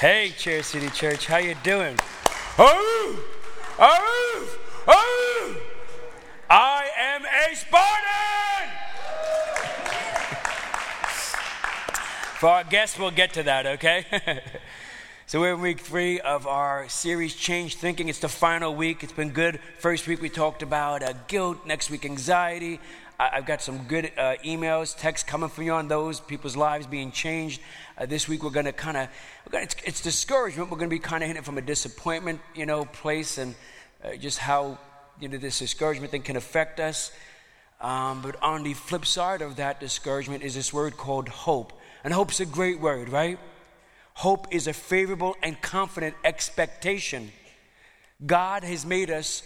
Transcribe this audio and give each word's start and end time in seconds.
Hey, 0.00 0.30
Chair 0.30 0.62
City 0.62 0.88
Church, 0.88 1.26
how 1.26 1.36
you 1.36 1.54
doing? 1.62 1.94
Oh, 2.56 3.22
oh, 3.78 4.58
oh! 4.88 5.56
I 6.48 6.88
am 6.98 7.22
a 7.26 7.54
Spartan. 7.54 8.70
For 12.38 12.48
our 12.48 12.64
guests, 12.64 12.98
we'll 12.98 13.10
get 13.10 13.34
to 13.34 13.42
that, 13.42 13.66
okay? 13.66 14.40
so 15.26 15.38
we're 15.38 15.52
in 15.52 15.60
week 15.60 15.80
three 15.80 16.18
of 16.18 16.46
our 16.46 16.88
series, 16.88 17.34
Change 17.34 17.76
Thinking. 17.76 18.08
It's 18.08 18.20
the 18.20 18.28
final 18.30 18.74
week. 18.74 19.02
It's 19.02 19.12
been 19.12 19.32
good. 19.32 19.60
First 19.80 20.06
week 20.06 20.22
we 20.22 20.30
talked 20.30 20.62
about 20.62 21.02
uh, 21.02 21.12
guilt. 21.28 21.66
Next 21.66 21.90
week, 21.90 22.06
anxiety. 22.06 22.80
I- 23.20 23.36
have 23.36 23.44
got 23.44 23.60
some 23.60 23.84
good 23.84 24.12
uh, 24.16 24.36
emails, 24.42 24.96
texts 24.96 25.28
coming 25.28 25.50
from 25.50 25.64
you 25.64 25.72
on 25.72 25.88
those 25.88 26.20
people's 26.20 26.56
lives 26.56 26.86
being 26.86 27.12
changed. 27.12 27.60
Uh, 27.98 28.06
this 28.06 28.26
week 28.26 28.42
we're 28.42 28.48
going 28.48 28.64
to 28.64 28.72
kind 28.72 28.96
of, 28.96 29.08
it's, 29.52 29.76
it's, 29.84 30.00
discouragement. 30.00 30.70
We're 30.70 30.78
going 30.78 30.88
to 30.88 30.96
be 30.96 31.00
kind 31.00 31.22
of 31.22 31.26
hitting 31.26 31.42
it 31.42 31.44
from 31.44 31.58
a 31.58 31.62
disappointment, 31.62 32.40
you 32.54 32.64
know, 32.64 32.86
place 32.86 33.36
and 33.36 33.54
uh, 34.02 34.16
just 34.16 34.38
how, 34.38 34.78
you 35.20 35.28
know, 35.28 35.36
this 35.36 35.58
discouragement 35.58 36.10
thing 36.10 36.22
can 36.22 36.36
affect 36.36 36.80
us. 36.80 37.12
Um, 37.82 38.22
but 38.22 38.42
on 38.42 38.62
the 38.62 38.72
flip 38.72 39.04
side 39.04 39.42
of 39.42 39.56
that 39.56 39.80
discouragement 39.80 40.42
is 40.42 40.54
this 40.54 40.72
word 40.72 40.96
called 40.96 41.28
hope. 41.28 41.74
And 42.02 42.14
hope's 42.14 42.40
a 42.40 42.46
great 42.46 42.80
word, 42.80 43.10
right? 43.10 43.38
Hope 44.14 44.46
is 44.50 44.66
a 44.66 44.72
favorable 44.72 45.36
and 45.42 45.60
confident 45.60 46.14
expectation. 46.24 47.32
God 48.24 48.64
has 48.64 48.86
made 48.86 49.10
us 49.10 49.42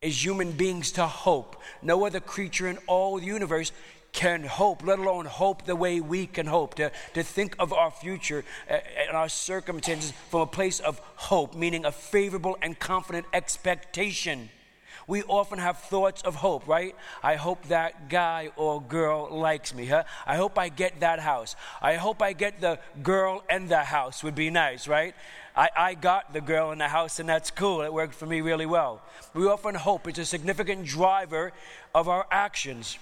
as 0.00 0.24
human 0.24 0.52
beings 0.52 0.92
to 0.92 1.06
hope. 1.06 1.60
No 1.82 2.06
other 2.06 2.20
creature 2.20 2.68
in 2.68 2.78
all 2.86 3.18
the 3.18 3.26
universe 3.26 3.72
can 4.12 4.44
hope, 4.44 4.84
let 4.86 4.98
alone 4.98 5.26
hope 5.26 5.64
the 5.64 5.76
way 5.76 6.00
we 6.00 6.26
can 6.26 6.46
hope, 6.46 6.74
to, 6.74 6.90
to 7.14 7.22
think 7.22 7.56
of 7.58 7.72
our 7.72 7.90
future 7.90 8.44
uh, 8.70 8.78
and 9.06 9.16
our 9.16 9.28
circumstances 9.28 10.12
from 10.30 10.42
a 10.42 10.46
place 10.46 10.80
of 10.80 11.00
hope, 11.16 11.54
meaning 11.54 11.84
a 11.84 11.92
favorable 11.92 12.56
and 12.62 12.78
confident 12.78 13.26
expectation. 13.32 14.48
We 15.08 15.22
often 15.22 15.58
have 15.58 15.78
thoughts 15.78 16.22
of 16.22 16.36
hope, 16.36 16.68
right? 16.68 16.94
I 17.22 17.36
hope 17.36 17.66
that 17.68 18.08
guy 18.08 18.50
or 18.56 18.80
girl 18.80 19.28
likes 19.30 19.74
me, 19.74 19.86
huh? 19.86 20.04
I 20.26 20.36
hope 20.36 20.58
I 20.58 20.68
get 20.68 21.00
that 21.00 21.18
house. 21.18 21.56
I 21.80 21.94
hope 21.94 22.22
I 22.22 22.34
get 22.34 22.60
the 22.60 22.78
girl 23.02 23.42
and 23.48 23.68
the 23.68 23.78
house 23.78 24.22
would 24.22 24.34
be 24.34 24.50
nice, 24.50 24.86
right? 24.86 25.14
I, 25.58 25.70
I 25.76 25.94
got 25.94 26.32
the 26.32 26.40
girl 26.40 26.70
in 26.70 26.78
the 26.78 26.86
house, 26.86 27.18
and 27.18 27.28
that's 27.28 27.50
cool. 27.50 27.82
It 27.82 27.92
worked 27.92 28.14
for 28.14 28.26
me 28.26 28.40
really 28.42 28.64
well. 28.64 29.02
We 29.34 29.48
often 29.48 29.74
hope 29.74 30.06
it's 30.06 30.20
a 30.20 30.24
significant 30.24 30.86
driver 30.86 31.52
of 31.92 32.08
our 32.08 32.28
actions. 32.30 32.96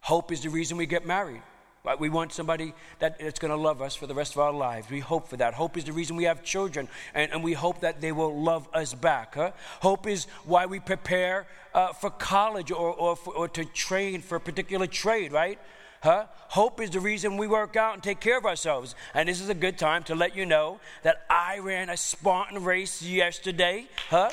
Hope 0.00 0.30
is 0.30 0.42
the 0.42 0.50
reason 0.50 0.76
we 0.76 0.86
get 0.86 1.04
married. 1.04 1.42
Right? 1.84 1.98
We 1.98 2.10
want 2.10 2.32
somebody 2.32 2.74
that, 3.00 3.18
that's 3.18 3.40
going 3.40 3.50
to 3.50 3.56
love 3.56 3.82
us 3.82 3.96
for 3.96 4.06
the 4.06 4.14
rest 4.14 4.34
of 4.34 4.38
our 4.38 4.52
lives. 4.52 4.88
We 4.88 5.00
hope 5.00 5.26
for 5.26 5.36
that. 5.38 5.54
Hope 5.54 5.76
is 5.76 5.82
the 5.82 5.92
reason 5.92 6.14
we 6.14 6.24
have 6.24 6.44
children, 6.44 6.88
and, 7.12 7.32
and 7.32 7.42
we 7.42 7.54
hope 7.54 7.80
that 7.80 8.00
they 8.00 8.12
will 8.12 8.40
love 8.40 8.68
us 8.72 8.94
back. 8.94 9.34
Huh? 9.34 9.50
Hope 9.80 10.06
is 10.06 10.26
why 10.44 10.66
we 10.66 10.78
prepare 10.78 11.48
uh, 11.74 11.92
for 11.92 12.10
college 12.10 12.70
or, 12.70 12.94
or, 12.94 13.16
for, 13.16 13.34
or 13.34 13.48
to 13.48 13.64
train 13.64 14.22
for 14.22 14.36
a 14.36 14.40
particular 14.40 14.86
trade, 14.86 15.32
right? 15.32 15.58
Huh? 16.02 16.26
Hope 16.48 16.80
is 16.80 16.90
the 16.90 17.00
reason 17.00 17.36
we 17.36 17.46
work 17.46 17.76
out 17.76 17.94
and 17.94 18.02
take 18.02 18.20
care 18.20 18.38
of 18.38 18.46
ourselves. 18.46 18.94
And 19.14 19.28
this 19.28 19.40
is 19.40 19.48
a 19.48 19.54
good 19.54 19.78
time 19.78 20.04
to 20.04 20.14
let 20.14 20.36
you 20.36 20.46
know 20.46 20.78
that 21.02 21.24
I 21.28 21.58
ran 21.58 21.90
a 21.90 21.96
Spartan 21.96 22.62
race 22.62 23.02
yesterday. 23.02 23.86
Huh? 24.08 24.30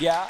Yeah. 0.00 0.28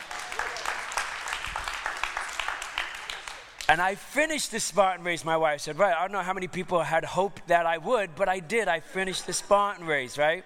And 3.69 3.81
I 3.81 3.97
finished 3.97 4.53
the 4.53 4.61
Spartan 4.61 5.05
race. 5.05 5.25
My 5.25 5.37
wife 5.37 5.61
said, 5.61 5.79
Right, 5.79 5.95
I 5.95 6.01
don't 6.03 6.13
know 6.13 6.21
how 6.21 6.33
many 6.33 6.49
people 6.49 6.83
had 6.83 7.05
hoped 7.05 7.49
that 7.49 7.67
I 7.67 7.79
would, 7.79 8.15
but 8.15 8.29
I 8.29 8.41
did. 8.41 8.69
I 8.69 8.81
finished 8.81 9.27
the 9.27 9.33
Spartan 9.33 9.87
race, 9.87 10.19
right? 10.19 10.45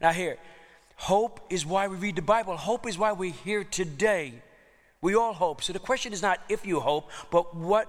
Now, 0.00 0.12
here, 0.12 0.36
hope 0.96 1.40
is 1.50 1.64
why 1.64 1.86
we 1.88 1.96
read 1.96 2.16
the 2.16 2.22
Bible. 2.22 2.56
Hope 2.56 2.88
is 2.88 2.98
why 2.98 3.12
we're 3.12 3.32
here 3.32 3.62
today. 3.62 4.34
We 5.00 5.14
all 5.14 5.32
hope. 5.32 5.62
So 5.62 5.72
the 5.72 5.78
question 5.78 6.12
is 6.12 6.22
not 6.22 6.40
if 6.48 6.66
you 6.66 6.80
hope, 6.80 7.10
but 7.30 7.54
what 7.54 7.88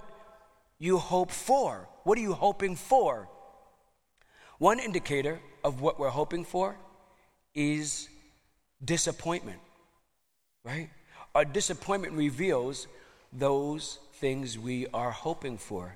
you 0.82 0.98
hope 0.98 1.30
for. 1.30 1.88
What 2.02 2.18
are 2.18 2.20
you 2.20 2.32
hoping 2.32 2.74
for? 2.74 3.28
One 4.58 4.80
indicator 4.80 5.38
of 5.62 5.80
what 5.80 6.00
we're 6.00 6.08
hoping 6.08 6.44
for 6.44 6.74
is 7.54 8.08
disappointment, 8.84 9.60
right? 10.64 10.90
Our 11.36 11.44
disappointment 11.44 12.14
reveals 12.14 12.88
those 13.32 14.00
things 14.14 14.58
we 14.58 14.88
are 14.92 15.12
hoping 15.12 15.56
for. 15.56 15.94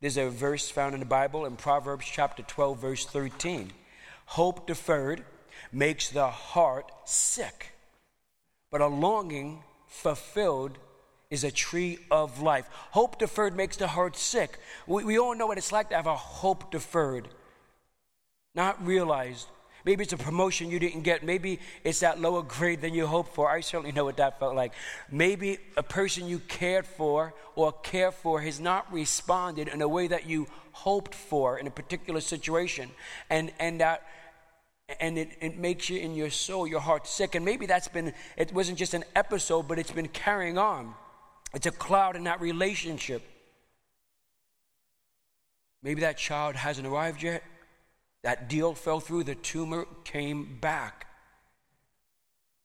There's 0.00 0.16
a 0.16 0.30
verse 0.30 0.70
found 0.70 0.94
in 0.94 1.00
the 1.00 1.06
Bible 1.06 1.44
in 1.44 1.56
Proverbs 1.56 2.06
chapter 2.06 2.44
12, 2.44 2.78
verse 2.78 3.04
13. 3.04 3.72
Hope 4.26 4.68
deferred 4.68 5.24
makes 5.72 6.10
the 6.10 6.28
heart 6.28 6.92
sick, 7.04 7.72
but 8.70 8.80
a 8.80 8.86
longing 8.86 9.64
fulfilled 9.88 10.78
is 11.32 11.44
a 11.44 11.50
tree 11.50 11.98
of 12.10 12.42
life. 12.42 12.68
Hope 12.90 13.18
deferred 13.18 13.56
makes 13.56 13.78
the 13.78 13.88
heart 13.88 14.16
sick. 14.16 14.58
We, 14.86 15.02
we 15.02 15.18
all 15.18 15.34
know 15.34 15.46
what 15.46 15.56
it's 15.56 15.72
like 15.72 15.88
to 15.88 15.96
have 15.96 16.06
a 16.06 16.14
hope 16.14 16.70
deferred, 16.70 17.26
not 18.54 18.86
realized. 18.86 19.48
Maybe 19.86 20.04
it's 20.04 20.12
a 20.12 20.18
promotion 20.18 20.70
you 20.70 20.78
didn't 20.78 21.00
get. 21.00 21.24
Maybe 21.24 21.58
it's 21.84 22.00
that 22.00 22.20
lower 22.20 22.42
grade 22.42 22.82
than 22.82 22.92
you 22.92 23.06
hoped 23.06 23.34
for. 23.34 23.50
I 23.50 23.62
certainly 23.62 23.92
know 23.92 24.04
what 24.04 24.18
that 24.18 24.38
felt 24.38 24.54
like. 24.54 24.74
Maybe 25.10 25.58
a 25.76 25.82
person 25.82 26.28
you 26.28 26.38
cared 26.38 26.86
for 26.86 27.32
or 27.56 27.72
care 27.72 28.12
for 28.12 28.42
has 28.42 28.60
not 28.60 28.92
responded 28.92 29.68
in 29.68 29.80
a 29.80 29.88
way 29.88 30.08
that 30.08 30.26
you 30.26 30.46
hoped 30.72 31.14
for 31.14 31.58
in 31.58 31.66
a 31.66 31.70
particular 31.70 32.20
situation. 32.20 32.90
And, 33.30 33.52
and 33.58 33.80
that 33.80 34.06
and 35.00 35.16
it, 35.16 35.30
it 35.40 35.56
makes 35.56 35.88
you 35.88 35.98
in 35.98 36.14
your 36.14 36.28
soul, 36.28 36.66
your 36.66 36.80
heart 36.80 37.06
sick. 37.06 37.34
And 37.34 37.42
maybe 37.42 37.64
that's 37.64 37.88
been, 37.88 38.12
it 38.36 38.52
wasn't 38.52 38.76
just 38.76 38.92
an 38.92 39.04
episode, 39.16 39.66
but 39.66 39.78
it's 39.78 39.92
been 39.92 40.08
carrying 40.08 40.58
on. 40.58 40.94
It's 41.54 41.66
a 41.66 41.70
cloud 41.70 42.16
in 42.16 42.24
that 42.24 42.40
relationship. 42.40 43.22
Maybe 45.82 46.00
that 46.02 46.16
child 46.16 46.56
hasn't 46.56 46.86
arrived 46.86 47.22
yet. 47.22 47.42
That 48.22 48.48
deal 48.48 48.74
fell 48.74 49.00
through, 49.00 49.24
the 49.24 49.34
tumor 49.34 49.86
came 50.04 50.58
back. 50.60 51.06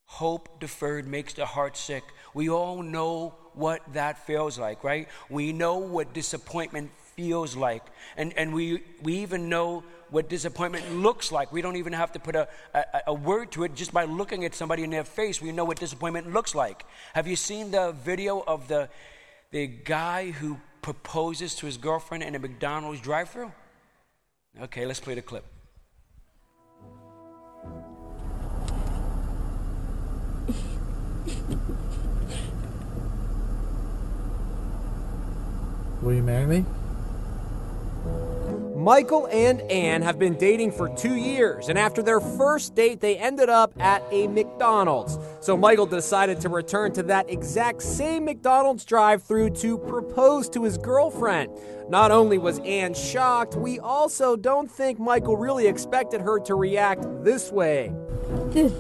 Hope 0.06 0.59
deferred 0.59 1.08
makes 1.08 1.34
the 1.34 1.46
heart 1.46 1.76
sick. 1.76 2.03
We 2.34 2.50
all 2.50 2.81
know 2.81 3.36
what 3.53 3.81
that 3.94 4.26
feels 4.26 4.58
like, 4.58 4.84
right? 4.84 5.08
We 5.30 5.52
know 5.52 5.78
what 5.78 6.14
disappointment 6.14 6.92
feels 7.16 7.56
like. 7.56 7.84
And, 8.16 8.34
and 8.38 8.53
we, 8.53 8.84
we 9.02 9.18
even 9.18 9.50
know 9.50 9.84
what 10.09 10.29
disappointment 10.29 10.91
looks 10.95 11.31
like. 11.31 11.51
We 11.51 11.62
don't 11.62 11.75
even 11.75 11.94
have 11.94 12.12
to 12.13 12.19
put 12.19 12.35
a, 12.35 12.47
a, 12.73 12.84
a, 13.07 13.13
word 13.13 13.51
to 13.51 13.63
it. 13.63 13.75
Just 13.75 13.94
by 13.94 14.06
looking 14.06 14.45
at 14.45 14.56
somebody 14.56 14.84
in 14.84 14.90
their 14.90 15.03
face, 15.03 15.41
we 15.41 15.51
know 15.51 15.66
what 15.66 15.79
disappointment 15.79 16.34
looks 16.34 16.56
like. 16.56 16.85
Have 17.13 17.28
you 17.28 17.35
seen 17.35 17.72
the 17.72 17.91
video 17.91 18.44
of 18.46 18.67
the, 18.67 18.90
the 19.51 19.67
guy 19.67 20.31
who 20.31 20.59
proposes 20.81 21.56
to 21.56 21.66
his 21.66 21.78
girlfriend 21.78 22.23
in 22.23 22.35
a 22.35 22.40
McDonald's 22.40 23.01
drive 23.01 23.29
through? 23.29 23.51
Okay, 24.62 24.85
let's 24.85 25.00
play 25.00 25.16
the 25.16 25.22
clip. 25.22 25.46
Will 36.01 36.13
you 36.13 36.23
marry 36.23 36.46
me? 36.46 36.66
Michael 38.88 39.28
and 39.30 39.59
Anne 39.64 40.02
have 40.02 40.18
been 40.18 40.38
dating 40.38 40.72
for 40.72 40.88
two 40.88 41.16
years, 41.16 41.68
and 41.68 41.78
after 41.78 42.02
their 42.02 42.22
first 42.22 42.74
date, 42.74 43.02
they 43.02 43.18
ended 43.18 43.50
up 43.50 43.74
at 43.81 44.02
a 44.12 44.28
McDonald's. 44.28 45.20
So 45.42 45.58
Michael 45.58 45.88
decided 45.88 46.40
to 46.40 46.48
return 46.48 46.94
to 46.94 47.03
that 47.03 47.30
exact 47.30 47.81
same 47.81 48.24
McDonald's 48.24 48.86
drive 48.86 49.24
through 49.24 49.50
to 49.56 49.78
propose 49.78 50.47
to 50.52 50.64
his 50.64 50.78
girlfriend. 50.78 51.52
Not 51.90 52.12
only 52.12 52.38
was 52.38 52.59
Anne 52.59 52.94
shocked, 52.94 53.56
we 53.56 53.78
also 53.78 54.38
don't 54.38 54.72
think 54.72 55.00
Michael 55.00 55.36
really 55.36 55.68
expected 55.68 56.22
her 56.22 56.40
to 56.40 56.56
react 56.56 57.03
this 57.26 57.52
way. 57.52 57.92
you're 58.53 58.72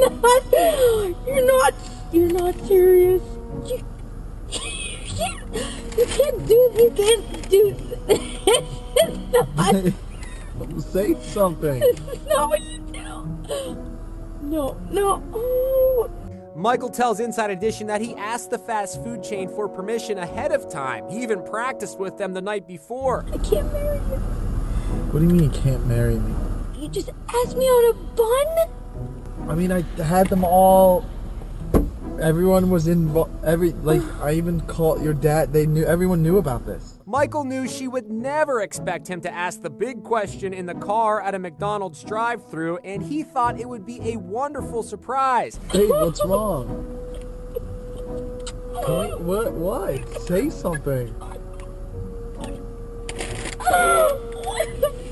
not, 0.00 0.42
you're 1.26 1.46
not, 1.46 1.74
you're 2.10 2.32
not 2.32 2.54
serious. 2.66 3.22
You, 3.66 3.84
you 5.54 6.06
can't 6.06 6.46
do 6.46 6.54
you 6.54 6.92
can't 6.96 7.50
do 7.50 7.94
not. 9.56 9.74
Say 10.82 11.14
something. 11.20 11.82
It's 11.82 12.26
not 12.26 12.48
what 12.48 12.60
you 12.62 12.78
do. 12.92 13.94
No, 14.42 14.76
no. 14.90 16.10
Michael 16.54 16.88
tells 16.88 17.18
Inside 17.18 17.50
Edition 17.50 17.88
that 17.88 18.00
he 18.00 18.14
asked 18.14 18.50
the 18.50 18.58
fast 18.58 19.02
food 19.02 19.24
chain 19.24 19.48
for 19.48 19.68
permission 19.68 20.18
ahead 20.18 20.52
of 20.52 20.68
time. 20.68 21.08
He 21.10 21.22
even 21.22 21.42
practiced 21.42 21.98
with 21.98 22.16
them 22.16 22.32
the 22.32 22.42
night 22.42 22.68
before. 22.68 23.26
I 23.32 23.38
can't 23.38 23.72
marry 23.72 23.96
you. 23.96 24.20
What 25.10 25.20
do 25.20 25.26
you 25.26 25.32
mean 25.32 25.44
you 25.44 25.60
can't 25.60 25.84
marry 25.86 26.16
me? 26.16 26.34
You 26.78 26.88
just 26.88 27.10
asked 27.28 27.56
me 27.56 27.64
on 27.64 27.94
a 27.94 27.98
bun? 28.14 29.50
I 29.50 29.54
mean, 29.54 29.72
I 29.72 29.82
had 30.02 30.28
them 30.28 30.44
all 30.44 31.04
everyone 32.20 32.70
was 32.70 32.86
involved. 32.86 33.44
Every 33.44 33.72
like, 33.72 34.02
I 34.20 34.32
even 34.32 34.60
called 34.62 35.02
your 35.02 35.14
dad. 35.14 35.52
They 35.52 35.66
knew. 35.66 35.84
Everyone 35.84 36.22
knew 36.22 36.38
about 36.38 36.66
this. 36.66 36.98
Michael 37.06 37.44
knew 37.44 37.68
she 37.68 37.88
would 37.88 38.10
never 38.10 38.62
expect 38.62 39.06
him 39.08 39.20
to 39.22 39.32
ask 39.32 39.62
the 39.62 39.70
big 39.70 40.02
question 40.02 40.52
in 40.54 40.66
the 40.66 40.74
car 40.74 41.20
at 41.20 41.34
a 41.34 41.38
McDonald's 41.38 42.02
drive 42.02 42.48
through, 42.50 42.78
and 42.78 43.02
he 43.02 43.22
thought 43.22 43.60
it 43.60 43.68
would 43.68 43.84
be 43.84 44.00
a 44.12 44.16
wonderful 44.16 44.82
surprise. 44.82 45.58
Hey, 45.74 45.88
what's 45.88 46.24
wrong? 46.24 46.68
Hey, 48.86 49.10
what? 49.14 49.52
Why? 49.52 50.04
Say 50.20 50.50
something. 50.50 51.12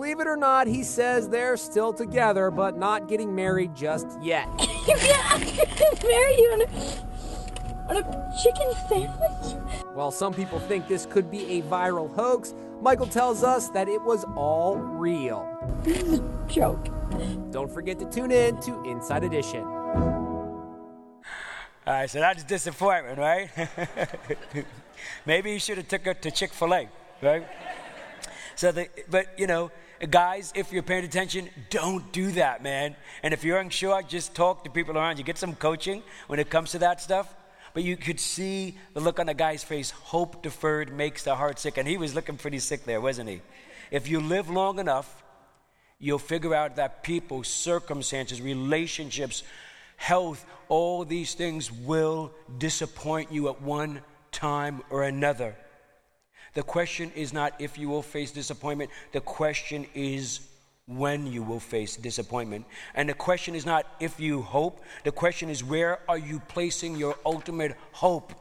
Believe 0.00 0.20
it 0.20 0.26
or 0.26 0.36
not, 0.38 0.66
he 0.66 0.82
says 0.82 1.28
they're 1.28 1.58
still 1.58 1.92
together, 1.92 2.50
but 2.50 2.78
not 2.78 3.06
getting 3.06 3.34
married 3.34 3.74
just 3.76 4.06
yet. 4.22 4.48
yeah, 4.58 5.28
I 5.28 5.38
could 5.76 6.02
marry 6.08 6.36
you 6.38 6.52
on 6.54 6.62
a, 6.62 6.66
on 7.90 7.96
a 7.98 8.32
chicken 8.42 8.72
sandwich. 8.88 9.60
While 9.92 10.10
some 10.10 10.32
people 10.32 10.58
think 10.58 10.88
this 10.88 11.04
could 11.04 11.30
be 11.30 11.58
a 11.58 11.62
viral 11.64 12.10
hoax, 12.14 12.54
Michael 12.80 13.08
tells 13.08 13.44
us 13.44 13.68
that 13.68 13.90
it 13.90 14.00
was 14.00 14.24
all 14.36 14.78
real. 14.78 15.46
This 15.82 16.02
is 16.02 16.20
a 16.20 16.46
joke. 16.48 16.88
Don't 17.50 17.70
forget 17.70 17.98
to 17.98 18.06
tune 18.06 18.30
in 18.30 18.58
to 18.62 18.82
Inside 18.84 19.22
Edition. 19.22 19.64
All 19.64 20.14
right, 21.86 22.08
so 22.08 22.20
that's 22.20 22.42
disappointment, 22.44 23.18
right? 23.18 23.50
Maybe 25.26 25.52
you 25.52 25.58
should 25.58 25.76
have 25.76 25.88
took 25.88 26.06
her 26.06 26.14
to 26.14 26.30
Chick 26.30 26.54
Fil 26.54 26.72
A, 26.72 26.88
right? 27.20 27.46
So, 28.56 28.72
the, 28.72 28.88
but 29.10 29.38
you 29.38 29.46
know, 29.46 29.70
guys, 30.08 30.52
if 30.54 30.72
you're 30.72 30.82
paying 30.82 31.04
attention, 31.04 31.50
don't 31.68 32.10
do 32.12 32.30
that, 32.32 32.62
man. 32.62 32.96
And 33.22 33.34
if 33.34 33.44
you're 33.44 33.58
unsure, 33.58 34.02
just 34.02 34.34
talk 34.34 34.64
to 34.64 34.70
people 34.70 34.96
around 34.96 35.18
you. 35.18 35.24
Get 35.24 35.36
some 35.36 35.54
coaching 35.54 36.02
when 36.26 36.38
it 36.38 36.48
comes 36.48 36.70
to 36.70 36.78
that 36.78 37.00
stuff. 37.00 37.34
But 37.74 37.84
you 37.84 37.96
could 37.96 38.18
see 38.18 38.76
the 38.94 39.00
look 39.00 39.20
on 39.20 39.26
the 39.26 39.34
guy's 39.34 39.62
face. 39.62 39.90
Hope 39.90 40.42
deferred 40.42 40.92
makes 40.92 41.22
the 41.22 41.36
heart 41.36 41.58
sick, 41.58 41.76
and 41.76 41.86
he 41.86 41.96
was 41.96 42.14
looking 42.14 42.36
pretty 42.36 42.58
sick 42.58 42.84
there, 42.84 43.00
wasn't 43.00 43.28
he? 43.28 43.42
If 43.90 44.08
you 44.08 44.20
live 44.20 44.48
long 44.48 44.78
enough, 44.78 45.22
you'll 45.98 46.18
figure 46.18 46.54
out 46.54 46.76
that 46.76 47.02
people, 47.02 47.44
circumstances, 47.44 48.40
relationships, 48.40 49.42
health, 49.96 50.44
all 50.68 51.04
these 51.04 51.34
things 51.34 51.70
will 51.70 52.32
disappoint 52.58 53.30
you 53.30 53.48
at 53.48 53.60
one 53.60 54.00
time 54.32 54.82
or 54.90 55.04
another. 55.04 55.54
The 56.54 56.62
question 56.62 57.12
is 57.14 57.32
not 57.32 57.54
if 57.60 57.78
you 57.78 57.88
will 57.88 58.02
face 58.02 58.30
disappointment, 58.32 58.90
the 59.12 59.20
question 59.20 59.86
is 59.94 60.40
when 60.86 61.26
you 61.26 61.42
will 61.42 61.60
face 61.60 61.96
disappointment. 61.96 62.64
And 62.94 63.08
the 63.08 63.14
question 63.14 63.54
is 63.54 63.64
not 63.64 63.86
if 64.00 64.18
you 64.18 64.42
hope, 64.42 64.82
the 65.04 65.12
question 65.12 65.48
is 65.48 65.62
where 65.62 66.00
are 66.08 66.18
you 66.18 66.40
placing 66.48 66.96
your 66.96 67.16
ultimate 67.24 67.76
hope? 67.92 68.32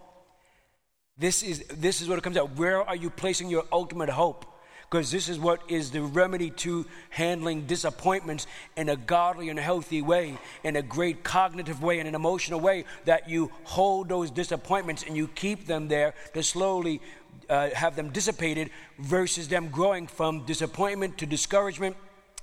This 1.17 1.43
is, 1.43 1.63
this 1.67 2.01
is 2.01 2.07
what 2.07 2.17
it 2.17 2.23
comes 2.23 2.37
out. 2.37 2.55
Where 2.55 2.81
are 2.81 2.95
you 2.95 3.09
placing 3.09 3.49
your 3.49 3.65
ultimate 3.71 4.09
hope? 4.09 4.45
Because 4.89 5.11
this 5.11 5.29
is 5.29 5.37
what 5.37 5.61
is 5.69 5.91
the 5.91 6.01
remedy 6.01 6.49
to 6.49 6.83
handling 7.11 7.67
disappointments 7.67 8.47
in 8.75 8.89
a 8.89 8.95
godly 8.95 9.49
and 9.49 9.59
healthy 9.59 10.01
way, 10.01 10.39
in 10.63 10.77
a 10.77 10.81
great 10.81 11.23
cognitive 11.23 11.83
way, 11.83 11.99
in 11.99 12.07
an 12.07 12.15
emotional 12.15 12.59
way, 12.59 12.85
that 13.05 13.29
you 13.29 13.51
hold 13.65 14.09
those 14.09 14.31
disappointments 14.31 15.03
and 15.03 15.15
you 15.15 15.27
keep 15.27 15.67
them 15.67 15.89
there 15.89 16.15
to 16.33 16.41
slowly 16.41 17.01
uh, 17.49 17.69
have 17.71 17.95
them 17.95 18.09
dissipated 18.09 18.69
versus 18.99 19.47
them 19.47 19.69
growing 19.69 20.07
from 20.07 20.45
disappointment 20.45 21.17
to 21.17 21.25
discouragement, 21.25 21.95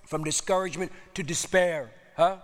from 0.05 0.25
discouragement 0.25 0.93
to 1.15 1.23
despair. 1.23 1.91
Huh? 2.17 2.39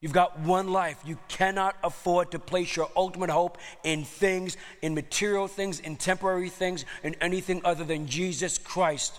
You've 0.00 0.14
got 0.14 0.40
one 0.40 0.72
life. 0.72 0.98
You 1.04 1.18
cannot 1.28 1.76
afford 1.84 2.30
to 2.30 2.38
place 2.38 2.74
your 2.74 2.88
ultimate 2.96 3.28
hope 3.28 3.58
in 3.84 4.04
things, 4.04 4.56
in 4.80 4.94
material 4.94 5.46
things, 5.46 5.78
in 5.80 5.96
temporary 5.96 6.48
things, 6.48 6.86
in 7.02 7.14
anything 7.20 7.60
other 7.64 7.84
than 7.84 8.06
Jesus 8.06 8.56
Christ. 8.56 9.18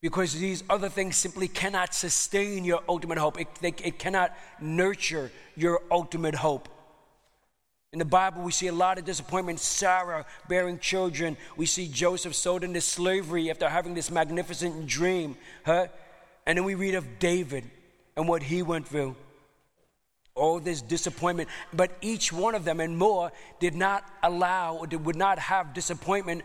Because 0.00 0.34
these 0.34 0.64
other 0.68 0.88
things 0.88 1.16
simply 1.16 1.46
cannot 1.46 1.94
sustain 1.94 2.64
your 2.64 2.82
ultimate 2.88 3.18
hope, 3.18 3.40
it, 3.40 3.46
they, 3.60 3.72
it 3.84 4.00
cannot 4.00 4.36
nurture 4.60 5.30
your 5.54 5.80
ultimate 5.92 6.34
hope. 6.34 6.68
In 7.92 7.98
the 7.98 8.06
Bible, 8.06 8.42
we 8.42 8.52
see 8.52 8.68
a 8.68 8.72
lot 8.72 8.96
of 8.96 9.04
disappointment. 9.04 9.60
Sarah 9.60 10.24
bearing 10.48 10.78
children. 10.78 11.36
We 11.58 11.66
see 11.66 11.88
Joseph 11.88 12.34
sold 12.34 12.64
into 12.64 12.80
slavery 12.80 13.50
after 13.50 13.68
having 13.68 13.92
this 13.92 14.10
magnificent 14.10 14.86
dream. 14.86 15.36
Huh? 15.66 15.88
And 16.46 16.56
then 16.56 16.64
we 16.64 16.74
read 16.74 16.94
of 16.94 17.18
David 17.18 17.64
and 18.16 18.26
what 18.26 18.42
he 18.42 18.62
went 18.62 18.88
through. 18.88 19.14
All 20.34 20.58
this 20.58 20.80
disappointment. 20.80 21.50
But 21.74 21.90
each 22.00 22.32
one 22.32 22.54
of 22.54 22.64
them 22.64 22.80
and 22.80 22.96
more 22.96 23.30
did 23.60 23.74
not 23.74 24.08
allow 24.22 24.76
or 24.76 24.86
did, 24.86 25.04
would 25.04 25.16
not 25.16 25.38
have 25.38 25.74
disappointment 25.74 26.44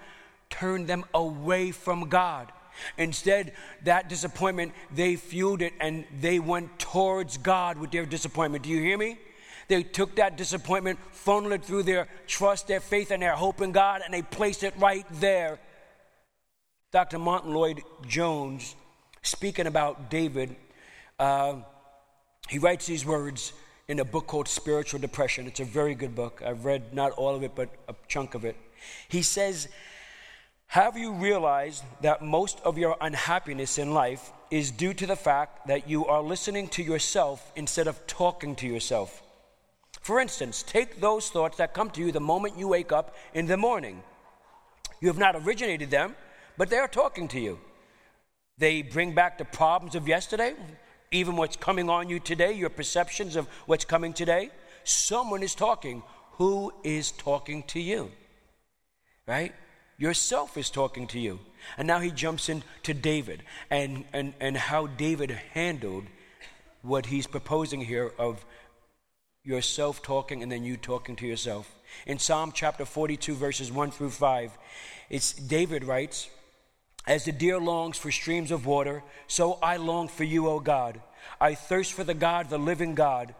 turn 0.49 0.85
them 0.85 1.05
away 1.13 1.71
from 1.71 2.09
God. 2.09 2.51
Instead, 2.97 3.53
that 3.85 4.09
disappointment, 4.09 4.73
they 4.93 5.15
fueled 5.15 5.61
it 5.61 5.73
and 5.79 6.03
they 6.19 6.39
went 6.39 6.77
towards 6.77 7.37
God 7.37 7.77
with 7.77 7.91
their 7.91 8.05
disappointment. 8.05 8.65
Do 8.65 8.69
you 8.69 8.81
hear 8.81 8.97
me? 8.97 9.17
They 9.67 9.83
took 9.83 10.15
that 10.15 10.37
disappointment, 10.37 10.99
funneled 11.11 11.53
it 11.53 11.65
through 11.65 11.83
their 11.83 12.07
trust, 12.25 12.67
their 12.67 12.79
faith, 12.79 13.11
and 13.11 13.21
their 13.21 13.35
hope 13.35 13.61
in 13.61 13.71
God, 13.71 14.01
and 14.03 14.13
they 14.13 14.21
placed 14.21 14.63
it 14.63 14.73
right 14.77 15.05
there. 15.19 15.59
Dr. 16.91 17.19
Martyn 17.19 17.53
Lloyd-Jones, 17.53 18.75
speaking 19.21 19.67
about 19.67 20.09
David, 20.09 20.55
uh, 21.19 21.55
he 22.47 22.59
writes 22.59 22.85
these 22.85 23.05
words 23.05 23.51
in 23.89 23.99
a 23.99 24.05
book 24.05 24.27
called 24.27 24.47
Spiritual 24.47 25.01
Depression. 25.01 25.47
It's 25.47 25.59
a 25.59 25.65
very 25.65 25.95
good 25.95 26.15
book. 26.15 26.41
I've 26.45 26.63
read 26.63 26.93
not 26.93 27.11
all 27.11 27.35
of 27.35 27.43
it, 27.43 27.51
but 27.53 27.69
a 27.89 27.95
chunk 28.07 28.35
of 28.35 28.45
it. 28.45 28.55
He 29.09 29.21
says, 29.21 29.67
Have 30.67 30.97
you 30.97 31.11
realized 31.11 31.83
that 32.01 32.21
most 32.21 32.61
of 32.61 32.77
your 32.77 32.95
unhappiness 33.01 33.77
in 33.77 33.93
life 33.93 34.31
is 34.49 34.71
due 34.71 34.93
to 34.93 35.05
the 35.05 35.17
fact 35.17 35.67
that 35.67 35.89
you 35.89 36.05
are 36.05 36.21
listening 36.21 36.69
to 36.69 36.83
yourself 36.83 37.51
instead 37.57 37.87
of 37.87 38.07
talking 38.07 38.55
to 38.57 38.67
yourself? 38.67 39.21
For 40.07 40.21
instance, 40.21 40.63
take 40.63 41.01
those 41.01 41.29
thoughts 41.29 41.57
that 41.57 41.73
come 41.73 41.89
to 41.89 41.99
you 41.99 42.13
the 42.13 42.21
moment 42.21 42.57
you 42.57 42.69
wake 42.69 42.93
up 42.93 43.13
in 43.33 43.45
the 43.45 43.57
morning. 43.57 44.01
You 45.01 45.09
have 45.09 45.17
not 45.17 45.35
originated 45.35 45.91
them, 45.91 46.15
but 46.57 46.69
they 46.69 46.77
are 46.77 46.87
talking 46.87 47.27
to 47.27 47.39
you. 47.41 47.59
They 48.57 48.83
bring 48.83 49.13
back 49.13 49.37
the 49.37 49.43
problems 49.43 49.95
of 49.95 50.07
yesterday, 50.07 50.53
even 51.11 51.35
what's 51.35 51.57
coming 51.57 51.89
on 51.89 52.07
you 52.07 52.21
today, 52.21 52.53
your 52.53 52.69
perceptions 52.69 53.35
of 53.35 53.49
what's 53.65 53.83
coming 53.83 54.13
today. 54.13 54.49
Someone 54.85 55.43
is 55.43 55.53
talking. 55.53 56.03
Who 56.37 56.71
is 56.85 57.11
talking 57.11 57.63
to 57.63 57.81
you? 57.81 58.09
Right? 59.27 59.53
Yourself 59.97 60.55
is 60.55 60.69
talking 60.69 61.07
to 61.07 61.19
you. 61.19 61.37
And 61.77 61.85
now 61.85 61.99
he 61.99 62.11
jumps 62.11 62.47
into 62.47 62.93
David 62.93 63.43
and, 63.69 64.05
and, 64.13 64.33
and 64.39 64.55
how 64.55 64.87
David 64.87 65.31
handled 65.53 66.05
what 66.81 67.07
he's 67.07 67.27
proposing 67.27 67.81
here 67.81 68.13
of 68.17 68.45
yourself 69.47 70.03
talking 70.03 70.43
and 70.43 70.51
then 70.51 70.65
you 70.65 70.75
talking 70.75 71.15
to 71.15 71.25
yourself. 71.25 71.73
In 72.05 72.19
Psalm 72.19 72.51
chapter 72.53 72.83
42, 72.83 73.33
verses 73.33 73.71
1 73.71 73.91
through 73.91 74.09
5, 74.09 74.51
it's 75.09 75.31
David 75.31 75.85
writes, 75.85 76.29
As 77.07 77.23
the 77.23 77.31
deer 77.31 77.57
longs 77.57 77.97
for 77.97 78.11
streams 78.11 78.51
of 78.51 78.65
water, 78.65 79.03
so 79.25 79.53
I 79.63 79.77
long 79.77 80.09
for 80.09 80.25
you, 80.25 80.49
O 80.49 80.59
God. 80.59 81.01
I 81.39 81.55
thirst 81.55 81.93
for 81.93 82.03
the 82.03 82.13
God, 82.13 82.49
the 82.49 82.59
living 82.59 82.93
God. 82.93 83.33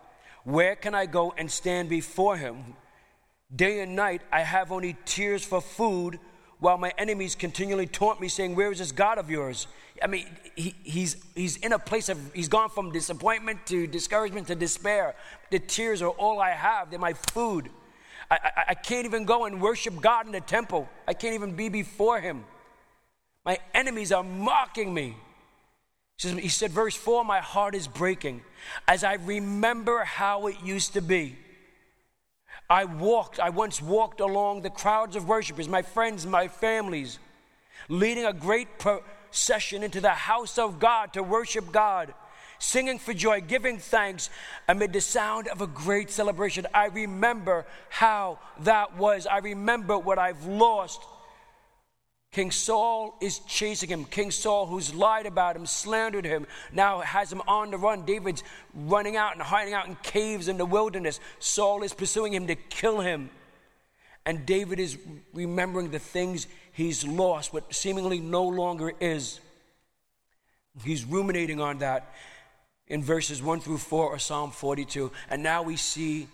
Where 0.45 0.77
can 0.77 0.95
I 0.95 1.07
go 1.07 1.33
and 1.37 1.51
stand 1.51 1.89
before 1.89 2.37
him? 2.37 2.75
Day 3.53 3.81
and 3.81 3.93
night 3.93 4.21
I 4.31 4.41
have 4.41 4.71
only 4.71 4.95
tears 5.03 5.43
for 5.43 5.59
food, 5.59 6.19
while 6.59 6.77
my 6.77 6.91
enemies 6.97 7.35
continually 7.35 7.85
taunt 7.85 8.19
me, 8.19 8.27
saying, 8.27 8.55
Where 8.55 8.71
is 8.71 8.79
this 8.79 8.91
God 8.91 9.17
of 9.17 9.29
yours? 9.29 9.67
I 10.01 10.07
mean, 10.07 10.27
he, 10.55 10.75
he's, 10.83 11.17
he's 11.35 11.57
in 11.57 11.73
a 11.73 11.79
place 11.79 12.09
of, 12.09 12.19
he's 12.33 12.47
gone 12.47 12.69
from 12.69 12.91
disappointment 12.91 13.65
to 13.67 13.87
discouragement 13.87 14.47
to 14.47 14.55
despair. 14.55 15.15
The 15.49 15.59
tears 15.59 16.01
are 16.01 16.09
all 16.09 16.39
I 16.39 16.51
have, 16.51 16.89
they're 16.89 16.99
my 16.99 17.13
food. 17.13 17.69
I, 18.29 18.35
I, 18.43 18.63
I 18.69 18.73
can't 18.73 19.05
even 19.05 19.25
go 19.25 19.45
and 19.45 19.61
worship 19.61 19.99
God 20.01 20.25
in 20.25 20.31
the 20.31 20.41
temple, 20.41 20.89
I 21.07 21.13
can't 21.13 21.35
even 21.35 21.55
be 21.55 21.69
before 21.69 22.19
Him. 22.19 22.43
My 23.45 23.59
enemies 23.73 24.11
are 24.11 24.23
mocking 24.23 24.93
me. 24.93 25.15
He, 26.17 26.49
said, 26.49 26.71
verse 26.71 26.95
4 26.95 27.23
My 27.23 27.39
heart 27.39 27.75
is 27.75 27.87
breaking 27.87 28.41
as 28.87 29.03
I 29.03 29.13
remember 29.13 30.03
how 30.03 30.47
it 30.47 30.57
used 30.63 30.93
to 30.93 31.01
be. 31.01 31.37
I 32.69 32.85
walked, 32.85 33.39
I 33.39 33.49
once 33.49 33.81
walked 33.81 34.19
along 34.19 34.61
the 34.61 34.69
crowds 34.69 35.15
of 35.15 35.27
worshipers, 35.27 35.69
my 35.69 35.81
friends, 35.81 36.25
my 36.25 36.47
families, 36.49 37.17
leading 37.87 38.25
a 38.25 38.33
great 38.33 38.77
procession 38.77 39.83
into 39.83 40.01
the 40.01 40.09
house 40.09 40.57
of 40.57 40.79
God 40.79 41.13
to 41.13 41.23
worship 41.23 41.71
God, 41.71 42.13
singing 42.59 42.99
for 42.99 43.13
joy, 43.13 43.39
giving 43.39 43.77
thanks 43.77 44.29
amid 44.67 44.91
the 44.91 44.99
sound 44.99 45.47
of 45.47 45.61
a 45.61 45.67
great 45.67 46.11
celebration. 46.11 46.67
I 46.73 46.87
remember 46.87 47.65
how 47.89 48.39
that 48.61 48.97
was. 48.97 49.27
I 49.27 49.37
remember 49.37 49.97
what 49.97 50.19
I've 50.19 50.45
lost. 50.45 51.01
King 52.31 52.51
Saul 52.51 53.15
is 53.21 53.39
chasing 53.39 53.89
him. 53.89 54.05
King 54.05 54.31
Saul, 54.31 54.65
who's 54.65 54.93
lied 54.93 55.25
about 55.25 55.55
him, 55.55 55.65
slandered 55.65 56.25
him, 56.25 56.45
now 56.71 56.99
has 56.99 57.31
him 57.31 57.41
on 57.47 57.71
the 57.71 57.77
run. 57.77 58.05
David's 58.05 58.43
running 58.75 59.15
out 59.15 59.33
and 59.33 59.41
hiding 59.41 59.73
out 59.73 59.87
in 59.87 59.95
caves 60.03 60.47
in 60.47 60.57
the 60.57 60.65
wilderness. 60.65 61.19
Saul 61.39 61.83
is 61.83 61.93
pursuing 61.93 62.33
him 62.33 62.47
to 62.47 62.55
kill 62.55 62.99
him. 62.99 63.29
And 64.25 64.45
David 64.45 64.79
is 64.79 64.97
remembering 65.33 65.89
the 65.89 65.99
things 65.99 66.47
he's 66.73 67.07
lost, 67.07 67.53
what 67.53 67.73
seemingly 67.73 68.19
no 68.19 68.43
longer 68.43 68.91
is. 68.99 69.39
He's 70.83 71.05
ruminating 71.05 71.61
on 71.61 71.79
that 71.79 72.13
in 72.87 73.03
verses 73.03 73.41
1 73.41 73.61
through 73.61 73.77
4 73.77 74.15
of 74.15 74.21
Psalm 74.21 74.51
42. 74.51 75.11
And 75.29 75.41
now 75.41 75.63
we 75.63 75.77
see 75.77 76.27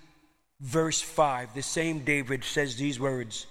verse 0.60 1.02
5. 1.02 1.54
The 1.54 1.62
same 1.62 2.00
David 2.00 2.44
says 2.44 2.76
these 2.76 3.00
words 3.00 3.46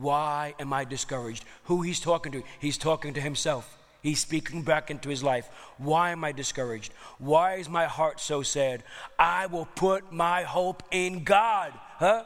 Why 0.00 0.54
am 0.58 0.72
I 0.72 0.84
discouraged? 0.84 1.44
Who 1.64 1.82
he's 1.82 2.00
talking 2.00 2.32
to? 2.32 2.42
He's 2.58 2.78
talking 2.78 3.14
to 3.14 3.20
himself. 3.20 3.76
He's 4.02 4.20
speaking 4.20 4.62
back 4.62 4.90
into 4.90 5.10
his 5.10 5.22
life. 5.22 5.48
Why 5.76 6.10
am 6.10 6.24
I 6.24 6.32
discouraged? 6.32 6.92
Why 7.18 7.56
is 7.56 7.68
my 7.68 7.84
heart 7.84 8.18
so 8.18 8.42
sad? 8.42 8.82
I 9.18 9.46
will 9.46 9.66
put 9.66 10.10
my 10.10 10.42
hope 10.42 10.82
in 10.90 11.24
God. 11.24 11.72
Huh? 11.98 12.24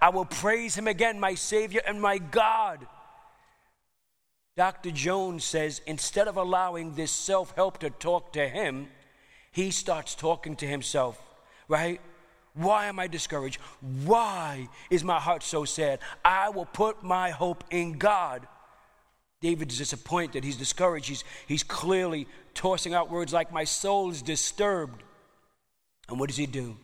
I 0.00 0.10
will 0.10 0.24
praise 0.24 0.76
him 0.76 0.86
again, 0.86 1.18
my 1.18 1.34
Savior 1.34 1.80
and 1.84 2.00
my 2.00 2.18
God. 2.18 2.86
Dr. 4.56 4.90
Jones 4.90 5.44
says 5.44 5.82
instead 5.86 6.28
of 6.28 6.36
allowing 6.36 6.94
this 6.94 7.10
self 7.10 7.54
help 7.56 7.78
to 7.78 7.90
talk 7.90 8.32
to 8.34 8.48
him, 8.48 8.88
he 9.50 9.70
starts 9.70 10.14
talking 10.14 10.54
to 10.56 10.66
himself, 10.66 11.20
right? 11.68 12.00
Why 12.56 12.86
am 12.86 12.98
I 12.98 13.06
discouraged? 13.06 13.60
Why 14.04 14.68
is 14.88 15.04
my 15.04 15.20
heart 15.20 15.42
so 15.42 15.64
sad? 15.64 15.98
I 16.24 16.48
will 16.48 16.64
put 16.64 17.02
my 17.02 17.30
hope 17.30 17.64
in 17.70 17.98
God. 17.98 18.48
David 19.42 19.70
is 19.70 19.78
disappointed. 19.78 20.42
He's 20.42 20.56
discouraged. 20.56 21.08
He's, 21.08 21.24
he's 21.46 21.62
clearly 21.62 22.26
tossing 22.54 22.94
out 22.94 23.10
words 23.10 23.32
like, 23.32 23.52
My 23.52 23.64
soul 23.64 24.10
is 24.10 24.22
disturbed. 24.22 25.02
And 26.08 26.18
what 26.18 26.28
does 26.28 26.38
he 26.38 26.46
do? 26.46 26.78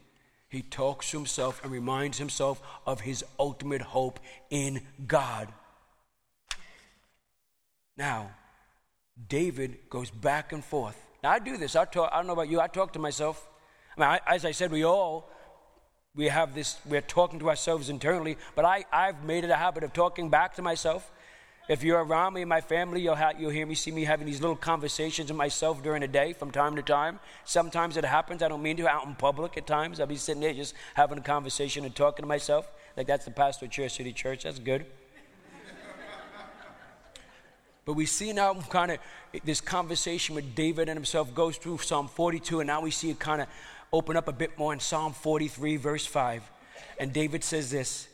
He 0.51 0.61
talks 0.61 1.11
to 1.11 1.17
himself 1.17 1.63
and 1.65 1.73
reminds 1.73 2.19
himself 2.19 2.61
of 2.85 3.01
his 3.01 3.25
ultimate 3.39 3.81
hope 3.81 4.21
in 4.51 4.83
God. 5.07 5.49
Now, 7.97 8.31
David 9.29 9.79
goes 9.89 10.11
back 10.11 10.53
and 10.53 10.63
forth. 10.63 11.01
Now, 11.23 11.31
I 11.31 11.39
do 11.39 11.57
this. 11.57 11.77
I, 11.77 11.87
talk, 11.87 12.11
I 12.13 12.19
don't 12.19 12.27
know 12.27 12.35
about 12.35 12.51
you. 12.51 12.61
I 12.61 12.67
talk 12.67 12.93
to 12.93 12.99
myself. 12.99 13.49
I 13.97 14.01
mean, 14.01 14.09
I, 14.11 14.35
as 14.35 14.45
I 14.45 14.53
said, 14.53 14.71
we 14.71 14.85
all 14.85 15.31
we 16.15 16.29
have 16.29 16.55
this, 16.55 16.77
we're 16.85 17.01
talking 17.01 17.39
to 17.39 17.49
ourselves 17.49 17.89
internally, 17.89 18.37
but 18.55 18.65
I, 18.65 18.85
I've 18.93 19.25
made 19.25 19.45
it 19.45 19.51
a 19.51 19.57
habit 19.57 19.83
of 19.83 19.95
talking 19.95 20.29
back 20.29 20.55
to 20.57 20.63
myself. 20.63 21.11
If 21.69 21.83
you're 21.83 22.05
around 22.05 22.35
me 22.35 22.43
and 22.43 22.49
my 22.49 22.61
family, 22.61 23.01
you'll, 23.01 23.15
ha- 23.15 23.33
you'll 23.39 23.51
hear 23.51 23.65
me, 23.65 23.75
see 23.75 23.93
me 23.93 24.05
having 24.05 24.27
these 24.27 24.41
little 24.41 24.57
conversations 24.57 25.31
with 25.31 25.39
myself 25.39 25.83
during 25.83 26.03
the 26.03 26.09
day 26.09 26.35
from 26.35 26.51
time 26.51 26.77
to 26.77 26.83
time. 26.83 27.19
Sometimes 27.45 27.97
it 27.97 28.05
happens, 28.05 28.43
I 28.43 28.49
don't 28.49 28.63
mean 28.63 28.77
to, 28.77 28.89
out 28.89 29.07
in 29.07 29.15
public 29.15 29.57
at 29.57 29.67
times. 29.67 30.01
I'll 30.01 30.07
be 30.07 30.17
sitting 30.17 30.43
there 30.43 30.53
just 30.53 30.75
having 30.95 31.17
a 31.17 31.23
conversation 31.23 31.87
and 31.87 31.95
talking 31.95 32.25
to 32.25 32.27
myself. 32.27 32.71
Like 32.95 33.07
that's 33.07 33.25
the 33.25 33.31
pastor 33.31 33.67
of 33.67 33.71
Chair 33.71 33.89
City 33.89 34.13
Church. 34.13 34.43
That's 34.43 34.59
good. 34.59 34.85
but 37.87 37.95
we 37.95 38.05
see 38.05 38.35
now 38.35 38.53
kind 38.55 38.91
of 38.91 38.99
this 39.45 39.63
conversation 39.63 40.35
with 40.35 40.55
David 40.55 40.91
and 40.91 40.97
himself 40.99 41.35
goes 41.35 41.57
through 41.57 41.79
Psalm 41.79 42.09
42, 42.09 42.61
and 42.61 42.67
now 42.67 42.83
we 42.83 42.91
see 42.91 43.09
it 43.09 43.19
kind 43.19 43.41
of 43.41 43.49
open 43.93 44.17
up 44.17 44.27
a 44.27 44.33
bit 44.33 44.59
more 44.59 44.73
in 44.73 44.81
Psalm 44.81 45.13
43, 45.13 45.77
verse 45.77 46.07
5. 46.07 46.51
And 46.99 47.13
David 47.13 47.45
says 47.45 47.71
this 47.71 48.09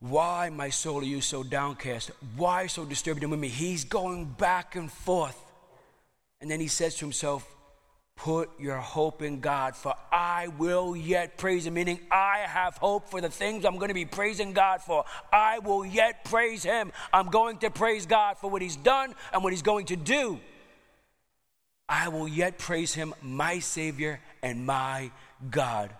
Why, 0.00 0.48
my 0.48 0.70
soul, 0.70 1.00
are 1.00 1.04
you 1.04 1.20
so 1.20 1.42
downcast? 1.42 2.10
Why 2.36 2.66
so 2.68 2.84
disturbed 2.84 3.22
in 3.22 3.38
me? 3.38 3.48
He's 3.48 3.84
going 3.84 4.24
back 4.24 4.76
and 4.76 4.90
forth. 4.90 5.38
And 6.40 6.50
then 6.50 6.60
he 6.60 6.68
says 6.68 6.94
to 6.96 7.04
himself, 7.04 7.46
Put 8.16 8.58
your 8.58 8.78
hope 8.78 9.22
in 9.22 9.38
God, 9.38 9.76
for 9.76 9.94
I 10.10 10.48
will 10.48 10.96
yet 10.96 11.38
praise 11.38 11.66
Him. 11.66 11.74
Meaning, 11.74 12.00
I 12.10 12.38
have 12.38 12.76
hope 12.76 13.08
for 13.08 13.20
the 13.20 13.28
things 13.28 13.64
I'm 13.64 13.76
going 13.76 13.88
to 13.88 13.94
be 13.94 14.06
praising 14.06 14.52
God 14.52 14.82
for. 14.82 15.04
I 15.32 15.60
will 15.60 15.86
yet 15.86 16.24
praise 16.24 16.64
Him. 16.64 16.90
I'm 17.12 17.28
going 17.28 17.58
to 17.58 17.70
praise 17.70 18.06
God 18.06 18.36
for 18.38 18.50
what 18.50 18.60
He's 18.60 18.74
done 18.74 19.14
and 19.32 19.44
what 19.44 19.52
He's 19.52 19.62
going 19.62 19.86
to 19.86 19.96
do. 19.96 20.40
I 21.88 22.08
will 22.08 22.28
yet 22.28 22.58
praise 22.58 22.92
him, 22.92 23.14
my 23.22 23.60
Savior 23.60 24.20
and 24.42 24.66
my 24.66 25.10
God. 25.50 25.90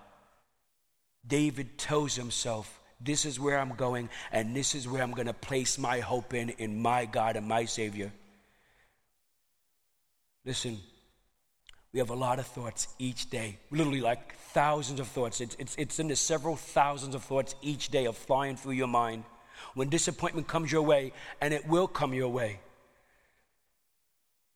David 1.27 1.79
tells 1.79 2.15
himself, 2.15 2.81
This 3.01 3.25
is 3.25 3.41
where 3.41 3.59
I'm 3.59 3.75
going, 3.75 4.11
and 4.31 4.55
this 4.55 4.75
is 4.75 4.87
where 4.87 5.03
I'm 5.03 5.13
going 5.13 5.27
to 5.27 5.35
place 5.35 5.79
my 5.79 6.01
hope 6.01 6.35
in, 6.35 6.51
in 6.51 6.81
my 6.81 7.07
God 7.07 7.37
and 7.37 7.47
my 7.47 7.65
Savior. 7.65 8.13
Listen, 10.45 10.79
we 11.93 12.01
have 12.01 12.11
a 12.11 12.15
lot 12.15 12.39
of 12.39 12.47
thoughts 12.47 12.89
each 12.99 13.31
day, 13.31 13.59
literally 13.71 14.01
like 14.01 14.35
thousands 14.53 15.01
of 15.01 15.09
thoughts. 15.09 15.41
It's, 15.41 15.57
it's, 15.59 15.75
it's 15.77 15.99
in 15.99 16.09
the 16.09 16.17
several 16.17 16.57
thousands 16.57 17.15
of 17.15 17.23
thoughts 17.25 17.55
each 17.63 17.89
day 17.89 18.07
of 18.07 18.17
flying 18.17 18.57
through 18.57 18.73
your 18.73 18.89
mind. 18.89 19.25
When 19.75 19.89
disappointment 19.89 20.49
comes 20.49 20.71
your 20.71 20.83
way, 20.83 21.13
and 21.41 21.53
it 21.55 21.67
will 21.67 21.89
come 21.89 22.13
your 22.13 22.29
way, 22.29 22.61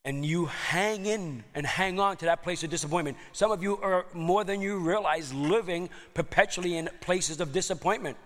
and 0.04 0.26
you 0.26 0.46
hang 0.46 1.06
in 1.06 1.44
and 1.54 1.64
hang 1.64 2.00
on 2.00 2.16
to 2.16 2.24
that 2.24 2.42
place 2.42 2.64
of 2.64 2.70
disappointment. 2.70 3.16
Some 3.32 3.52
of 3.52 3.62
you 3.62 3.76
are 3.78 4.06
more 4.12 4.42
than 4.42 4.60
you 4.60 4.78
realize 4.78 5.32
living 5.32 5.90
perpetually 6.12 6.76
in 6.76 6.88
places 7.00 7.40
of 7.40 7.52
disappointment. 7.52 8.16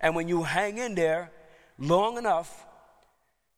And 0.00 0.14
when 0.14 0.28
you 0.28 0.44
hang 0.44 0.78
in 0.78 0.94
there 0.94 1.30
long 1.78 2.18
enough, 2.18 2.66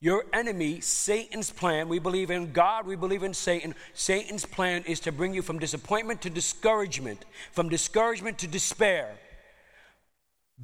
your 0.00 0.24
enemy, 0.32 0.80
Satan's 0.80 1.50
plan, 1.50 1.88
we 1.88 1.98
believe 1.98 2.30
in 2.30 2.52
God, 2.52 2.86
we 2.86 2.96
believe 2.96 3.22
in 3.22 3.32
Satan. 3.32 3.74
Satan's 3.94 4.44
plan 4.44 4.84
is 4.86 5.00
to 5.00 5.12
bring 5.12 5.32
you 5.34 5.42
from 5.42 5.58
disappointment 5.58 6.22
to 6.22 6.30
discouragement, 6.30 7.24
from 7.52 7.68
discouragement 7.68 8.38
to 8.38 8.46
despair. 8.46 9.16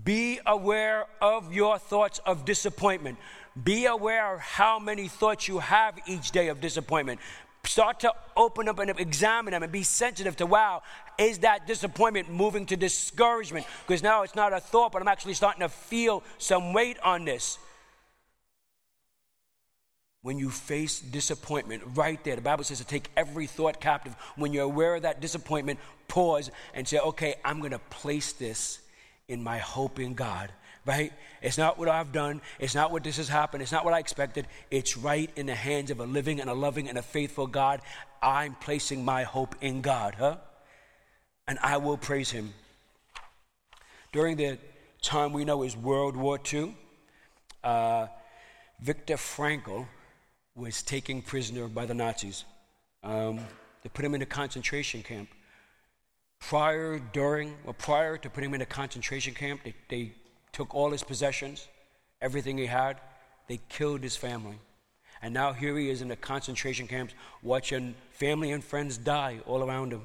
Be 0.04 0.40
aware 0.46 1.06
of 1.20 1.52
your 1.52 1.78
thoughts 1.78 2.20
of 2.20 2.44
disappointment. 2.44 3.18
Be 3.62 3.86
aware 3.86 4.34
of 4.34 4.40
how 4.40 4.78
many 4.78 5.08
thoughts 5.08 5.48
you 5.48 5.58
have 5.58 5.98
each 6.06 6.30
day 6.30 6.48
of 6.48 6.60
disappointment. 6.60 7.20
Start 7.64 8.00
to 8.00 8.12
open 8.36 8.68
up 8.68 8.78
and 8.78 8.90
examine 8.98 9.52
them 9.52 9.62
and 9.62 9.72
be 9.72 9.82
sensitive 9.82 10.36
to 10.36 10.46
wow, 10.46 10.82
is 11.18 11.40
that 11.40 11.66
disappointment 11.66 12.30
moving 12.30 12.64
to 12.66 12.76
discouragement? 12.76 13.66
Because 13.86 14.02
now 14.02 14.22
it's 14.22 14.34
not 14.34 14.52
a 14.52 14.60
thought, 14.60 14.92
but 14.92 15.02
I'm 15.02 15.08
actually 15.08 15.34
starting 15.34 15.60
to 15.60 15.68
feel 15.68 16.22
some 16.38 16.72
weight 16.72 16.98
on 17.00 17.24
this. 17.24 17.58
When 20.22 20.38
you 20.38 20.50
face 20.50 21.00
disappointment, 21.00 21.82
right 21.94 22.22
there, 22.24 22.36
the 22.36 22.42
Bible 22.42 22.64
says 22.64 22.78
to 22.78 22.84
take 22.84 23.10
every 23.16 23.46
thought 23.46 23.80
captive. 23.80 24.14
When 24.36 24.52
you're 24.52 24.64
aware 24.64 24.94
of 24.94 25.02
that 25.02 25.20
disappointment, 25.20 25.80
pause 26.08 26.50
and 26.74 26.86
say, 26.86 26.98
okay, 26.98 27.34
I'm 27.44 27.58
going 27.60 27.72
to 27.72 27.78
place 27.78 28.32
this 28.32 28.80
in 29.28 29.42
my 29.42 29.58
hope 29.58 29.98
in 29.98 30.14
God 30.14 30.50
right? 30.86 31.12
It's 31.42 31.58
not 31.58 31.78
what 31.78 31.88
I've 31.88 32.12
done. 32.12 32.40
It's 32.58 32.74
not 32.74 32.90
what 32.92 33.04
this 33.04 33.16
has 33.16 33.28
happened. 33.28 33.62
It's 33.62 33.72
not 33.72 33.84
what 33.84 33.94
I 33.94 33.98
expected. 33.98 34.46
It's 34.70 34.96
right 34.96 35.30
in 35.36 35.46
the 35.46 35.54
hands 35.54 35.90
of 35.90 36.00
a 36.00 36.06
living 36.06 36.40
and 36.40 36.50
a 36.50 36.54
loving 36.54 36.88
and 36.88 36.98
a 36.98 37.02
faithful 37.02 37.46
God. 37.46 37.80
I'm 38.22 38.54
placing 38.54 39.04
my 39.04 39.24
hope 39.24 39.54
in 39.60 39.80
God, 39.80 40.16
huh? 40.16 40.36
And 41.46 41.58
I 41.62 41.78
will 41.78 41.96
praise 41.96 42.30
Him. 42.30 42.54
During 44.12 44.36
the 44.36 44.58
time 45.02 45.32
we 45.32 45.44
know 45.44 45.62
is 45.62 45.76
World 45.76 46.16
War 46.16 46.38
II, 46.52 46.76
uh, 47.62 48.06
Viktor 48.80 49.16
Frankl 49.16 49.86
was 50.54 50.82
taken 50.82 51.22
prisoner 51.22 51.68
by 51.68 51.86
the 51.86 51.94
Nazis. 51.94 52.44
Um, 53.02 53.40
they 53.82 53.88
put 53.88 54.04
him 54.04 54.14
in 54.14 54.22
a 54.22 54.26
concentration 54.26 55.02
camp. 55.02 55.28
Prior, 56.40 56.98
during, 56.98 57.54
or 57.64 57.74
prior 57.74 58.16
to 58.18 58.30
putting 58.30 58.50
him 58.50 58.54
in 58.54 58.62
a 58.62 58.66
concentration 58.66 59.34
camp, 59.34 59.60
they, 59.64 59.74
they 59.88 60.12
took 60.52 60.74
all 60.74 60.90
his 60.90 61.02
possessions, 61.02 61.68
everything 62.20 62.58
he 62.58 62.66
had. 62.66 63.00
They 63.48 63.60
killed 63.68 64.02
his 64.02 64.16
family. 64.16 64.58
And 65.22 65.34
now 65.34 65.52
here 65.52 65.76
he 65.76 65.90
is 65.90 66.02
in 66.02 66.08
the 66.08 66.16
concentration 66.16 66.86
camps 66.86 67.14
watching 67.42 67.94
family 68.12 68.52
and 68.52 68.64
friends 68.64 68.96
die 68.96 69.40
all 69.46 69.62
around 69.62 69.92
him. 69.92 70.02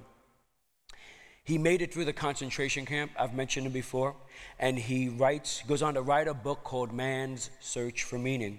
He 1.43 1.57
made 1.59 1.81
it 1.83 1.93
through 1.93 2.05
the 2.05 2.13
concentration 2.13 2.85
camp. 2.85 3.11
I've 3.17 3.35
mentioned 3.35 3.67
him 3.67 3.71
before. 3.71 4.15
And 4.59 4.77
he 4.77 5.09
writes, 5.09 5.61
goes 5.67 5.83
on 5.83 5.93
to 5.93 6.01
write 6.01 6.27
a 6.27 6.33
book 6.33 6.63
called 6.63 6.91
Man's 6.91 7.51
Search 7.59 8.03
for 8.03 8.17
Meaning. 8.17 8.57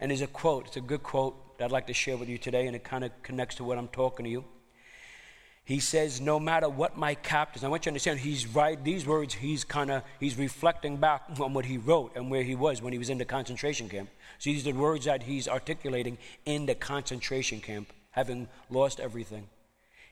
And 0.00 0.10
there's 0.10 0.22
a 0.22 0.26
quote, 0.26 0.68
it's 0.68 0.76
a 0.76 0.80
good 0.80 1.02
quote 1.02 1.58
that 1.58 1.66
I'd 1.66 1.72
like 1.72 1.86
to 1.88 1.94
share 1.94 2.16
with 2.16 2.28
you 2.28 2.38
today, 2.38 2.66
and 2.66 2.74
it 2.74 2.84
kind 2.84 3.04
of 3.04 3.10
connects 3.22 3.56
to 3.56 3.64
what 3.64 3.78
I'm 3.78 3.88
talking 3.88 4.24
to 4.24 4.30
you. 4.30 4.44
He 5.66 5.80
says, 5.80 6.20
no 6.20 6.38
matter 6.38 6.68
what 6.68 6.96
my 6.96 7.16
captors, 7.16 7.64
I 7.64 7.68
want 7.68 7.82
you 7.82 7.84
to 7.86 7.90
understand, 7.90 8.20
he's 8.20 8.46
right, 8.46 8.82
these 8.82 9.04
words, 9.04 9.34
he's 9.34 9.64
kind 9.64 9.90
of, 9.90 10.04
he's 10.20 10.38
reflecting 10.38 10.96
back 10.96 11.24
on 11.40 11.54
what 11.54 11.64
he 11.64 11.76
wrote 11.76 12.14
and 12.14 12.30
where 12.30 12.44
he 12.44 12.54
was 12.54 12.80
when 12.80 12.92
he 12.92 13.00
was 13.00 13.10
in 13.10 13.18
the 13.18 13.24
concentration 13.24 13.88
camp. 13.88 14.08
So 14.38 14.50
these 14.50 14.64
are 14.64 14.72
the 14.72 14.78
words 14.78 15.06
that 15.06 15.24
he's 15.24 15.48
articulating 15.48 16.18
in 16.44 16.66
the 16.66 16.76
concentration 16.76 17.60
camp, 17.60 17.92
having 18.12 18.46
lost 18.70 19.00
everything. 19.00 19.48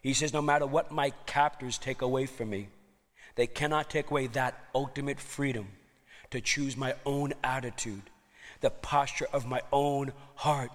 He 0.02 0.12
says, 0.12 0.32
no 0.32 0.42
matter 0.42 0.66
what 0.66 0.90
my 0.90 1.10
captors 1.24 1.78
take 1.78 2.02
away 2.02 2.26
from 2.26 2.50
me, 2.50 2.66
they 3.36 3.46
cannot 3.46 3.88
take 3.88 4.10
away 4.10 4.26
that 4.26 4.58
ultimate 4.74 5.20
freedom 5.20 5.68
to 6.30 6.40
choose 6.40 6.76
my 6.76 6.94
own 7.06 7.32
attitude 7.44 8.10
the 8.60 8.70
posture 8.70 9.26
of 9.32 9.46
my 9.46 9.60
own 9.72 10.12
heart. 10.36 10.70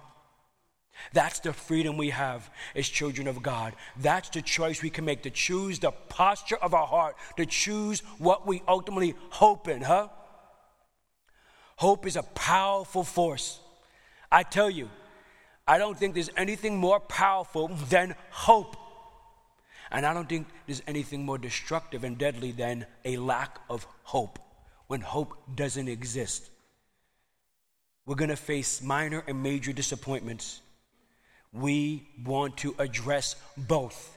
That's 1.12 1.40
the 1.40 1.52
freedom 1.52 1.96
we 1.96 2.10
have 2.10 2.50
as 2.74 2.88
children 2.88 3.26
of 3.26 3.42
God. 3.42 3.74
That's 3.98 4.28
the 4.30 4.42
choice 4.42 4.82
we 4.82 4.90
can 4.90 5.04
make 5.04 5.22
to 5.22 5.30
choose 5.30 5.78
the 5.78 5.90
posture 5.90 6.56
of 6.56 6.74
our 6.74 6.86
heart, 6.86 7.16
to 7.36 7.46
choose 7.46 8.00
what 8.18 8.46
we 8.46 8.62
ultimately 8.68 9.14
hope 9.30 9.68
in, 9.68 9.82
huh? 9.82 10.08
Hope 11.76 12.06
is 12.06 12.16
a 12.16 12.22
powerful 12.22 13.04
force. 13.04 13.58
I 14.30 14.42
tell 14.42 14.68
you, 14.70 14.90
I 15.66 15.78
don't 15.78 15.98
think 15.98 16.14
there's 16.14 16.30
anything 16.36 16.76
more 16.76 17.00
powerful 17.00 17.68
than 17.68 18.14
hope. 18.30 18.76
And 19.90 20.06
I 20.06 20.14
don't 20.14 20.28
think 20.28 20.46
there's 20.66 20.82
anything 20.86 21.24
more 21.24 21.38
destructive 21.38 22.04
and 22.04 22.16
deadly 22.16 22.52
than 22.52 22.86
a 23.04 23.16
lack 23.16 23.58
of 23.68 23.86
hope 24.02 24.38
when 24.86 25.00
hope 25.00 25.36
doesn't 25.54 25.88
exist. 25.88 26.50
We're 28.06 28.16
going 28.16 28.30
to 28.30 28.36
face 28.36 28.82
minor 28.82 29.22
and 29.26 29.42
major 29.42 29.72
disappointments. 29.72 30.60
We 31.52 32.08
want 32.24 32.58
to 32.58 32.74
address 32.78 33.36
both. 33.56 34.16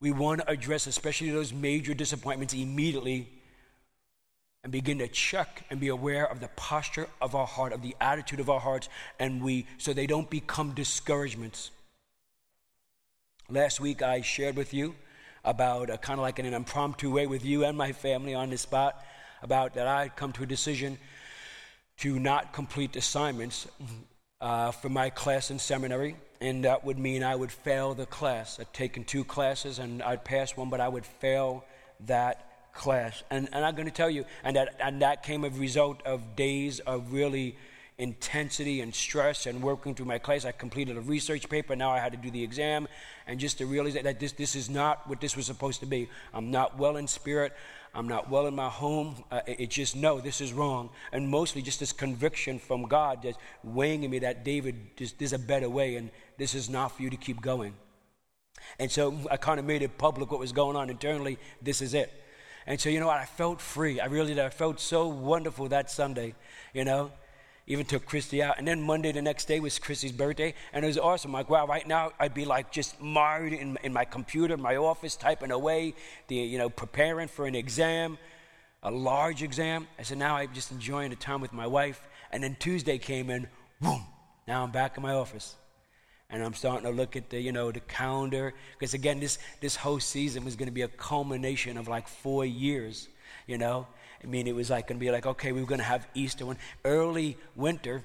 We 0.00 0.12
want 0.12 0.42
to 0.42 0.50
address 0.50 0.86
especially 0.86 1.30
those 1.30 1.52
major 1.52 1.94
disappointments 1.94 2.54
immediately 2.54 3.28
and 4.62 4.72
begin 4.72 4.98
to 4.98 5.08
check 5.08 5.64
and 5.70 5.80
be 5.80 5.88
aware 5.88 6.26
of 6.26 6.40
the 6.40 6.48
posture 6.48 7.08
of 7.20 7.34
our 7.34 7.46
heart, 7.46 7.72
of 7.72 7.82
the 7.82 7.96
attitude 8.00 8.40
of 8.40 8.50
our 8.50 8.60
hearts, 8.60 8.88
and 9.18 9.42
we 9.42 9.66
so 9.78 9.92
they 9.92 10.06
don't 10.06 10.28
become 10.28 10.72
discouragements. 10.72 11.70
Last 13.48 13.80
week, 13.80 14.02
I 14.02 14.20
shared 14.20 14.56
with 14.56 14.74
you 14.74 14.94
about 15.44 15.88
kind 16.02 16.18
of 16.18 16.22
like 16.22 16.38
in 16.38 16.46
an 16.46 16.54
impromptu 16.54 17.10
way 17.10 17.26
with 17.26 17.44
you 17.44 17.64
and 17.64 17.78
my 17.78 17.92
family 17.92 18.34
on 18.34 18.50
the 18.50 18.58
spot 18.58 19.02
about 19.42 19.74
that 19.74 19.86
I 19.86 20.02
had 20.02 20.16
come 20.16 20.32
to 20.32 20.42
a 20.42 20.46
decision 20.46 20.98
to 21.98 22.18
not 22.18 22.52
complete 22.52 22.94
assignments 22.96 23.66
uh, 24.40 24.70
for 24.70 24.88
my 24.88 25.10
class 25.10 25.50
in 25.50 25.58
seminary, 25.58 26.16
and 26.40 26.64
that 26.64 26.84
would 26.84 26.98
mean 26.98 27.22
I 27.22 27.34
would 27.34 27.52
fail 27.52 27.94
the 27.94 28.06
class. 28.06 28.58
I'd 28.60 28.72
taken 28.72 29.04
two 29.04 29.24
classes 29.24 29.78
and 29.78 30.02
I'd 30.02 30.24
pass 30.24 30.56
one, 30.56 30.70
but 30.70 30.80
I 30.80 30.88
would 30.88 31.04
fail 31.04 31.64
that 32.06 32.72
class. 32.72 33.22
And, 33.30 33.48
and 33.52 33.64
I'm 33.64 33.74
going 33.74 33.88
to 33.88 33.94
tell 33.94 34.10
you, 34.10 34.24
and 34.44 34.56
that, 34.56 34.76
and 34.80 35.02
that 35.02 35.22
came 35.22 35.44
as 35.44 35.56
a 35.56 35.60
result 35.60 36.00
of 36.06 36.36
days 36.36 36.78
of 36.80 37.12
really 37.12 37.56
intensity 37.98 38.80
and 38.80 38.94
stress 38.94 39.46
and 39.46 39.60
working 39.60 39.94
through 39.94 40.06
my 40.06 40.18
class. 40.18 40.44
I 40.44 40.52
completed 40.52 40.96
a 40.96 41.00
research 41.00 41.48
paper. 41.48 41.74
Now 41.74 41.90
I 41.90 41.98
had 41.98 42.12
to 42.12 42.18
do 42.18 42.30
the 42.30 42.44
exam. 42.44 42.86
And 43.26 43.40
just 43.40 43.58
to 43.58 43.66
realize 43.66 43.94
that 43.94 44.20
this, 44.20 44.32
this 44.32 44.54
is 44.54 44.70
not 44.70 45.08
what 45.08 45.20
this 45.20 45.36
was 45.36 45.46
supposed 45.46 45.80
to 45.80 45.86
be. 45.86 46.08
I'm 46.32 46.52
not 46.52 46.78
well 46.78 46.96
in 46.96 47.08
spirit. 47.08 47.52
I'm 47.94 48.08
not 48.08 48.30
well 48.30 48.46
in 48.46 48.54
my 48.54 48.68
home. 48.68 49.16
Uh, 49.30 49.40
it 49.46 49.70
just, 49.70 49.96
no, 49.96 50.20
this 50.20 50.40
is 50.40 50.52
wrong. 50.52 50.90
And 51.12 51.28
mostly 51.28 51.62
just 51.62 51.80
this 51.80 51.92
conviction 51.92 52.58
from 52.58 52.82
God 52.84 53.22
that's 53.22 53.38
weighing 53.64 54.02
in 54.02 54.10
me 54.10 54.20
that 54.20 54.44
David, 54.44 54.96
just, 54.96 55.18
there's 55.18 55.32
a 55.32 55.38
better 55.38 55.68
way 55.68 55.96
and 55.96 56.10
this 56.36 56.54
is 56.54 56.68
not 56.68 56.92
for 56.92 57.02
you 57.02 57.10
to 57.10 57.16
keep 57.16 57.40
going. 57.40 57.74
And 58.78 58.90
so 58.90 59.16
I 59.30 59.36
kind 59.36 59.58
of 59.58 59.66
made 59.66 59.82
it 59.82 59.98
public 59.98 60.30
what 60.30 60.40
was 60.40 60.52
going 60.52 60.76
on 60.76 60.90
internally. 60.90 61.38
This 61.62 61.80
is 61.80 61.94
it. 61.94 62.12
And 62.66 62.78
so, 62.78 62.90
you 62.90 63.00
know 63.00 63.06
what? 63.06 63.18
I 63.18 63.24
felt 63.24 63.60
free. 63.60 63.98
I 63.98 64.06
really 64.06 64.34
did. 64.34 64.44
I 64.44 64.50
felt 64.50 64.78
so 64.78 65.08
wonderful 65.08 65.68
that 65.68 65.90
Sunday, 65.90 66.34
you 66.74 66.84
know 66.84 67.10
even 67.68 67.84
took 67.84 68.06
Christy 68.06 68.42
out. 68.42 68.58
And 68.58 68.66
then 68.66 68.82
Monday, 68.82 69.12
the 69.12 69.22
next 69.22 69.46
day, 69.46 69.60
was 69.60 69.78
Christy's 69.78 70.10
birthday, 70.10 70.54
and 70.72 70.84
it 70.84 70.88
was 70.88 70.98
awesome. 70.98 71.32
Like, 71.32 71.50
wow, 71.50 71.66
right 71.66 71.86
now 71.86 72.12
I'd 72.18 72.34
be 72.34 72.46
like 72.46 72.72
just 72.72 73.00
married 73.00 73.52
in, 73.52 73.78
in 73.84 73.92
my 73.92 74.06
computer, 74.06 74.56
my 74.56 74.76
office, 74.76 75.16
typing 75.16 75.50
away, 75.50 75.94
the, 76.28 76.34
you 76.34 76.56
know, 76.56 76.70
preparing 76.70 77.28
for 77.28 77.46
an 77.46 77.54
exam, 77.54 78.18
a 78.82 78.90
large 78.90 79.42
exam. 79.42 79.86
I 79.98 80.02
said, 80.02 80.16
now 80.16 80.36
I'm 80.36 80.52
just 80.54 80.72
enjoying 80.72 81.10
the 81.10 81.16
time 81.16 81.42
with 81.42 81.52
my 81.52 81.66
wife. 81.66 82.00
And 82.32 82.42
then 82.42 82.56
Tuesday 82.58 82.96
came 82.96 83.28
in, 83.28 83.46
boom, 83.80 84.02
now 84.46 84.64
I'm 84.64 84.70
back 84.70 84.96
in 84.96 85.02
my 85.02 85.12
office. 85.12 85.54
And 86.30 86.42
I'm 86.42 86.54
starting 86.54 86.84
to 86.84 86.94
look 86.94 87.16
at 87.16 87.30
the, 87.30 87.40
you 87.40 87.52
know, 87.52 87.70
the 87.70 87.80
calendar. 87.80 88.54
Because 88.72 88.94
again, 88.94 89.20
this, 89.20 89.38
this 89.60 89.76
whole 89.76 90.00
season 90.00 90.44
was 90.44 90.56
going 90.56 90.68
to 90.68 90.72
be 90.72 90.82
a 90.82 90.88
culmination 90.88 91.76
of 91.78 91.88
like 91.88 92.08
four 92.08 92.44
years, 92.44 93.08
you 93.46 93.58
know. 93.58 93.86
I 94.22 94.26
mean, 94.26 94.46
it 94.46 94.54
was 94.54 94.70
like 94.70 94.88
going 94.88 94.98
to 94.98 95.04
be 95.04 95.10
like, 95.10 95.26
okay, 95.26 95.52
we 95.52 95.60
were 95.60 95.66
going 95.66 95.78
to 95.78 95.84
have 95.84 96.06
Easter 96.14 96.46
when 96.46 96.56
early 96.84 97.36
winter. 97.54 98.02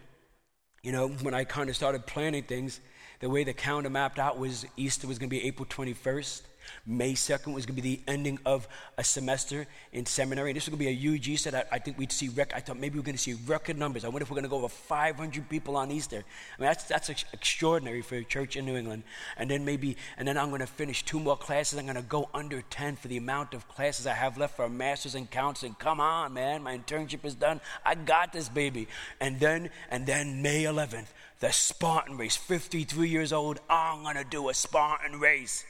You 0.82 0.92
know, 0.92 1.08
when 1.08 1.34
I 1.34 1.44
kind 1.44 1.70
of 1.70 1.76
started 1.76 2.06
planning 2.06 2.44
things, 2.44 2.80
the 3.20 3.30
way 3.30 3.44
the 3.44 3.54
calendar 3.54 3.90
mapped 3.90 4.20
out 4.20 4.38
was 4.38 4.66
Easter 4.76 5.08
was 5.08 5.18
going 5.18 5.30
to 5.30 5.36
be 5.36 5.46
April 5.46 5.66
21st. 5.66 6.42
May 6.86 7.14
2nd 7.14 7.54
was 7.54 7.66
going 7.66 7.76
to 7.76 7.82
be 7.82 7.96
the 7.96 8.02
ending 8.08 8.40
of 8.46 8.68
a 8.98 9.04
semester 9.04 9.68
in 9.92 10.06
seminary. 10.06 10.50
And 10.50 10.56
This 10.56 10.66
was 10.66 10.70
going 10.70 10.80
to 10.80 10.86
be 10.86 10.92
a 10.92 10.96
huge 10.96 11.28
Easter 11.28 11.52
that 11.52 11.68
I 11.72 11.80
think 11.80 11.98
we'd 11.98 12.12
see. 12.12 12.30
Rec- 12.30 12.54
I 12.56 12.60
thought 12.60 12.80
maybe 12.80 12.96
we 12.96 13.00
are 13.00 13.04
going 13.04 13.16
to 13.16 13.22
see 13.22 13.36
record 13.46 13.78
numbers. 13.78 14.06
I 14.06 14.10
wonder 14.10 14.24
if 14.24 14.30
we're 14.30 14.36
going 14.36 14.44
to 14.44 14.50
go 14.50 14.58
over 14.58 14.70
500 14.70 15.50
people 15.50 15.78
on 15.78 15.92
Easter. 15.92 16.18
I 16.58 16.62
mean, 16.62 16.68
that's, 16.68 16.84
that's 16.86 17.10
ex- 17.10 17.26
extraordinary 17.34 18.02
for 18.02 18.16
a 18.16 18.24
church 18.24 18.56
in 18.56 18.66
New 18.66 18.76
England. 18.76 19.04
And 19.38 19.50
then 19.50 19.66
maybe, 19.66 19.98
and 20.18 20.28
then 20.28 20.38
I'm 20.38 20.50
going 20.50 20.62
to 20.62 20.68
finish 20.68 21.04
two 21.04 21.20
more 21.20 21.38
classes. 21.38 21.80
I'm 21.80 21.86
going 21.86 21.96
to 21.96 22.02
go 22.02 22.30
under 22.34 22.62
10 22.62 22.96
for 22.98 23.08
the 23.08 23.18
amount 23.18 23.54
of 23.54 23.68
classes 23.68 24.08
I 24.08 24.14
have 24.14 24.38
left 24.38 24.56
for 24.56 24.66
a 24.66 24.70
master's 24.70 25.16
in 25.16 25.28
counseling. 25.28 25.76
Come 25.80 26.00
on, 26.00 26.34
man. 26.34 26.64
My 26.64 26.78
internship 26.78 27.26
is 27.26 27.36
done. 27.36 27.62
I 27.86 27.96
got 27.96 28.34
this, 28.34 28.50
baby. 28.50 28.88
And 29.20 29.40
then, 29.40 29.70
and 29.90 30.06
then 30.06 30.42
May 30.42 30.64
11th, 30.64 31.08
the 31.40 31.52
Spartan 31.52 32.18
race. 32.18 32.38
53 32.38 33.10
years 33.10 33.34
old. 33.34 33.60
I'm 33.70 34.04
going 34.04 34.16
to 34.16 34.24
do 34.24 34.50
a 34.50 34.54
Spartan 34.54 35.20
race. 35.20 35.66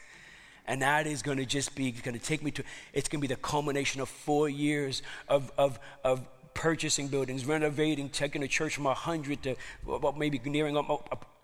And 0.65 0.81
that 0.81 1.07
is 1.07 1.21
going 1.21 1.37
to 1.37 1.45
just 1.45 1.75
be 1.75 1.91
going 1.91 2.17
to 2.17 2.23
take 2.23 2.41
me 2.41 2.51
to, 2.51 2.63
it's 2.93 3.09
going 3.09 3.21
to 3.21 3.27
be 3.27 3.33
the 3.33 3.39
culmination 3.39 3.99
of 4.01 4.09
four 4.09 4.47
years 4.47 5.01
of, 5.27 5.51
of, 5.57 5.77
of 6.03 6.25
purchasing 6.53 7.07
buildings, 7.07 7.45
renovating, 7.45 8.09
taking 8.09 8.43
a 8.43 8.47
church 8.47 8.75
from 8.75 8.85
100 8.85 9.43
to 9.43 9.55
well, 9.85 10.13
maybe 10.17 10.39
nearing 10.45 10.77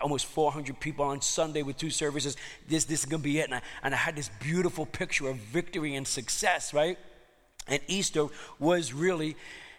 almost 0.02 0.26
400 0.28 0.80
people 0.80 1.06
on 1.06 1.22
Sunday 1.22 1.64
with 1.64 1.78
two 1.78 1.90
services. 1.90 2.38
This, 2.68 2.86
this 2.86 3.00
is 3.00 3.06
going 3.06 3.22
to 3.22 3.24
be 3.24 3.40
it. 3.40 3.46
And 3.46 3.56
I, 3.56 3.62
and 3.84 3.94
I 3.94 3.98
had 3.98 4.16
this 4.16 4.30
beautiful 4.40 4.86
picture 4.86 5.28
of 5.28 5.38
victory 5.38 5.96
and 5.96 6.08
success, 6.08 6.74
right? 6.74 6.98
And 7.68 7.82
Easter 7.88 8.28
was 8.58 8.94
really 8.94 9.36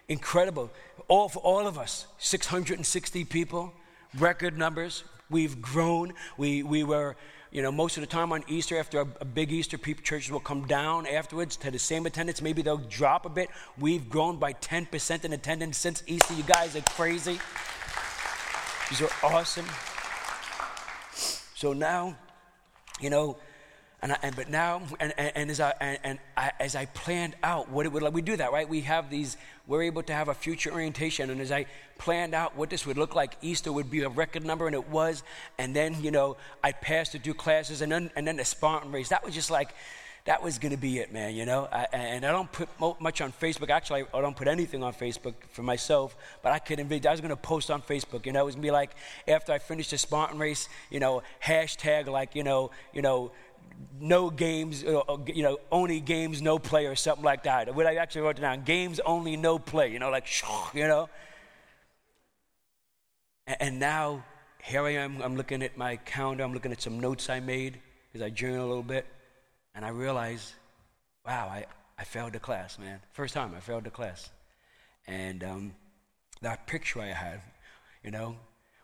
incredible. 0.07 0.69
All 1.07 1.29
for 1.29 1.39
all 1.39 1.67
of 1.67 1.77
us, 1.77 2.05
660 2.19 3.25
people, 3.25 3.73
record 4.17 4.57
numbers. 4.57 5.03
We've 5.29 5.61
grown. 5.61 6.13
We, 6.37 6.61
we 6.63 6.83
were 6.83 7.15
you 7.51 7.61
know, 7.61 7.71
most 7.71 7.97
of 7.97 8.01
the 8.01 8.07
time 8.07 8.31
on 8.31 8.45
Easter, 8.47 8.79
after 8.79 9.01
a, 9.01 9.07
a, 9.19 9.25
big 9.25 9.51
Easter, 9.51 9.77
people, 9.77 10.01
churches 10.03 10.31
will 10.31 10.39
come 10.39 10.65
down 10.67 11.05
afterwards 11.05 11.57
to 11.57 11.69
the 11.69 11.79
same 11.79 12.05
attendance. 12.05 12.41
Maybe 12.41 12.61
they'll 12.61 12.77
drop 12.77 13.25
a 13.25 13.29
bit. 13.29 13.49
We've 13.77 14.09
grown 14.09 14.37
by 14.37 14.53
10% 14.53 15.25
in 15.25 15.33
attendance 15.33 15.77
since 15.77 16.01
Easter. 16.07 16.33
You 16.33 16.43
guys 16.43 16.77
are 16.77 16.81
crazy. 16.81 17.39
These 18.89 19.01
are 19.01 19.09
awesome. 19.21 19.65
So 21.55 21.73
now, 21.73 22.15
you 23.01 23.09
know, 23.09 23.37
and, 24.03 24.13
I, 24.13 24.17
and 24.23 24.35
but 24.35 24.49
now, 24.49 24.81
and, 24.99 25.13
and, 25.17 25.51
as 25.51 25.59
I 25.59 25.73
and, 25.79 25.99
and 26.03 26.19
I, 26.35 26.51
as 26.59 26.75
I 26.75 26.85
planned 26.87 27.35
out 27.43 27.69
what 27.69 27.85
it 27.85 27.91
would 27.91 28.01
like, 28.01 28.13
we 28.13 28.23
do 28.23 28.35
that, 28.35 28.51
right? 28.51 28.67
We 28.67 28.81
have 28.81 29.11
these. 29.11 29.37
We're 29.67 29.83
able 29.83 30.01
to 30.03 30.13
have 30.13 30.27
a 30.27 30.33
future 30.33 30.71
orientation, 30.71 31.29
and 31.29 31.39
as 31.39 31.51
I 31.51 31.67
planned 31.99 32.33
out 32.33 32.57
what 32.57 32.71
this 32.71 32.85
would 32.87 32.97
look 32.97 33.13
like, 33.13 33.37
Easter 33.43 33.71
would 33.71 33.91
be 33.91 34.01
a 34.01 34.09
record 34.09 34.43
number, 34.43 34.65
and 34.65 34.73
it 34.73 34.89
was. 34.89 35.21
And 35.59 35.75
then, 35.75 36.01
you 36.01 36.09
know, 36.09 36.37
I 36.63 36.71
passed 36.71 37.11
to 37.11 37.19
do 37.19 37.35
classes, 37.35 37.81
and 37.81 37.91
then 37.91 38.09
and 38.15 38.27
then 38.27 38.37
the 38.37 38.45
Spartan 38.45 38.91
race. 38.91 39.09
That 39.09 39.23
was 39.23 39.35
just 39.35 39.51
like, 39.51 39.69
that 40.25 40.43
was 40.43 40.57
going 40.57 40.71
to 40.71 40.77
be 40.77 40.97
it, 40.97 41.11
man. 41.11 41.35
You 41.35 41.45
know, 41.45 41.67
I, 41.71 41.87
and 41.93 42.25
I 42.25 42.31
don't 42.31 42.51
put 42.51 42.69
much 42.99 43.21
on 43.21 43.31
Facebook. 43.31 43.69
Actually, 43.69 44.05
I 44.13 44.21
don't 44.21 44.35
put 44.35 44.47
anything 44.47 44.83
on 44.83 44.93
Facebook 44.93 45.33
for 45.51 45.61
myself. 45.61 46.15
But 46.41 46.53
I 46.53 46.59
could 46.59 46.79
envision. 46.79 47.07
I 47.07 47.11
was 47.11 47.21
going 47.21 47.29
to 47.29 47.35
post 47.35 47.69
on 47.69 47.83
Facebook. 47.83 48.25
You 48.25 48.31
know, 48.31 48.41
it 48.41 48.45
was 48.45 48.55
going 48.55 48.63
to 48.63 48.67
be 48.67 48.71
like 48.71 48.91
after 49.27 49.51
I 49.51 49.59
finished 49.59 49.91
the 49.91 49.99
Spartan 49.99 50.39
race. 50.39 50.69
You 50.89 50.99
know, 50.99 51.23
hashtag 51.43 52.07
like 52.07 52.35
you 52.35 52.43
know, 52.43 52.71
you 52.93 53.03
know 53.03 53.31
no 53.99 54.29
games, 54.29 54.83
uh, 54.83 54.99
uh, 54.99 55.17
you 55.27 55.43
know, 55.43 55.59
only 55.71 55.99
games, 55.99 56.41
no 56.41 56.57
play, 56.57 56.87
or 56.87 56.95
something 56.95 57.23
like 57.23 57.43
that. 57.43 57.73
What 57.75 57.85
I 57.85 57.95
actually 57.95 58.21
wrote 58.21 58.37
down, 58.37 58.63
games 58.63 58.99
only, 59.05 59.37
no 59.37 59.59
play, 59.59 59.91
you 59.91 59.99
know, 59.99 60.09
like, 60.09 60.27
you 60.73 60.87
know. 60.87 61.09
And 63.45 63.79
now, 63.79 64.23
here 64.63 64.83
I 64.83 64.91
am, 64.91 65.21
I'm 65.21 65.35
looking 65.35 65.63
at 65.63 65.77
my 65.77 65.97
calendar, 65.97 66.43
I'm 66.43 66.53
looking 66.53 66.71
at 66.71 66.81
some 66.81 66.99
notes 66.99 67.29
I 67.29 67.39
made, 67.39 67.79
because 68.11 68.25
I 68.25 68.29
journal 68.29 68.65
a 68.65 68.67
little 68.67 68.83
bit, 68.83 69.05
and 69.75 69.85
I 69.85 69.89
realize, 69.89 70.53
wow, 71.25 71.47
I, 71.47 71.65
I 71.97 72.03
failed 72.03 72.33
the 72.33 72.39
class, 72.39 72.79
man. 72.79 72.99
First 73.11 73.33
time 73.33 73.53
I 73.55 73.59
failed 73.59 73.83
the 73.83 73.91
class. 73.91 74.29
And 75.07 75.43
um, 75.43 75.75
that 76.41 76.67
picture 76.67 77.01
I 77.01 77.07
had, 77.07 77.41
you 78.03 78.11
know, 78.11 78.35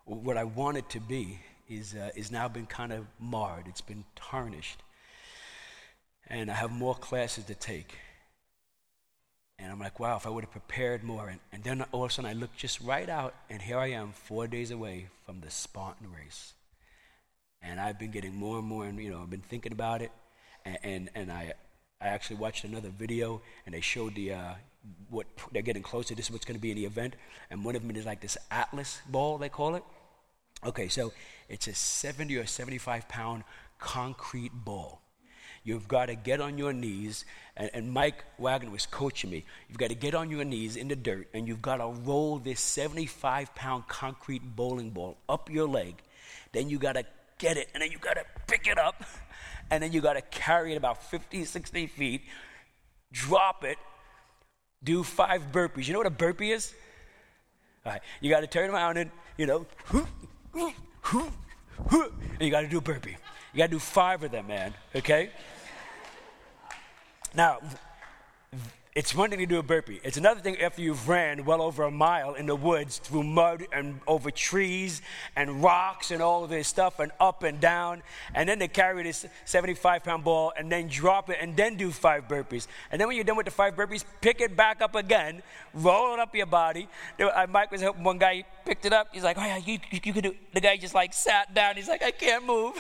what 0.06 0.38
I 0.38 0.44
wanted 0.44 0.90
to 0.90 1.00
be 1.00 1.40
is, 1.70 1.96
uh, 1.96 2.10
is 2.16 2.32
now 2.32 2.48
been 2.48 2.66
kind 2.66 2.92
of 2.92 3.06
marred. 3.20 3.68
It's 3.68 3.82
been 3.82 4.06
tarnished 4.16 4.82
and 6.30 6.52
I 6.52 6.54
have 6.54 6.72
more 6.72 6.96
classes 6.96 7.46
to 7.46 7.56
take. 7.56 7.96
And 9.60 9.72
I'm 9.72 9.80
like, 9.80 10.00
wow, 10.00 10.18
if 10.18 10.28
I 10.28 10.30
would 10.30 10.44
have 10.44 10.52
prepared 10.52 11.04
more. 11.04 11.30
And, 11.30 11.40
and 11.52 11.64
then 11.64 11.84
all 11.92 12.04
of 12.04 12.12
a 12.12 12.14
sudden 12.14 12.30
I 12.30 12.34
look 12.34 12.56
just 12.56 12.80
right 12.82 13.10
out, 13.10 13.34
and 13.50 13.62
here 13.62 13.80
I 13.80 13.88
am, 13.92 14.12
four 14.12 14.48
days 14.48 14.70
away 14.70 15.08
from 15.26 15.42
the 15.42 15.50
Spartan 15.50 16.12
race. 16.12 16.54
And 17.62 17.80
I've 17.80 17.98
been 17.98 18.12
getting 18.12 18.36
more 18.36 18.60
and 18.60 18.68
more, 18.68 18.86
and 18.86 19.00
you 19.00 19.10
know, 19.10 19.22
I've 19.22 19.30
been 19.30 19.42
thinking 19.42 19.72
about 19.72 20.02
it. 20.02 20.12
And, 20.64 20.78
and, 20.84 21.10
and 21.16 21.32
I, 21.32 21.54
I 22.00 22.08
actually 22.08 22.36
watched 22.36 22.66
another 22.66 22.90
video, 22.90 23.42
and 23.66 23.74
they 23.74 23.82
showed 23.82 24.14
the, 24.14 24.34
uh, 24.34 24.54
what 25.10 25.26
they're 25.52 25.64
getting 25.64 25.82
closer. 25.82 26.14
This 26.14 26.26
is 26.26 26.32
what's 26.32 26.46
going 26.46 26.58
to 26.58 26.62
be 26.62 26.72
in 26.72 26.78
the 26.78 26.86
event. 26.86 27.16
And 27.50 27.66
one 27.66 27.76
of 27.76 27.82
them 27.82 27.96
is 27.96 28.06
like 28.06 28.22
this 28.22 28.38
Atlas 28.52 29.00
ball, 29.10 29.40
they 29.40 29.50
call 29.50 29.76
it. 29.76 29.84
Okay, 30.66 30.88
so 30.88 31.14
it's 31.50 31.68
a 31.68 31.74
70 31.74 32.36
or 32.38 32.46
75 32.46 33.08
pound 33.08 33.44
concrete 33.80 34.52
ball. 34.54 35.02
You've 35.64 35.88
got 35.88 36.06
to 36.06 36.16
get 36.16 36.40
on 36.40 36.58
your 36.58 36.72
knees, 36.72 37.26
and, 37.58 37.70
and, 37.74 37.92
Mike 37.92 38.24
Wagner 38.40 38.72
was 38.72 38.86
coaching 38.86 39.30
me. 39.30 39.44
You've 39.68 39.78
got 39.78 39.90
to 39.90 39.96
get 39.96 40.16
on 40.16 40.32
your 40.32 40.46
knees 40.46 40.78
in 40.78 40.88
the 40.88 40.96
dirt, 40.96 41.28
and 41.34 41.46
you've 41.46 41.62
got 41.62 41.78
to 41.78 41.88
roll 41.88 42.40
this 42.40 42.62
75 42.62 43.54
pound 43.54 43.88
concrete 43.88 44.42
bowling 44.56 44.92
ball 44.92 45.18
up 45.28 45.50
your 45.50 45.68
leg. 45.68 46.02
Then 46.54 46.70
you 46.70 46.80
got 46.80 46.94
to 46.94 47.04
get 47.38 47.58
it, 47.58 47.68
and 47.74 47.84
then 47.84 47.92
you 47.92 47.98
got 47.98 48.14
to 48.14 48.24
pick 48.48 48.66
it 48.66 48.78
up, 48.78 49.04
and 49.70 49.84
then 49.84 49.92
you 49.92 50.00
got 50.00 50.14
to 50.14 50.22
carry 50.22 50.72
it 50.72 50.78
about 50.78 51.04
50, 51.04 51.44
60 51.44 51.88
feet, 51.88 52.22
drop 53.12 53.66
it, 53.66 53.78
do 54.84 55.04
five 55.04 55.52
burpees. 55.52 55.88
You 55.88 55.94
know 55.94 56.00
what 56.00 56.08
a 56.08 56.12
burpee 56.12 56.52
is? 56.52 56.74
All 57.86 57.92
right, 57.92 58.02
you 58.22 58.30
got 58.30 58.40
to 58.40 58.48
turn 58.48 58.70
around 58.70 58.98
and, 58.98 59.12
you 59.38 59.46
know, 59.46 59.66
and 62.34 62.42
you 62.42 62.50
got 62.50 62.62
to 62.62 62.68
do 62.68 62.78
a 62.78 62.82
burpee. 62.82 63.18
You 63.54 63.58
got 63.58 63.68
to 63.68 63.72
do 63.72 63.80
five 63.80 64.24
of 64.24 64.32
them, 64.32 64.48
man, 64.48 64.74
okay? 64.96 65.30
Now, 67.34 67.60
it's 68.98 69.14
one 69.14 69.30
thing 69.30 69.38
to 69.38 69.46
do 69.46 69.60
a 69.60 69.64
burpee. 69.64 70.02
It's 70.04 70.18
another 70.18 70.40
thing 70.40 70.60
after 70.60 70.82
you've 70.82 71.08
ran 71.08 71.46
well 71.46 71.62
over 71.62 71.84
a 71.84 71.92
mile 71.92 72.34
in 72.34 72.48
the 72.48 72.56
woods 72.56 72.98
through 72.98 73.22
mud 73.22 73.68
and 73.72 74.00
over 74.08 74.32
trees 74.32 75.04
and 75.36 75.62
rocks 75.62 76.10
and 76.10 76.20
all 76.20 76.44
of 76.44 76.50
this 76.50 76.68
stuff 76.68 77.00
and 77.00 77.12
up 77.20 77.44
and 77.44 77.60
down. 77.60 78.02
And 78.34 78.50
then 78.50 78.58
to 78.58 78.68
carry 78.68 79.04
this 79.04 79.28
75 79.46 80.04
pound 80.04 80.24
ball 80.24 80.52
and 80.58 80.72
then 80.72 80.88
drop 80.88 81.30
it 81.30 81.38
and 81.40 81.56
then 81.56 81.76
do 81.76 81.92
five 81.92 82.28
burpees. 82.28 82.66
And 82.92 83.00
then 83.00 83.08
when 83.08 83.16
you're 83.18 83.24
done 83.24 83.38
with 83.38 83.46
the 83.46 83.52
five 83.52 83.76
burpees, 83.76 84.04
pick 84.20 84.42
it 84.42 84.58
back 84.58 84.82
up 84.82 84.96
again, 84.96 85.44
roll 85.76 86.16
it 86.16 86.20
up 86.20 86.34
your 86.34 86.48
body. 86.48 86.90
Mike 87.50 87.72
was 87.72 87.82
helping 87.82 88.04
one 88.04 88.18
guy, 88.18 88.34
he 88.34 88.46
picked 88.66 88.88
it 88.88 88.94
up. 88.94 89.10
He's 89.14 89.24
like, 89.24 89.38
oh 89.38 89.46
yeah, 89.46 89.58
you, 89.58 89.74
you, 89.92 90.00
you 90.06 90.12
could 90.12 90.24
do 90.24 90.36
The 90.56 90.60
guy 90.60 90.76
just 90.76 90.96
like 90.96 91.14
sat 91.14 91.54
down. 91.54 91.76
He's 91.76 91.88
like, 91.88 92.02
I 92.02 92.10
can't 92.10 92.48
move. 92.48 92.74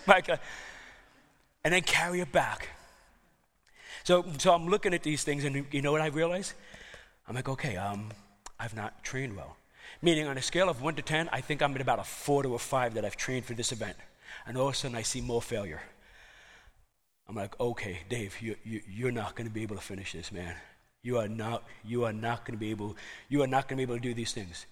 Mike, 0.08 0.28
uh, 0.28 0.38
and 1.62 1.72
then 1.72 1.82
carry 1.82 2.18
it 2.18 2.32
back. 2.32 2.70
So, 4.06 4.24
so 4.38 4.54
I'm 4.54 4.68
looking 4.68 4.94
at 4.94 5.02
these 5.02 5.24
things, 5.24 5.42
and 5.42 5.66
you 5.72 5.82
know 5.82 5.90
what 5.90 6.00
I 6.00 6.06
realize? 6.06 6.54
I'm 7.26 7.34
like, 7.34 7.48
okay, 7.48 7.76
um, 7.76 8.10
I've 8.56 8.76
not 8.76 9.02
trained 9.02 9.36
well. 9.36 9.56
Meaning, 10.00 10.28
on 10.28 10.38
a 10.38 10.42
scale 10.42 10.68
of 10.68 10.80
one 10.80 10.94
to 10.94 11.02
10, 11.02 11.28
I 11.32 11.40
think 11.40 11.60
I'm 11.60 11.74
at 11.74 11.80
about 11.80 11.98
a 11.98 12.04
four 12.04 12.44
to 12.44 12.54
a 12.54 12.58
five 12.60 12.94
that 12.94 13.04
I've 13.04 13.16
trained 13.16 13.46
for 13.46 13.54
this 13.54 13.72
event. 13.72 13.96
And 14.46 14.56
all 14.56 14.68
of 14.68 14.74
a 14.74 14.76
sudden, 14.76 14.96
I 14.96 15.02
see 15.02 15.20
more 15.20 15.42
failure. 15.42 15.82
I'm 17.28 17.34
like, 17.34 17.58
okay, 17.58 18.02
Dave, 18.08 18.40
you, 18.40 18.54
you, 18.62 18.80
you're 18.88 19.10
not 19.10 19.34
going 19.34 19.48
to 19.48 19.52
be 19.52 19.64
able 19.64 19.74
to 19.74 19.82
finish 19.82 20.12
this, 20.12 20.30
man. 20.30 20.54
You 21.02 21.18
are 21.18 21.26
not, 21.26 21.64
you 21.84 22.04
are 22.04 22.12
not 22.12 22.44
going 22.44 22.56
to 22.56 22.60
be 22.60 22.70
able, 22.70 22.96
you 23.28 23.42
are 23.42 23.48
not 23.48 23.66
going 23.66 23.76
to 23.76 23.84
be 23.84 23.92
able 23.92 23.96
to 23.96 24.08
do 24.08 24.14
these 24.14 24.32
things. 24.32 24.66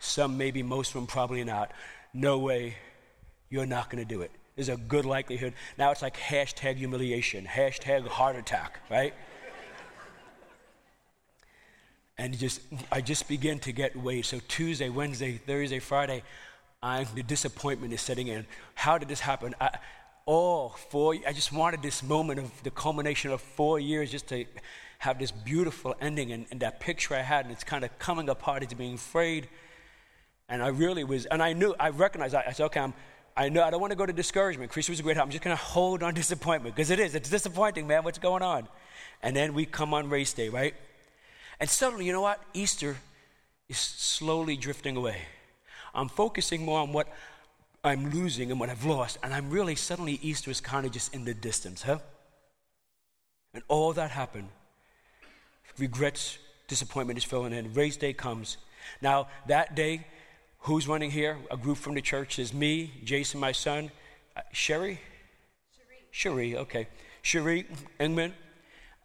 Some 0.00 0.36
maybe, 0.36 0.64
most 0.64 0.88
of 0.88 0.94
them 0.94 1.06
probably 1.06 1.44
not. 1.44 1.70
No 2.12 2.38
way, 2.40 2.74
you're 3.50 3.66
not 3.66 3.88
going 3.88 4.04
to 4.04 4.14
do 4.14 4.22
it 4.22 4.32
there's 4.56 4.68
a 4.68 4.76
good 4.76 5.04
likelihood. 5.04 5.54
Now 5.78 5.90
it's 5.90 6.02
like 6.02 6.16
hashtag 6.16 6.76
humiliation, 6.76 7.46
hashtag 7.46 8.06
heart 8.06 8.36
attack, 8.36 8.80
right? 8.90 9.14
and 12.20 12.38
just 12.38 12.60
I 12.92 13.00
just 13.00 13.28
begin 13.28 13.58
to 13.60 13.72
get 13.72 13.96
weight. 13.96 14.26
So 14.26 14.40
Tuesday, 14.46 14.90
Wednesday, 14.90 15.38
Thursday, 15.38 15.78
Friday, 15.78 16.22
I'm, 16.82 17.06
the 17.14 17.22
disappointment 17.22 17.94
is 17.94 18.02
setting 18.02 18.28
in. 18.28 18.46
How 18.74 18.98
did 18.98 19.08
this 19.08 19.20
happen? 19.20 19.54
I, 19.58 19.78
all 20.26 20.70
four. 20.90 21.14
I 21.26 21.32
just 21.32 21.50
wanted 21.50 21.80
this 21.80 22.02
moment 22.02 22.38
of 22.38 22.62
the 22.62 22.70
culmination 22.70 23.30
of 23.30 23.40
four 23.40 23.80
years, 23.80 24.10
just 24.10 24.28
to 24.28 24.44
have 24.98 25.18
this 25.18 25.30
beautiful 25.30 25.94
ending, 25.98 26.30
and, 26.30 26.44
and 26.50 26.60
that 26.60 26.78
picture 26.78 27.14
I 27.14 27.22
had, 27.22 27.46
and 27.46 27.52
it's 27.52 27.64
kind 27.64 27.84
of 27.84 27.98
coming 27.98 28.28
apart. 28.28 28.62
It's 28.62 28.74
being 28.74 28.98
frayed, 28.98 29.48
and 30.46 30.62
I 30.62 30.68
really 30.68 31.04
was, 31.04 31.24
and 31.24 31.42
I 31.42 31.54
knew, 31.54 31.74
I 31.80 31.88
recognized. 31.88 32.34
I, 32.34 32.44
I 32.48 32.52
said, 32.52 32.66
okay, 32.66 32.80
I'm 32.80 32.92
I 33.36 33.48
know 33.48 33.62
I 33.62 33.70
don't 33.70 33.80
want 33.80 33.92
to 33.92 33.96
go 33.96 34.06
to 34.06 34.12
discouragement. 34.12 34.70
Christ 34.70 34.90
was 34.90 35.00
a 35.00 35.02
great 35.02 35.16
help. 35.16 35.26
I'm 35.26 35.30
just 35.30 35.44
going 35.44 35.56
to 35.56 35.62
hold 35.62 36.02
on 36.02 36.14
disappointment 36.22 36.74
because 36.74 36.90
it 36.90 36.98
is. 36.98 37.14
It's 37.14 37.30
disappointing, 37.30 37.86
man. 37.86 38.04
What's 38.04 38.18
going 38.18 38.42
on? 38.42 38.68
And 39.22 39.36
then 39.36 39.54
we 39.54 39.66
come 39.66 39.94
on 39.94 40.08
race 40.08 40.32
day, 40.32 40.48
right? 40.48 40.74
And 41.58 41.68
suddenly, 41.68 42.06
you 42.06 42.12
know 42.12 42.22
what? 42.22 42.42
Easter 42.54 42.96
is 43.68 43.78
slowly 43.78 44.56
drifting 44.56 44.96
away. 44.96 45.18
I'm 45.94 46.08
focusing 46.08 46.64
more 46.64 46.80
on 46.80 46.92
what 46.92 47.08
I'm 47.84 48.10
losing 48.10 48.50
and 48.50 48.58
what 48.58 48.70
I've 48.70 48.84
lost. 48.84 49.18
And 49.22 49.34
I'm 49.34 49.50
really, 49.50 49.74
suddenly, 49.74 50.18
Easter 50.22 50.50
is 50.50 50.60
kind 50.60 50.86
of 50.86 50.92
just 50.92 51.14
in 51.14 51.24
the 51.24 51.34
distance, 51.34 51.82
huh? 51.82 51.98
And 53.52 53.62
all 53.68 53.92
that 53.92 54.10
happened. 54.10 54.48
Regrets, 55.78 56.38
disappointment 56.68 57.18
is 57.18 57.24
filling 57.24 57.52
in. 57.52 57.72
Race 57.74 57.96
day 57.96 58.12
comes. 58.12 58.56
Now, 59.00 59.28
that 59.46 59.74
day, 59.74 60.06
Who's 60.64 60.86
running 60.86 61.10
here? 61.10 61.38
A 61.50 61.56
group 61.56 61.78
from 61.78 61.94
the 61.94 62.02
church 62.02 62.38
is 62.38 62.52
me, 62.52 62.92
Jason, 63.02 63.40
my 63.40 63.52
son, 63.52 63.90
uh, 64.36 64.42
Sherry? 64.52 65.00
Cherie, 66.10 66.54
okay. 66.54 66.86
Cherie 67.22 67.66
Engman, 67.98 68.32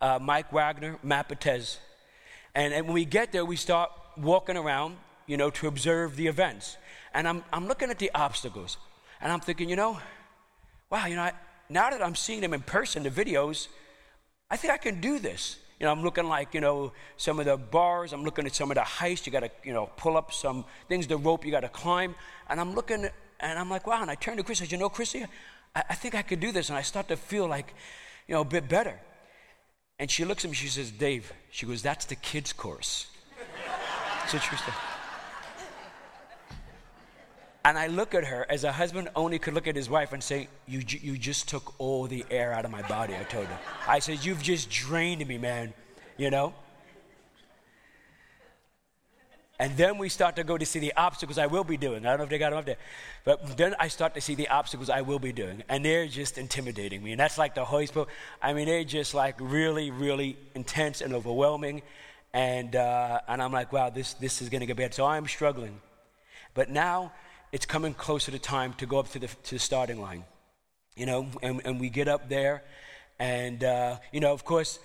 uh, 0.01 0.19
Mike 0.21 0.51
Wagner, 0.51 0.99
Matt 1.01 1.29
Patez. 1.29 1.77
And, 2.53 2.73
and 2.73 2.87
when 2.87 2.93
we 2.93 3.05
get 3.05 3.31
there, 3.31 3.45
we 3.45 3.55
start 3.55 3.89
walking 4.17 4.57
around, 4.57 4.97
you 5.27 5.37
know, 5.37 5.49
to 5.51 5.67
observe 5.67 6.17
the 6.17 6.27
events. 6.27 6.75
And 7.13 7.25
I'm, 7.25 7.41
I'm 7.53 7.67
looking 7.67 7.89
at 7.89 7.99
the 7.99 8.11
obstacles. 8.13 8.77
And 9.21 9.31
I'm 9.31 9.39
thinking, 9.39 9.69
you 9.69 9.77
know, 9.77 9.97
wow, 10.89 11.05
you 11.05 11.15
know, 11.15 11.21
I, 11.21 11.31
now 11.69 11.89
that 11.89 12.03
I'm 12.03 12.15
seeing 12.15 12.41
them 12.41 12.53
in 12.53 12.63
person, 12.63 13.03
the 13.03 13.09
videos, 13.09 13.69
I 14.51 14.57
think 14.57 14.73
I 14.73 14.77
can 14.77 14.99
do 14.99 15.19
this. 15.19 15.57
You 15.79 15.85
know, 15.85 15.91
I'm 15.91 16.03
looking 16.03 16.25
like, 16.25 16.53
you 16.53 16.61
know, 16.61 16.93
some 17.17 17.39
of 17.39 17.45
the 17.45 17.57
bars, 17.57 18.13
I'm 18.13 18.23
looking 18.23 18.45
at 18.45 18.55
some 18.55 18.71
of 18.71 18.75
the 18.75 18.83
heights, 18.83 19.25
you 19.25 19.31
gotta, 19.31 19.51
you 19.63 19.73
know, 19.73 19.89
pull 19.97 20.15
up 20.15 20.31
some 20.31 20.63
things, 20.87 21.07
the 21.07 21.17
rope 21.17 21.45
you 21.45 21.51
gotta 21.51 21.69
climb. 21.69 22.15
And 22.49 22.59
I'm 22.59 22.73
looking 22.73 23.09
and 23.39 23.59
I'm 23.59 23.69
like, 23.69 23.85
wow, 23.85 24.01
and 24.01 24.09
I 24.09 24.15
turn 24.15 24.37
to 24.37 24.43
Chris, 24.43 24.61
I 24.61 24.65
said, 24.65 24.71
you 24.71 24.77
know, 24.77 24.89
Chrissy, 24.89 25.25
I, 25.75 25.83
I 25.89 25.95
think 25.95 26.15
I 26.15 26.21
could 26.21 26.39
do 26.39 26.51
this. 26.51 26.69
And 26.69 26.77
I 26.77 26.81
start 26.81 27.07
to 27.09 27.17
feel 27.17 27.47
like, 27.47 27.73
you 28.27 28.35
know, 28.35 28.41
a 28.41 28.45
bit 28.45 28.69
better. 28.69 28.99
And 29.99 30.09
she 30.09 30.25
looks 30.25 30.45
at 30.45 30.51
me, 30.51 30.55
she 30.55 30.67
says, 30.67 30.91
Dave, 30.91 31.31
she 31.51 31.65
goes, 31.65 31.81
that's 31.81 32.05
the 32.05 32.15
kids' 32.15 32.53
course. 32.53 33.07
it's 34.23 34.33
a. 34.33 34.94
And 37.65 37.79
I 37.79 37.87
look 37.87 38.13
at 38.13 38.25
her 38.25 38.45
as 38.47 38.63
a 38.63 38.71
husband 38.71 39.09
only 39.15 39.39
could 39.39 39.55
look 39.55 39.65
at 39.65 39.75
his 39.75 39.89
wife 39.89 40.13
and 40.13 40.23
say, 40.23 40.49
you, 40.67 40.83
you 40.87 41.17
just 41.17 41.49
took 41.49 41.73
all 41.79 42.05
the 42.05 42.23
air 42.29 42.53
out 42.53 42.63
of 42.63 42.69
my 42.69 42.83
body, 42.83 43.15
I 43.15 43.23
told 43.23 43.47
her. 43.47 43.59
I 43.87 43.97
said, 43.97 44.23
You've 44.23 44.43
just 44.43 44.69
drained 44.69 45.27
me, 45.27 45.39
man, 45.39 45.73
you 46.15 46.29
know? 46.29 46.53
And 49.57 49.75
then 49.77 49.97
we 49.97 50.09
start 50.09 50.35
to 50.35 50.43
go 50.43 50.59
to 50.59 50.65
see 50.65 50.77
the 50.77 50.93
obstacles 50.95 51.39
I 51.39 51.47
will 51.47 51.63
be 51.63 51.75
doing. 51.75 52.05
I 52.05 52.09
don't 52.09 52.19
know 52.19 52.23
if 52.25 52.29
they 52.29 52.37
got 52.37 52.51
them 52.51 52.59
up 52.59 52.65
there. 52.65 52.77
But 53.23 53.57
then 53.57 53.73
I 53.79 53.87
start 53.87 54.13
to 54.13 54.21
see 54.21 54.35
the 54.35 54.49
obstacles 54.49 54.91
I 54.91 55.01
will 55.01 55.17
be 55.17 55.31
doing. 55.31 55.63
And 55.67 55.83
they're 55.83 56.07
just 56.07 56.37
intimidating 56.37 57.01
me. 57.01 57.13
And 57.13 57.19
that's 57.19 57.37
like 57.39 57.55
the 57.55 57.65
Holy 57.65 57.87
Spirit. 57.87 58.09
I 58.43 58.53
mean, 58.53 58.67
they're 58.67 58.83
just 58.83 59.15
like 59.15 59.37
really, 59.39 59.89
really 59.89 60.37
intense 60.53 61.01
and 61.01 61.13
overwhelming. 61.15 61.81
And, 62.31 62.75
uh, 62.75 63.21
and 63.27 63.41
I'm 63.41 63.53
like, 63.53 63.71
wow, 63.73 63.89
this, 63.89 64.13
this 64.15 64.41
is 64.41 64.49
going 64.49 64.59
to 64.59 64.67
get 64.67 64.77
bad. 64.77 64.93
So 64.93 65.05
I'm 65.05 65.25
struggling. 65.25 65.79
But 66.53 66.69
now 66.69 67.13
it's 67.51 67.65
coming 67.65 67.93
closer 67.93 68.31
to 68.31 68.39
time 68.39 68.73
to 68.73 68.85
go 68.85 68.99
up 68.99 69.09
to 69.11 69.19
the, 69.19 69.27
to 69.27 69.55
the 69.55 69.59
starting 69.59 70.01
line. 70.01 70.23
You 70.95 71.05
know, 71.05 71.27
and, 71.41 71.61
and 71.65 71.79
we 71.79 71.89
get 71.89 72.07
up 72.07 72.29
there, 72.29 72.63
and, 73.19 73.63
uh, 73.63 73.97
you 74.13 74.21
know, 74.21 74.31
of 74.31 74.45
course, 74.45 74.79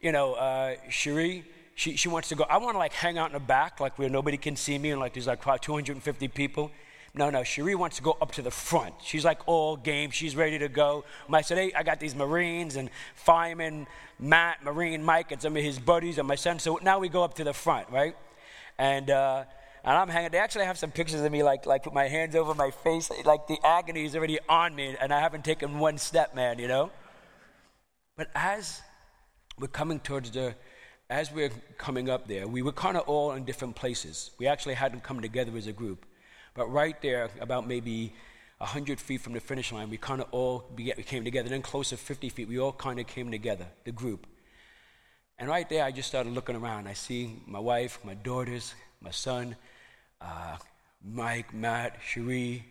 you 0.00 0.12
know, 0.12 0.34
uh, 0.34 0.76
Cherie, 0.90 1.44
she, 1.74 1.96
she 1.96 2.08
wants 2.08 2.28
to 2.28 2.36
go. 2.36 2.44
I 2.48 2.58
want 2.58 2.74
to 2.74 2.78
like 2.78 2.92
hang 2.92 3.18
out 3.18 3.26
in 3.26 3.32
the 3.32 3.40
back, 3.40 3.80
like 3.80 3.98
where 3.98 4.08
nobody 4.08 4.36
can 4.36 4.56
see 4.56 4.78
me, 4.78 4.90
and 4.90 5.00
like 5.00 5.14
there's 5.14 5.26
like 5.26 5.40
probably 5.40 5.60
250 5.60 6.28
people. 6.28 6.70
No, 7.16 7.30
no, 7.30 7.42
Cherie 7.44 7.74
wants 7.74 7.96
to 7.96 8.02
go 8.02 8.16
up 8.20 8.32
to 8.32 8.42
the 8.42 8.50
front. 8.50 8.94
She's 9.02 9.24
like 9.24 9.40
all 9.46 9.76
game. 9.76 10.10
She's 10.10 10.36
ready 10.36 10.58
to 10.58 10.68
go. 10.68 11.04
I 11.32 11.40
said, 11.40 11.56
hey, 11.56 11.72
I 11.74 11.82
got 11.82 11.98
these 11.98 12.14
Marines 12.14 12.76
and 12.76 12.90
firemen, 13.14 13.86
Matt, 14.18 14.62
Marine 14.62 15.02
Mike, 15.02 15.32
and 15.32 15.40
some 15.40 15.56
of 15.56 15.62
his 15.62 15.78
buddies 15.78 16.18
and 16.18 16.28
my 16.28 16.34
son. 16.34 16.58
So 16.58 16.78
now 16.82 16.98
we 16.98 17.08
go 17.08 17.24
up 17.24 17.34
to 17.34 17.44
the 17.44 17.54
front, 17.54 17.88
right? 17.90 18.14
And 18.78 19.10
uh, 19.10 19.44
and 19.86 19.96
I'm 19.96 20.08
hanging. 20.08 20.30
They 20.30 20.38
actually 20.38 20.64
have 20.64 20.76
some 20.76 20.90
pictures 20.90 21.20
of 21.20 21.30
me, 21.30 21.44
like, 21.44 21.64
like 21.64 21.84
with 21.84 21.94
my 21.94 22.08
hands 22.08 22.34
over 22.34 22.54
my 22.54 22.72
face, 22.72 23.08
like 23.24 23.46
the 23.46 23.58
agony 23.64 24.04
is 24.04 24.16
already 24.16 24.40
on 24.48 24.74
me, 24.74 24.96
and 25.00 25.14
I 25.14 25.20
haven't 25.20 25.44
taken 25.44 25.78
one 25.78 25.96
step, 25.96 26.34
man, 26.34 26.58
you 26.58 26.66
know? 26.66 26.90
But 28.16 28.28
as 28.34 28.82
we're 29.58 29.68
coming 29.68 30.00
towards 30.00 30.32
the, 30.32 30.56
as 31.08 31.30
we're 31.30 31.52
coming 31.78 32.10
up 32.10 32.26
there, 32.26 32.48
we 32.48 32.62
were 32.62 32.72
kind 32.72 32.96
of 32.96 33.04
all 33.08 33.32
in 33.32 33.44
different 33.44 33.76
places. 33.76 34.32
We 34.38 34.48
actually 34.48 34.74
hadn't 34.74 35.04
come 35.04 35.20
together 35.22 35.56
as 35.56 35.68
a 35.68 35.72
group. 35.72 36.04
But 36.54 36.66
right 36.66 37.00
there, 37.00 37.30
about 37.40 37.68
maybe 37.68 38.12
100 38.58 38.98
feet 38.98 39.20
from 39.20 39.34
the 39.34 39.40
finish 39.40 39.70
line, 39.70 39.88
we 39.88 39.98
kind 39.98 40.20
of 40.20 40.26
all 40.32 40.64
we 40.76 40.90
came 41.04 41.22
together. 41.22 41.48
Then 41.48 41.62
closer 41.62 41.96
50 41.96 42.28
feet, 42.30 42.48
we 42.48 42.58
all 42.58 42.72
kind 42.72 42.98
of 42.98 43.06
came 43.06 43.30
together, 43.30 43.66
the 43.84 43.92
group. 43.92 44.26
And 45.38 45.48
right 45.48 45.68
there, 45.68 45.84
I 45.84 45.92
just 45.92 46.08
started 46.08 46.32
looking 46.32 46.56
around. 46.56 46.88
I 46.88 46.94
see 46.94 47.40
my 47.46 47.60
wife, 47.60 48.00
my 48.02 48.14
daughters, 48.14 48.74
my 49.00 49.10
son, 49.10 49.54
uh, 50.20 50.56
Mike, 51.04 51.54
Matt, 51.54 51.98
Cherie. 52.04 52.64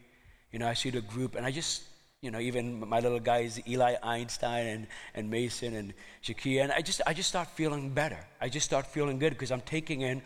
You 0.51 0.60
know, 0.60 0.67
I 0.67 0.73
see 0.73 0.89
the 0.89 1.01
group, 1.01 1.36
and 1.36 1.45
I 1.45 1.51
just, 1.51 1.84
you 2.21 2.31
know, 2.31 2.39
even 2.39 2.88
my 2.88 2.99
little 2.99 3.19
guys, 3.19 3.60
Eli 3.67 3.95
Einstein 4.01 4.67
and, 4.67 4.88
and 5.13 5.29
Mason 5.29 5.75
and 5.75 5.93
Shakia. 6.23 6.63
And 6.63 6.71
I 6.71 6.81
just, 6.81 7.01
I 7.05 7.13
just 7.13 7.29
start 7.29 7.47
feeling 7.49 7.89
better. 7.89 8.19
I 8.41 8.49
just 8.49 8.65
start 8.65 8.88
feeling 8.88 9.19
good 9.19 9.31
because 9.31 9.51
I'm 9.51 9.62
taking 9.62 10.01
in 10.01 10.21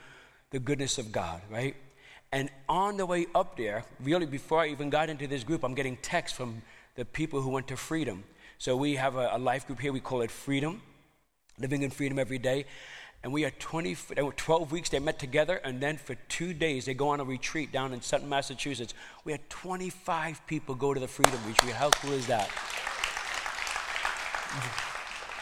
the 0.52 0.60
goodness 0.60 0.98
of 0.98 1.12
God, 1.12 1.42
right? 1.50 1.76
And 2.32 2.50
on 2.68 2.98
the 2.98 3.06
way 3.06 3.26
up 3.34 3.58
there, 3.58 3.84
really 4.02 4.26
before 4.26 4.62
I 4.62 4.68
even 4.68 4.90
got 4.90 5.10
into 5.10 5.28
this 5.28 5.44
group, 5.44 5.64
I'm 5.64 5.74
getting 5.74 5.98
texts 5.98 6.38
from 6.38 6.62
the 6.96 7.06
people 7.06 7.42
who 7.42 7.50
went 7.50 7.68
to 7.70 7.78
Freedom. 7.78 8.24
So 8.60 8.76
we 8.76 8.96
have 8.96 9.16
a, 9.16 9.30
a 9.34 9.40
life 9.40 9.66
group 9.66 9.80
here, 9.80 9.92
we 9.92 10.00
call 10.00 10.22
it 10.22 10.30
Freedom, 10.30 10.82
living 11.58 11.82
in 11.82 11.90
freedom 11.90 12.20
every 12.20 12.38
day. 12.38 12.66
And 13.22 13.34
we 13.34 13.42
had 13.42 13.60
20, 13.60 13.98
they 14.16 14.22
were 14.22 14.32
12 14.32 14.72
weeks 14.72 14.90
they 14.90 15.00
met 15.00 15.20
together, 15.20 15.58
and 15.58 15.82
then 15.82 15.98
for 15.98 16.16
two 16.30 16.54
days 16.54 16.86
they 16.86 16.94
go 16.94 17.10
on 17.10 17.20
a 17.20 17.26
retreat 17.26 17.72
down 17.72 17.92
in 17.92 18.02
Sutton, 18.02 18.30
Massachusetts. 18.30 18.94
We 19.26 19.34
had 19.34 19.50
25 19.50 20.48
people 20.48 20.74
go 20.74 20.94
to 20.94 21.00
the 21.00 21.08
Freedom 21.08 21.40
Retreat. 21.46 21.74
How 21.74 21.90
cool 21.90 22.14
is 22.14 22.28
that? 22.28 22.50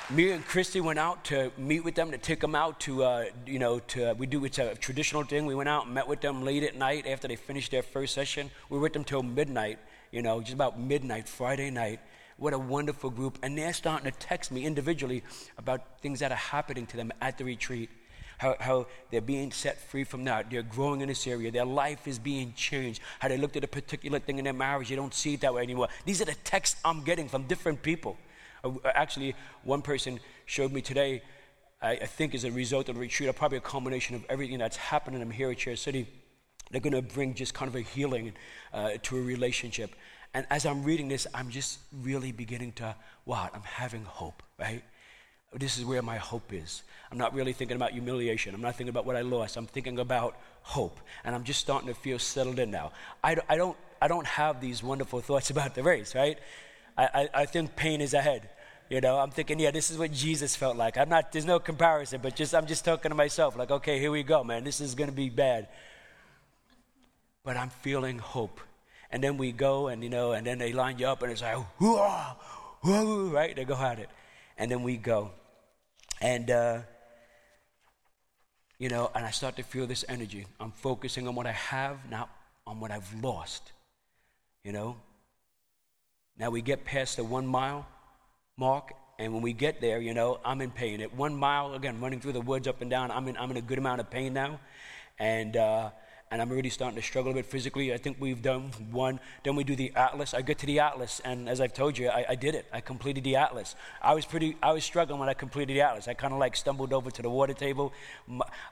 Me 0.09 0.31
and 0.31 0.43
Christy 0.45 0.81
went 0.81 0.97
out 0.97 1.23
to 1.25 1.51
meet 1.57 1.81
with 1.81 1.93
them 1.93 2.11
to 2.11 2.17
take 2.17 2.39
them 2.39 2.55
out 2.55 2.79
to, 2.79 3.03
uh, 3.03 3.25
you 3.45 3.59
know, 3.59 3.79
to 3.79 4.13
we 4.13 4.25
do 4.25 4.43
it's 4.45 4.57
a 4.57 4.73
traditional 4.75 5.23
thing. 5.23 5.45
We 5.45 5.53
went 5.53 5.69
out 5.69 5.85
and 5.85 5.93
met 5.93 6.07
with 6.07 6.21
them 6.21 6.43
late 6.43 6.63
at 6.63 6.75
night 6.77 7.05
after 7.05 7.27
they 7.27 7.35
finished 7.35 7.71
their 7.71 7.83
first 7.83 8.13
session. 8.13 8.49
We 8.69 8.77
were 8.77 8.83
with 8.83 8.93
them 8.93 9.03
till 9.03 9.21
midnight, 9.21 9.79
you 10.11 10.21
know, 10.21 10.39
just 10.39 10.53
about 10.53 10.79
midnight 10.79 11.27
Friday 11.27 11.69
night. 11.69 11.99
What 12.37 12.53
a 12.53 12.59
wonderful 12.59 13.09
group. 13.09 13.39
And 13.43 13.57
they're 13.57 13.73
starting 13.73 14.09
to 14.11 14.17
text 14.17 14.51
me 14.51 14.65
individually 14.65 15.23
about 15.57 15.99
things 16.01 16.19
that 16.19 16.31
are 16.31 16.35
happening 16.35 16.85
to 16.87 16.97
them 16.97 17.11
at 17.19 17.37
the 17.37 17.43
retreat. 17.43 17.89
How, 18.37 18.55
how, 18.59 18.85
they're 19.09 19.21
being 19.21 19.51
set 19.51 19.79
free 19.79 20.03
from 20.03 20.23
that. 20.25 20.51
They're 20.51 20.61
growing 20.61 21.01
in 21.01 21.07
this 21.07 21.25
area. 21.25 21.49
Their 21.49 21.65
life 21.65 22.07
is 22.07 22.19
being 22.19 22.53
changed. 22.55 23.01
How 23.19 23.29
they 23.29 23.37
looked 23.37 23.57
at 23.57 23.63
a 23.63 23.67
particular 23.67 24.19
thing 24.19 24.37
in 24.37 24.43
their 24.43 24.53
marriage, 24.53 24.89
they 24.89 24.95
don't 24.95 25.13
see 25.13 25.33
it 25.33 25.41
that 25.41 25.55
way 25.55 25.63
anymore. 25.63 25.87
These 26.05 26.21
are 26.21 26.25
the 26.25 26.35
texts 26.43 26.79
I'm 26.85 27.03
getting 27.03 27.27
from 27.27 27.43
different 27.43 27.81
people. 27.81 28.15
Uh, 28.63 28.73
actually, 28.93 29.33
one 29.63 29.81
person 29.81 30.19
showed 30.45 30.71
me 30.71 30.81
today, 30.81 31.23
I, 31.81 31.93
I 31.93 32.05
think 32.05 32.35
as 32.35 32.43
a 32.43 32.51
result 32.51 32.89
of 32.89 32.95
the 32.95 33.01
retreat, 33.01 33.27
or 33.27 33.33
probably 33.33 33.57
a 33.57 33.61
combination 33.61 34.15
of 34.15 34.23
everything 34.29 34.59
that's 34.59 34.77
happening 34.77 35.21
in 35.21 35.31
here 35.31 35.49
at 35.49 35.57
Chair 35.57 35.75
City, 35.75 36.07
they're 36.69 36.81
going 36.81 36.93
to 36.93 37.01
bring 37.01 37.33
just 37.33 37.55
kind 37.55 37.69
of 37.69 37.75
a 37.75 37.81
healing 37.81 38.33
uh, 38.71 38.91
to 39.01 39.17
a 39.17 39.21
relationship. 39.21 39.95
And 40.37 40.45
as 40.51 40.67
I'm 40.67 40.83
reading 40.83 41.07
this, 41.07 41.25
I'm 41.33 41.49
just 41.49 41.79
really 42.03 42.31
beginning 42.31 42.73
to, 42.73 42.95
wow, 43.25 43.49
I'm 43.55 43.63
having 43.63 44.03
hope, 44.03 44.43
right? 44.59 44.83
This 45.51 45.79
is 45.79 45.83
where 45.83 46.03
my 46.03 46.17
hope 46.17 46.53
is. 46.53 46.83
I'm 47.11 47.17
not 47.17 47.33
really 47.33 47.53
thinking 47.53 47.75
about 47.75 47.93
humiliation. 47.93 48.53
I'm 48.53 48.61
not 48.61 48.75
thinking 48.75 48.89
about 48.89 49.07
what 49.07 49.15
I 49.15 49.21
lost. 49.21 49.57
I'm 49.57 49.65
thinking 49.65 49.97
about 49.97 50.37
hope. 50.61 50.99
And 51.23 51.33
I'm 51.33 51.43
just 51.43 51.59
starting 51.59 51.87
to 51.87 51.95
feel 51.95 52.19
settled 52.19 52.59
in 52.59 52.69
now. 52.69 52.91
I, 53.23 53.37
I, 53.49 53.57
don't, 53.57 53.75
I 53.99 54.07
don't 54.07 54.27
have 54.27 54.61
these 54.61 54.83
wonderful 54.83 55.21
thoughts 55.21 55.49
about 55.55 55.73
the 55.73 55.81
race, 55.81 56.13
right? 56.13 56.37
I, 56.95 57.05
I, 57.15 57.29
I 57.41 57.45
think 57.47 57.75
pain 57.75 57.99
is 57.99 58.13
ahead. 58.13 58.47
You 58.91 59.01
know, 59.01 59.17
I'm 59.17 59.31
thinking, 59.31 59.59
yeah, 59.59 59.71
this 59.71 59.89
is 59.89 59.97
what 59.97 60.11
Jesus 60.11 60.55
felt 60.55 60.77
like. 60.77 60.99
I'm 60.99 61.09
not, 61.09 61.31
there's 61.31 61.45
no 61.45 61.57
comparison, 61.57 62.21
but 62.21 62.35
just, 62.35 62.53
I'm 62.53 62.67
just 62.67 62.85
talking 62.85 63.09
to 63.09 63.15
myself, 63.15 63.57
like, 63.57 63.71
okay, 63.71 63.97
here 63.97 64.11
we 64.11 64.21
go, 64.21 64.43
man. 64.43 64.63
This 64.63 64.81
is 64.81 64.93
going 64.93 65.09
to 65.09 65.15
be 65.15 65.29
bad. 65.31 65.67
But 67.43 67.57
I'm 67.57 67.69
feeling 67.69 68.19
hope 68.19 68.59
and 69.11 69.23
then 69.23 69.37
we 69.37 69.51
go 69.51 69.87
and 69.87 70.03
you 70.03 70.09
know 70.09 70.33
and 70.33 70.45
then 70.45 70.57
they 70.57 70.73
line 70.73 70.99
you 70.99 71.07
up 71.07 71.21
and 71.21 71.31
it's 71.31 71.41
like 71.41 71.57
whoa, 71.79 72.35
whoa, 72.81 73.29
right? 73.29 73.55
They 73.55 73.65
go 73.65 73.75
at 73.75 73.99
it. 73.99 74.09
And 74.57 74.71
then 74.71 74.83
we 74.83 74.97
go. 74.97 75.31
And 76.19 76.49
uh, 76.49 76.79
you 78.79 78.89
know 78.89 79.11
and 79.15 79.25
i 79.25 79.31
start 79.31 79.55
to 79.57 79.63
feel 79.63 79.87
this 79.87 80.05
energy. 80.07 80.45
I'm 80.59 80.71
focusing 80.71 81.27
on 81.27 81.35
what 81.35 81.47
i 81.47 81.51
have 81.51 82.09
not 82.09 82.29
on 82.65 82.79
what 82.79 82.91
i've 82.91 83.23
lost 83.23 83.71
you 84.63 84.73
know? 84.73 84.97
Now 86.37 86.49
we 86.49 86.61
get 86.61 86.83
past 86.83 87.15
the 87.15 87.23
one 87.23 87.47
mile 87.47 87.87
mark 88.57 88.91
and 89.17 89.33
when 89.33 89.41
we 89.41 89.53
get 89.53 89.81
there 89.81 89.99
you 90.01 90.13
know 90.13 90.39
i'm 90.43 90.61
in 90.61 90.71
pain. 90.71 91.01
At 91.01 91.15
one 91.15 91.35
mile 91.35 91.73
again 91.73 92.01
running 92.01 92.19
through 92.19 92.33
the 92.33 92.41
woods 92.41 92.67
up 92.67 92.81
and 92.81 92.89
down 92.89 93.09
i'm 93.11 93.27
in, 93.27 93.37
I'm 93.37 93.49
in 93.51 93.57
a 93.57 93.61
good 93.61 93.77
amount 93.77 94.01
of 94.01 94.09
pain 94.09 94.33
now. 94.33 94.59
And 95.19 95.57
uh, 95.57 95.89
and 96.29 96.41
I'm 96.41 96.51
already 96.51 96.69
starting 96.69 96.95
to 96.97 97.01
struggle 97.01 97.31
a 97.31 97.35
bit 97.35 97.45
physically. 97.45 97.93
I 97.93 97.97
think 97.97 98.17
we've 98.19 98.41
done 98.41 98.71
one. 98.91 99.19
Then 99.43 99.55
we 99.55 99.63
do 99.63 99.75
the 99.75 99.93
Atlas. 99.95 100.33
I 100.33 100.41
get 100.41 100.57
to 100.59 100.65
the 100.65 100.79
Atlas, 100.79 101.21
and 101.23 101.47
as 101.47 101.61
I've 101.61 101.73
told 101.73 101.97
you, 101.97 102.09
I, 102.09 102.25
I 102.29 102.35
did 102.35 102.53
it. 102.53 102.65
I 102.73 102.81
completed 102.81 103.23
the 103.23 103.37
Atlas. 103.37 103.75
I 104.01 104.13
was 104.13 104.25
pretty. 104.25 104.57
I 104.61 104.73
was 104.73 104.83
struggling 104.83 105.19
when 105.19 105.29
I 105.29 105.33
completed 105.33 105.75
the 105.75 105.81
Atlas. 105.81 106.07
I 106.07 106.13
kind 106.13 106.33
of 106.33 106.39
like 106.39 106.55
stumbled 106.55 106.91
over 106.91 107.09
to 107.09 107.21
the 107.21 107.29
water 107.29 107.53
table. 107.53 107.93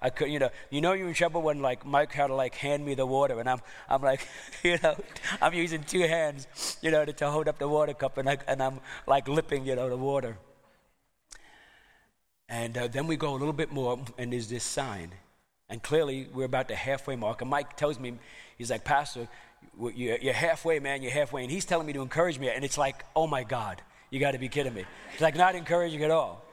I 0.01 0.09
could, 0.09 0.29
you 0.29 0.39
know, 0.39 0.49
you 0.69 0.81
know, 0.81 0.93
you're 0.93 1.07
in 1.07 1.13
trouble 1.13 1.41
when 1.41 1.61
like 1.61 1.85
Mike 1.85 2.11
had 2.11 2.27
to 2.27 2.35
like 2.35 2.55
hand 2.55 2.85
me 2.85 2.93
the 2.93 3.05
water, 3.05 3.39
and 3.39 3.49
I'm, 3.49 3.61
I'm 3.89 4.01
like, 4.01 4.27
you 4.63 4.77
know, 4.83 4.95
I'm 5.41 5.53
using 5.53 5.83
two 5.83 6.01
hands, 6.01 6.47
you 6.81 6.91
know, 6.91 7.05
to, 7.05 7.13
to 7.13 7.29
hold 7.29 7.47
up 7.47 7.57
the 7.57 7.69
water 7.69 7.93
cup, 7.93 8.17
and 8.17 8.29
I, 8.29 8.37
and 8.47 8.61
I'm 8.61 8.81
like 9.07 9.27
lipping, 9.27 9.65
you 9.65 9.75
know, 9.75 9.89
the 9.89 9.97
water. 9.97 10.37
And 12.49 12.77
uh, 12.77 12.87
then 12.87 13.07
we 13.07 13.15
go 13.15 13.31
a 13.31 13.37
little 13.37 13.53
bit 13.53 13.71
more, 13.71 13.99
and 14.17 14.33
there's 14.33 14.49
this 14.49 14.63
sign 14.63 15.11
and 15.69 15.81
clearly, 15.81 16.27
we're 16.33 16.45
about 16.45 16.67
the 16.67 16.75
halfway 16.75 17.15
mark. 17.15 17.41
And 17.41 17.49
Mike 17.49 17.75
tells 17.75 17.99
me, 17.99 18.13
he's 18.57 18.69
like, 18.69 18.83
Pastor, 18.83 19.27
you're 19.93 20.33
halfway, 20.33 20.79
man, 20.79 21.01
you're 21.01 21.11
halfway. 21.11 21.43
And 21.43 21.51
he's 21.51 21.65
telling 21.65 21.87
me 21.87 21.93
to 21.93 22.01
encourage 22.01 22.37
me. 22.37 22.49
And 22.49 22.63
it's 22.63 22.77
like, 22.77 23.03
oh 23.15 23.27
my 23.27 23.43
God, 23.43 23.81
you 24.11 24.19
got 24.19 24.31
to 24.31 24.37
be 24.37 24.47
kidding 24.47 24.73
me. 24.73 24.85
It's 25.13 25.21
like 25.21 25.35
not 25.35 25.55
encouraging 25.55 26.03
at 26.03 26.11
all. 26.11 26.43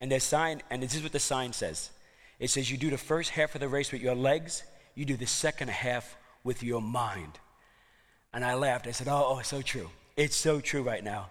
And 0.00 0.10
the 0.10 0.20
sign, 0.20 0.62
and 0.70 0.82
this 0.82 0.94
is 0.94 1.02
what 1.02 1.12
the 1.12 1.20
sign 1.20 1.52
says 1.52 1.90
it 2.38 2.50
says, 2.50 2.70
you 2.70 2.76
do 2.76 2.90
the 2.90 2.98
first 2.98 3.30
half 3.30 3.54
of 3.54 3.60
the 3.60 3.68
race 3.68 3.90
with 3.90 4.00
your 4.00 4.14
legs, 4.14 4.62
you 4.94 5.04
do 5.04 5.16
the 5.16 5.26
second 5.26 5.70
half 5.70 6.16
with 6.44 6.62
your 6.62 6.80
mind. 6.80 7.32
And 8.32 8.44
I 8.44 8.54
laughed. 8.54 8.86
I 8.86 8.92
said, 8.92 9.08
oh, 9.08 9.36
oh, 9.38 9.42
so 9.42 9.60
true. 9.60 9.90
It's 10.16 10.36
so 10.36 10.60
true 10.60 10.82
right 10.82 11.02
now. 11.02 11.30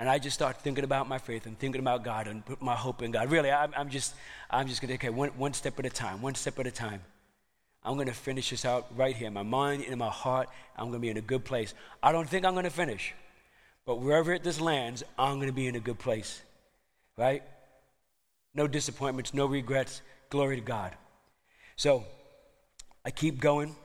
And 0.00 0.08
I 0.08 0.18
just 0.18 0.32
start 0.32 0.56
thinking 0.62 0.82
about 0.82 1.08
my 1.08 1.18
faith 1.18 1.44
and 1.44 1.58
thinking 1.58 1.78
about 1.78 2.02
God 2.04 2.26
and 2.26 2.42
put 2.42 2.62
my 2.62 2.74
hope 2.74 3.02
in 3.02 3.10
God. 3.10 3.30
Really, 3.30 3.50
I'm, 3.50 3.74
I'm 3.76 3.90
just, 3.90 4.14
I'm 4.48 4.66
just 4.66 4.80
going 4.80 4.88
to, 4.88 4.94
okay, 4.94 5.10
one, 5.10 5.28
one 5.36 5.52
step 5.52 5.78
at 5.78 5.84
a 5.84 5.90
time, 5.90 6.22
one 6.22 6.34
step 6.34 6.58
at 6.58 6.66
a 6.66 6.70
time. 6.70 7.02
I'm 7.84 7.96
going 7.96 8.06
to 8.06 8.14
finish 8.14 8.48
this 8.48 8.64
out 8.64 8.86
right 8.96 9.14
here. 9.14 9.30
My 9.30 9.42
mind 9.42 9.84
and 9.86 9.98
my 9.98 10.08
heart, 10.08 10.48
I'm 10.74 10.86
going 10.86 10.94
to 10.94 11.00
be 11.00 11.10
in 11.10 11.18
a 11.18 11.20
good 11.20 11.44
place. 11.44 11.74
I 12.02 12.12
don't 12.12 12.26
think 12.26 12.46
I'm 12.46 12.54
going 12.54 12.64
to 12.64 12.70
finish, 12.70 13.12
but 13.84 14.00
wherever 14.00 14.32
it 14.32 14.42
this 14.42 14.58
lands, 14.58 15.02
I'm 15.18 15.34
going 15.34 15.48
to 15.48 15.52
be 15.52 15.66
in 15.66 15.76
a 15.76 15.80
good 15.80 15.98
place. 15.98 16.40
Right? 17.18 17.42
No 18.54 18.66
disappointments, 18.66 19.34
no 19.34 19.44
regrets. 19.44 20.00
Glory 20.30 20.56
to 20.56 20.62
God. 20.62 20.96
So 21.76 22.06
I 23.04 23.10
keep 23.10 23.38
going. 23.38 23.76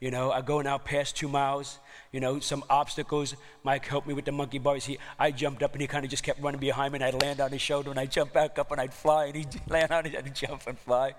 You 0.00 0.10
know, 0.10 0.32
I 0.32 0.40
go 0.40 0.60
now 0.60 0.78
past 0.78 1.16
two 1.16 1.28
miles 1.28 1.78
you 2.12 2.20
know, 2.20 2.40
some 2.40 2.64
obstacles. 2.68 3.36
Mike 3.62 3.86
helped 3.86 4.06
me 4.06 4.14
with 4.14 4.24
the 4.24 4.32
monkey 4.32 4.58
bars. 4.58 4.84
He, 4.84 4.98
I 5.18 5.30
jumped 5.30 5.62
up 5.62 5.72
and 5.72 5.80
he 5.80 5.86
kind 5.86 6.04
of 6.04 6.10
just 6.10 6.22
kept 6.22 6.42
running 6.42 6.60
behind 6.60 6.92
me 6.92 6.96
and 6.96 7.04
I'd 7.04 7.22
land 7.22 7.40
on 7.40 7.52
his 7.52 7.62
shoulder 7.62 7.90
and 7.90 8.00
I'd 8.00 8.10
jump 8.10 8.32
back 8.32 8.58
up 8.58 8.72
and 8.72 8.80
I'd 8.80 8.92
fly 8.92 9.26
and 9.26 9.36
he'd 9.36 9.60
land 9.68 9.92
on 9.92 10.06
it 10.06 10.14
and 10.14 10.34
jump 10.34 10.66
and 10.66 10.78
fly. 10.78 11.14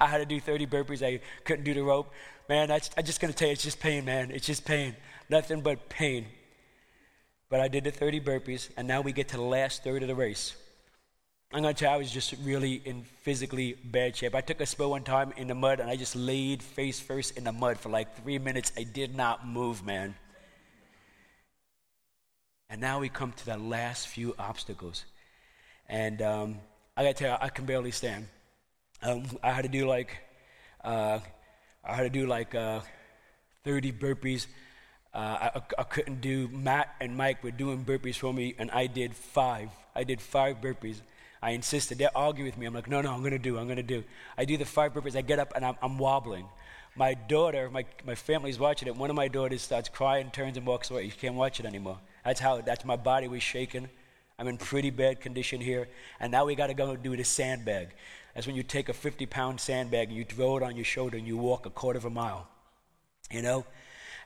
I 0.00 0.06
had 0.06 0.18
to 0.18 0.26
do 0.26 0.40
30 0.40 0.66
burpees. 0.66 1.02
I 1.02 1.20
couldn't 1.44 1.64
do 1.64 1.72
the 1.72 1.82
rope. 1.82 2.12
Man, 2.48 2.70
I'm 2.70 2.80
just 3.04 3.20
going 3.20 3.32
to 3.32 3.38
tell 3.38 3.48
you, 3.48 3.52
it's 3.52 3.62
just 3.62 3.80
pain, 3.80 4.04
man. 4.04 4.30
It's 4.30 4.46
just 4.46 4.64
pain. 4.64 4.94
Nothing 5.30 5.62
but 5.62 5.88
pain. 5.88 6.26
But 7.48 7.60
I 7.60 7.68
did 7.68 7.84
the 7.84 7.90
30 7.90 8.20
burpees 8.20 8.68
and 8.76 8.86
now 8.86 9.00
we 9.00 9.12
get 9.12 9.28
to 9.28 9.36
the 9.36 9.42
last 9.42 9.84
third 9.84 10.02
of 10.02 10.08
the 10.08 10.14
race. 10.14 10.56
I'm 11.54 11.62
going 11.62 11.72
to 11.72 11.78
tell 11.78 11.92
you, 11.92 11.94
I 11.94 11.98
was 11.98 12.10
just 12.10 12.34
really 12.42 12.82
in 12.84 13.04
physically 13.22 13.76
bad 13.84 14.16
shape. 14.16 14.34
I 14.34 14.40
took 14.40 14.60
a 14.60 14.66
spill 14.66 14.90
one 14.90 15.04
time 15.04 15.32
in 15.36 15.46
the 15.46 15.54
mud 15.54 15.78
and 15.78 15.88
I 15.88 15.94
just 15.94 16.16
laid 16.16 16.64
face 16.64 16.98
first 16.98 17.38
in 17.38 17.44
the 17.44 17.52
mud 17.52 17.78
for 17.78 17.90
like 17.90 18.20
three 18.20 18.40
minutes. 18.40 18.72
I 18.76 18.82
did 18.82 19.14
not 19.14 19.46
move, 19.46 19.86
man. 19.86 20.16
And 22.68 22.80
now 22.80 22.98
we 22.98 23.08
come 23.08 23.30
to 23.30 23.46
the 23.46 23.56
last 23.56 24.08
few 24.08 24.34
obstacles. 24.36 25.04
And 25.88 26.20
um, 26.22 26.58
I 26.96 27.04
got 27.04 27.16
to 27.16 27.24
tell 27.24 27.32
you, 27.34 27.38
I 27.40 27.48
can 27.50 27.66
barely 27.66 27.92
stand. 27.92 28.26
Um, 29.00 29.22
I 29.40 29.52
had 29.52 29.62
to 29.62 29.68
do 29.68 29.86
like, 29.86 30.10
uh, 30.82 31.20
I 31.84 31.94
had 31.94 32.02
to 32.02 32.10
do 32.10 32.26
like 32.26 32.56
uh, 32.56 32.80
30 33.62 33.92
burpees. 33.92 34.48
Uh, 35.14 35.50
I, 35.54 35.62
I 35.78 35.82
couldn't 35.84 36.20
do, 36.20 36.48
Matt 36.48 36.92
and 37.00 37.16
Mike 37.16 37.44
were 37.44 37.52
doing 37.52 37.84
burpees 37.84 38.16
for 38.16 38.34
me, 38.34 38.56
and 38.58 38.72
I 38.72 38.88
did 38.88 39.14
five. 39.14 39.70
I 39.94 40.02
did 40.02 40.20
five 40.20 40.60
burpees. 40.60 40.96
I 41.44 41.50
insisted. 41.50 41.98
They 41.98 42.08
argue 42.14 42.46
with 42.46 42.56
me. 42.56 42.64
I'm 42.64 42.72
like, 42.72 42.88
no, 42.88 43.02
no, 43.02 43.12
I'm 43.12 43.20
going 43.20 43.32
to 43.32 43.38
do, 43.38 43.58
I'm 43.58 43.66
going 43.66 43.76
to 43.76 43.82
do. 43.82 44.02
I 44.38 44.46
do 44.46 44.56
the 44.56 44.64
five 44.64 44.94
burpees. 44.94 45.14
I 45.14 45.20
get 45.20 45.38
up 45.38 45.52
and 45.54 45.62
I'm, 45.62 45.76
I'm 45.82 45.98
wobbling. 45.98 46.46
My 46.96 47.12
daughter, 47.12 47.68
my, 47.68 47.84
my 48.06 48.14
family's 48.14 48.58
watching 48.58 48.88
it. 48.88 48.96
One 48.96 49.10
of 49.10 49.16
my 49.16 49.28
daughters 49.28 49.60
starts 49.60 49.90
crying, 49.90 50.30
turns 50.30 50.56
and 50.56 50.66
walks 50.66 50.90
away. 50.90 51.04
You 51.04 51.12
can't 51.12 51.34
watch 51.34 51.60
it 51.60 51.66
anymore. 51.66 51.98
That's 52.24 52.40
how, 52.40 52.62
that's 52.62 52.86
my 52.86 52.96
body 52.96 53.28
was 53.28 53.42
shaking. 53.42 53.90
I'm 54.38 54.48
in 54.48 54.56
pretty 54.56 54.88
bad 54.88 55.20
condition 55.20 55.60
here. 55.60 55.86
And 56.18 56.32
now 56.32 56.46
we 56.46 56.54
got 56.54 56.68
to 56.68 56.74
go 56.74 56.96
do 56.96 57.14
the 57.14 57.24
sandbag. 57.24 57.88
That's 58.34 58.46
when 58.46 58.56
you 58.56 58.62
take 58.62 58.88
a 58.88 58.94
50 58.94 59.26
pound 59.26 59.60
sandbag 59.60 60.08
and 60.08 60.16
you 60.16 60.24
throw 60.24 60.56
it 60.56 60.62
on 60.62 60.76
your 60.76 60.86
shoulder 60.86 61.18
and 61.18 61.26
you 61.26 61.36
walk 61.36 61.66
a 61.66 61.70
quarter 61.70 61.98
of 61.98 62.06
a 62.06 62.10
mile. 62.10 62.48
You 63.30 63.42
know? 63.42 63.66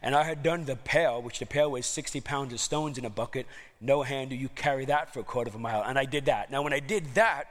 And 0.03 0.15
I 0.15 0.23
had 0.23 0.43
done 0.43 0.65
the 0.65 0.77
pail, 0.77 1.21
which 1.21 1.41
the 1.41 1.47
pail 1.47 1.71
was 1.71 1.87
60 1.87 2.21
pounds 2.21 2.53
of 2.53 2.61
stones 2.61 2.99
in 2.99 3.05
a 3.05 3.11
bucket. 3.11 3.47
No 3.81 4.03
hand 4.03 4.31
do 4.31 4.37
you 4.37 4.49
carry 4.51 4.85
that 4.85 5.13
for 5.13 5.21
a 5.21 5.25
quarter 5.25 5.49
of 5.49 5.55
a 5.55 5.59
mile. 5.59 5.83
And 5.85 5.99
I 5.99 6.05
did 6.05 6.27
that. 6.27 6.51
Now, 6.51 6.63
when 6.63 6.73
I 6.73 6.81
did 6.81 7.15
that, 7.15 7.45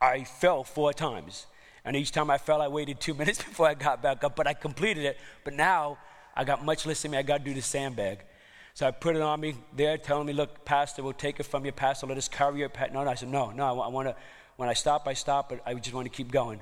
I 0.00 0.24
fell 0.24 0.64
four 0.64 0.92
times. 0.92 1.46
And 1.84 1.96
each 1.96 2.12
time 2.12 2.30
I 2.30 2.38
fell, 2.38 2.62
I 2.62 2.68
waited 2.68 3.00
two 3.00 3.14
minutes 3.22 3.42
before 3.42 3.68
I 3.68 3.74
got 3.74 4.02
back 4.02 4.22
up, 4.24 4.36
but 4.36 4.46
I 4.46 4.54
completed 4.54 5.04
it. 5.04 5.18
But 5.44 5.54
now 5.54 5.98
I 6.36 6.44
got 6.44 6.64
much 6.64 6.86
less 6.86 7.04
in 7.04 7.10
me. 7.10 7.18
I 7.18 7.22
got 7.22 7.38
to 7.38 7.44
do 7.44 7.54
the 7.54 7.62
sandbag. 7.62 8.24
So 8.74 8.86
I 8.86 8.90
put 8.90 9.16
it 9.16 9.22
on 9.22 9.40
me 9.40 9.54
there, 9.76 9.98
telling 9.98 10.26
me, 10.26 10.32
look, 10.32 10.64
Pastor, 10.64 11.02
we'll 11.02 11.12
take 11.12 11.38
it 11.40 11.44
from 11.44 11.66
you. 11.66 11.72
Pastor, 11.72 12.06
let 12.06 12.16
us 12.16 12.28
carry 12.28 12.60
your 12.60 12.70
pet. 12.70 12.92
No, 12.92 13.04
no, 13.04 13.10
I 13.10 13.14
said, 13.14 13.28
no, 13.28 13.50
no, 13.50 13.80
I, 13.80 13.88
want 13.88 14.08
to, 14.08 14.16
when 14.56 14.68
I 14.68 14.72
stop, 14.72 15.06
I 15.06 15.12
stop, 15.12 15.50
but 15.50 15.60
I 15.66 15.74
just 15.74 15.94
want 15.94 16.06
to 16.06 16.16
keep 16.16 16.32
going. 16.32 16.60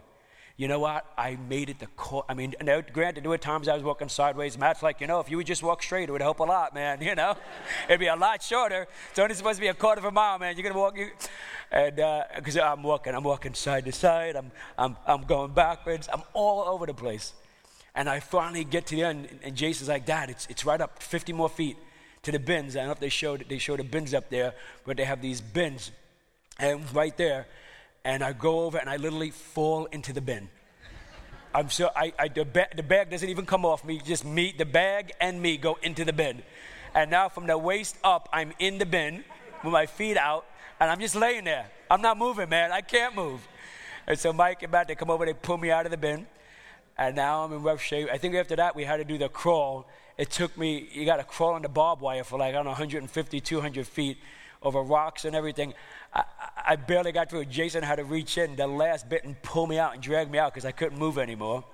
You 0.60 0.68
know 0.68 0.78
what? 0.78 1.06
I 1.16 1.38
made 1.48 1.70
it 1.70 1.78
the 1.78 1.86
call. 1.96 2.26
I 2.28 2.34
mean, 2.34 2.54
now, 2.60 2.82
granted, 2.82 3.24
there 3.24 3.30
were 3.30 3.38
times 3.38 3.66
I 3.66 3.72
was 3.72 3.82
walking 3.82 4.10
sideways. 4.10 4.58
Matt's 4.58 4.82
like, 4.82 5.00
you 5.00 5.06
know, 5.06 5.18
if 5.18 5.30
you 5.30 5.38
would 5.38 5.46
just 5.46 5.62
walk 5.62 5.82
straight, 5.82 6.10
it 6.10 6.12
would 6.12 6.20
help 6.20 6.40
a 6.40 6.44
lot, 6.44 6.74
man. 6.74 7.00
You 7.10 7.14
know, 7.14 7.34
it'd 7.88 7.98
be 7.98 8.08
a 8.08 8.14
lot 8.14 8.42
shorter. 8.42 8.86
It's 9.08 9.18
only 9.18 9.34
supposed 9.34 9.56
to 9.56 9.62
be 9.62 9.68
a 9.68 9.74
quarter 9.74 10.00
of 10.00 10.04
a 10.04 10.10
mile, 10.10 10.38
man. 10.38 10.58
You're 10.58 10.68
gonna 10.68 10.78
walk, 10.78 10.98
you, 10.98 11.08
and 11.72 11.96
because 12.36 12.58
uh, 12.58 12.72
I'm 12.72 12.82
walking, 12.82 13.14
I'm 13.14 13.24
walking 13.24 13.54
side 13.54 13.86
to 13.86 13.92
side. 13.92 14.36
I'm, 14.36 14.52
I'm, 14.76 14.98
I'm 15.06 15.22
going 15.22 15.54
backwards. 15.54 16.10
I'm 16.12 16.22
all 16.34 16.68
over 16.68 16.84
the 16.84 16.92
place. 16.92 17.32
And 17.94 18.06
I 18.06 18.20
finally 18.20 18.64
get 18.64 18.84
to 18.88 18.96
the 18.96 19.04
end, 19.04 19.40
and 19.42 19.56
Jason's 19.56 19.88
like, 19.88 20.04
Dad, 20.04 20.28
it's, 20.28 20.46
it's 20.50 20.66
right 20.66 20.80
up 20.82 21.02
50 21.02 21.32
more 21.32 21.48
feet 21.48 21.78
to 22.22 22.32
the 22.32 22.38
bins. 22.38 22.76
I 22.76 22.80
don't 22.80 22.88
know 22.88 22.92
if 22.92 23.00
they 23.00 23.08
showed 23.08 23.46
they 23.48 23.56
showed 23.56 23.78
the 23.78 23.84
bins 23.84 24.12
up 24.12 24.28
there, 24.28 24.52
but 24.84 24.98
they 24.98 25.04
have 25.04 25.22
these 25.22 25.40
bins, 25.40 25.90
and 26.58 26.84
right 26.94 27.16
there, 27.16 27.46
and 28.04 28.22
I 28.22 28.32
go 28.32 28.60
over 28.60 28.78
and 28.78 28.88
I 28.88 28.96
literally 28.96 29.30
fall 29.30 29.86
into 29.86 30.12
the 30.12 30.20
bin. 30.20 30.48
I'm 31.54 31.68
so 31.68 31.90
I, 31.96 32.12
I 32.18 32.28
the, 32.28 32.44
ba- 32.44 32.68
the 32.74 32.82
bag 32.82 33.10
doesn't 33.10 33.28
even 33.28 33.46
come 33.46 33.64
off 33.64 33.84
me. 33.84 34.00
Just 34.04 34.24
me, 34.24 34.54
the 34.56 34.64
bag 34.64 35.12
and 35.20 35.40
me 35.42 35.56
go 35.56 35.78
into 35.82 36.04
the 36.04 36.12
bin, 36.12 36.42
and 36.94 37.10
now 37.10 37.28
from 37.28 37.46
the 37.46 37.58
waist 37.58 37.96
up, 38.04 38.28
I'm 38.32 38.52
in 38.58 38.78
the 38.78 38.86
bin 38.86 39.24
with 39.64 39.72
my 39.72 39.86
feet 39.86 40.16
out, 40.16 40.46
and 40.78 40.90
I'm 40.90 41.00
just 41.00 41.16
laying 41.16 41.44
there. 41.44 41.66
I'm 41.90 42.02
not 42.02 42.18
moving, 42.18 42.48
man. 42.48 42.70
I 42.70 42.82
can't 42.82 43.14
move. 43.16 43.46
And 44.06 44.18
so 44.18 44.32
Mike 44.32 44.62
and 44.62 44.70
Matt 44.70 44.88
they 44.88 44.94
come 44.94 45.10
over, 45.10 45.26
they 45.26 45.34
pull 45.34 45.58
me 45.58 45.70
out 45.70 45.86
of 45.86 45.90
the 45.90 45.96
bin, 45.96 46.26
and 46.96 47.16
now 47.16 47.44
I'm 47.44 47.52
in 47.52 47.62
rough 47.62 47.82
shape. 47.82 48.08
I 48.12 48.18
think 48.18 48.34
after 48.36 48.56
that 48.56 48.76
we 48.76 48.84
had 48.84 48.98
to 48.98 49.04
do 49.04 49.18
the 49.18 49.28
crawl 49.28 49.86
it 50.20 50.28
took 50.28 50.58
me, 50.58 50.86
you 50.92 51.06
got 51.06 51.16
to 51.16 51.24
crawl 51.24 51.54
on 51.54 51.62
the 51.62 51.68
barbed 51.70 52.02
wire 52.02 52.24
for 52.24 52.38
like, 52.38 52.50
I 52.50 52.52
don't 52.52 52.66
know, 52.66 52.72
150, 52.72 53.40
200 53.40 53.86
feet 53.86 54.18
over 54.62 54.82
rocks 54.82 55.24
and 55.24 55.34
everything. 55.34 55.74
I, 56.12 56.24
I 56.68 56.76
barely 56.76 57.12
got 57.12 57.30
through. 57.30 57.46
Jason 57.46 57.82
had 57.82 57.96
to 57.96 58.04
reach 58.04 58.38
in 58.38 58.56
the 58.56 58.66
last 58.66 59.08
bit 59.08 59.24
and 59.24 59.40
pull 59.42 59.66
me 59.66 59.78
out 59.78 59.94
and 59.94 60.02
drag 60.02 60.30
me 60.30 60.38
out 60.38 60.52
because 60.52 60.64
I 60.64 60.72
couldn't 60.72 60.98
move 60.98 61.18
anymore. 61.18 61.64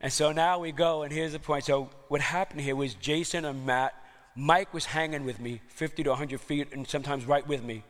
And 0.00 0.12
so 0.12 0.32
now 0.32 0.58
we 0.58 0.72
go, 0.72 1.02
and 1.02 1.12
here's 1.12 1.32
the 1.32 1.38
point. 1.38 1.64
So 1.64 1.90
what 2.08 2.20
happened 2.20 2.60
here 2.60 2.74
was 2.74 2.94
Jason 2.94 3.44
and 3.44 3.64
Matt, 3.64 3.94
Mike 4.34 4.74
was 4.74 4.84
hanging 4.84 5.24
with 5.24 5.38
me 5.38 5.60
50 5.68 6.02
to 6.04 6.10
100 6.10 6.40
feet 6.40 6.72
and 6.72 6.88
sometimes 6.88 7.24
right 7.24 7.46
with 7.46 7.62
me. 7.62 7.84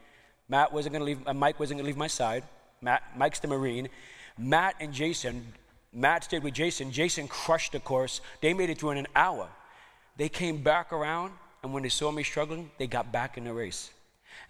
Matt 0.49 0.73
wasn't 0.73 0.93
going 0.93 1.01
to 1.01 1.07
leave, 1.07 1.27
uh, 1.27 1.33
Mike 1.33 1.59
wasn't 1.59 1.79
going 1.79 1.85
to 1.85 1.89
leave 1.89 1.97
my 1.97 2.09
side. 2.09 2.45
Matt, 2.83 3.03
Mike's 3.17 3.39
the 3.39 3.49
Marine. 3.49 3.89
Matt 4.37 4.75
and 4.81 4.93
Jason 4.93 5.53
Matt 5.93 6.25
stayed 6.25 6.43
with 6.43 6.55
Jason. 6.55 6.91
Jason 6.91 7.29
crushed 7.29 7.73
the 7.73 7.81
course. 7.81 8.21
They 8.41 8.55
made 8.55 8.71
it 8.71 8.79
through 8.79 8.93
in 8.93 8.99
an 8.99 9.09
hour. 9.15 9.49
They 10.17 10.29
came 10.29 10.63
back 10.63 10.93
around, 10.93 11.33
and 11.63 11.73
when 11.73 11.83
they 11.83 11.89
saw 11.89 12.11
me 12.11 12.23
struggling, 12.23 12.71
they 12.79 12.87
got 12.87 13.13
back 13.13 13.39
in 13.39 13.45
the 13.45 13.53
race. 13.53 13.91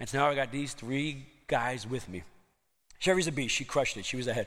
And 0.01 0.09
so 0.09 0.19
now 0.19 0.29
I 0.29 0.35
got 0.35 0.51
these 0.51 0.73
three 0.73 1.27
guys 1.47 1.87
with 1.87 2.09
me. 2.09 2.23
Sherry's 2.99 3.27
a 3.27 3.33
beast. 3.33 3.55
She 3.55 3.65
crushed 3.65 3.97
it. 3.97 4.05
She 4.05 4.17
was 4.17 4.27
ahead. 4.27 4.47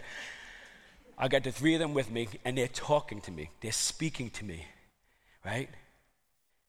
I 1.17 1.27
got 1.27 1.43
the 1.43 1.51
three 1.51 1.73
of 1.73 1.79
them 1.79 1.93
with 1.93 2.09
me, 2.09 2.27
and 2.43 2.57
they're 2.57 2.67
talking 2.67 3.21
to 3.21 3.31
me. 3.31 3.49
They're 3.61 3.71
speaking 3.71 4.29
to 4.31 4.45
me, 4.45 4.65
right? 5.45 5.69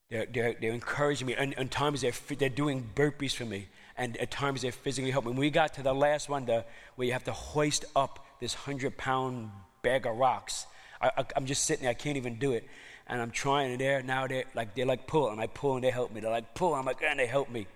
They're, 0.09 0.25
they're, 0.25 0.55
they're 0.59 0.73
encouraging 0.73 1.27
me. 1.27 1.35
And, 1.35 1.53
and 1.57 1.69
times 1.69 2.01
they're, 2.01 2.13
they're 2.37 2.49
doing 2.49 2.89
burpees 2.95 3.33
for 3.33 3.45
me. 3.45 3.67
And 3.97 4.15
at 4.17 4.31
times 4.31 4.61
they're 4.61 4.71
physically 4.71 5.11
helping 5.11 5.31
me. 5.31 5.33
When 5.33 5.41
we 5.41 5.49
got 5.49 5.73
to 5.75 5.83
the 5.83 5.93
last 5.93 6.29
one, 6.29 6.45
the, 6.45 6.63
where 6.95 7.07
you 7.07 7.13
have 7.13 7.23
to 7.25 7.33
hoist 7.33 7.85
up 7.95 8.25
this 8.39 8.53
100 8.53 8.95
pound 8.95 9.49
bag 9.81 10.05
of 10.05 10.15
rocks. 10.15 10.67
I, 11.01 11.25
am 11.35 11.45
just 11.45 11.65
sitting 11.65 11.83
there, 11.83 11.91
I 11.91 11.95
can't 11.95 12.17
even 12.17 12.35
do 12.35 12.53
it. 12.53 12.67
And 13.07 13.21
I'm 13.21 13.31
trying, 13.31 13.71
and 13.71 13.79
they're 13.79 14.03
now 14.03 14.27
they're 14.27 14.43
like 14.53 14.75
they're 14.75 14.85
like 14.85 15.07
pull, 15.07 15.29
and 15.29 15.39
I 15.39 15.47
pull 15.47 15.75
and 15.75 15.83
they 15.83 15.91
help 15.91 16.13
me. 16.13 16.21
They're 16.21 16.31
like 16.31 16.53
pull, 16.53 16.73
I'm 16.73 16.85
like, 16.85 17.01
and 17.01 17.19
they 17.19 17.25
help 17.25 17.49
me. 17.49 17.67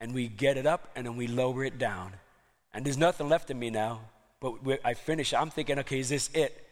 And 0.00 0.12
we 0.14 0.28
get 0.28 0.56
it 0.58 0.66
up 0.66 0.90
and 0.94 1.06
then 1.06 1.16
we 1.16 1.26
lower 1.26 1.64
it 1.64 1.78
down. 1.78 2.12
And 2.74 2.84
there's 2.84 2.98
nothing 2.98 3.28
left 3.28 3.50
in 3.50 3.58
me 3.58 3.70
now. 3.70 4.00
But 4.40 4.54
I 4.84 4.92
finish. 4.92 5.32
I'm 5.32 5.48
thinking, 5.48 5.78
okay, 5.78 6.00
is 6.00 6.10
this 6.10 6.28
it? 6.34 6.66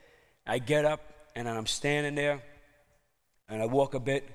I 0.47 0.59
get 0.59 0.85
up 0.85 1.01
and 1.35 1.49
I'm 1.49 1.67
standing 1.67 2.14
there 2.14 2.43
and 3.49 3.62
I 3.62 3.67
walk 3.67 3.95
a 3.95 4.01
bit. 4.01 4.29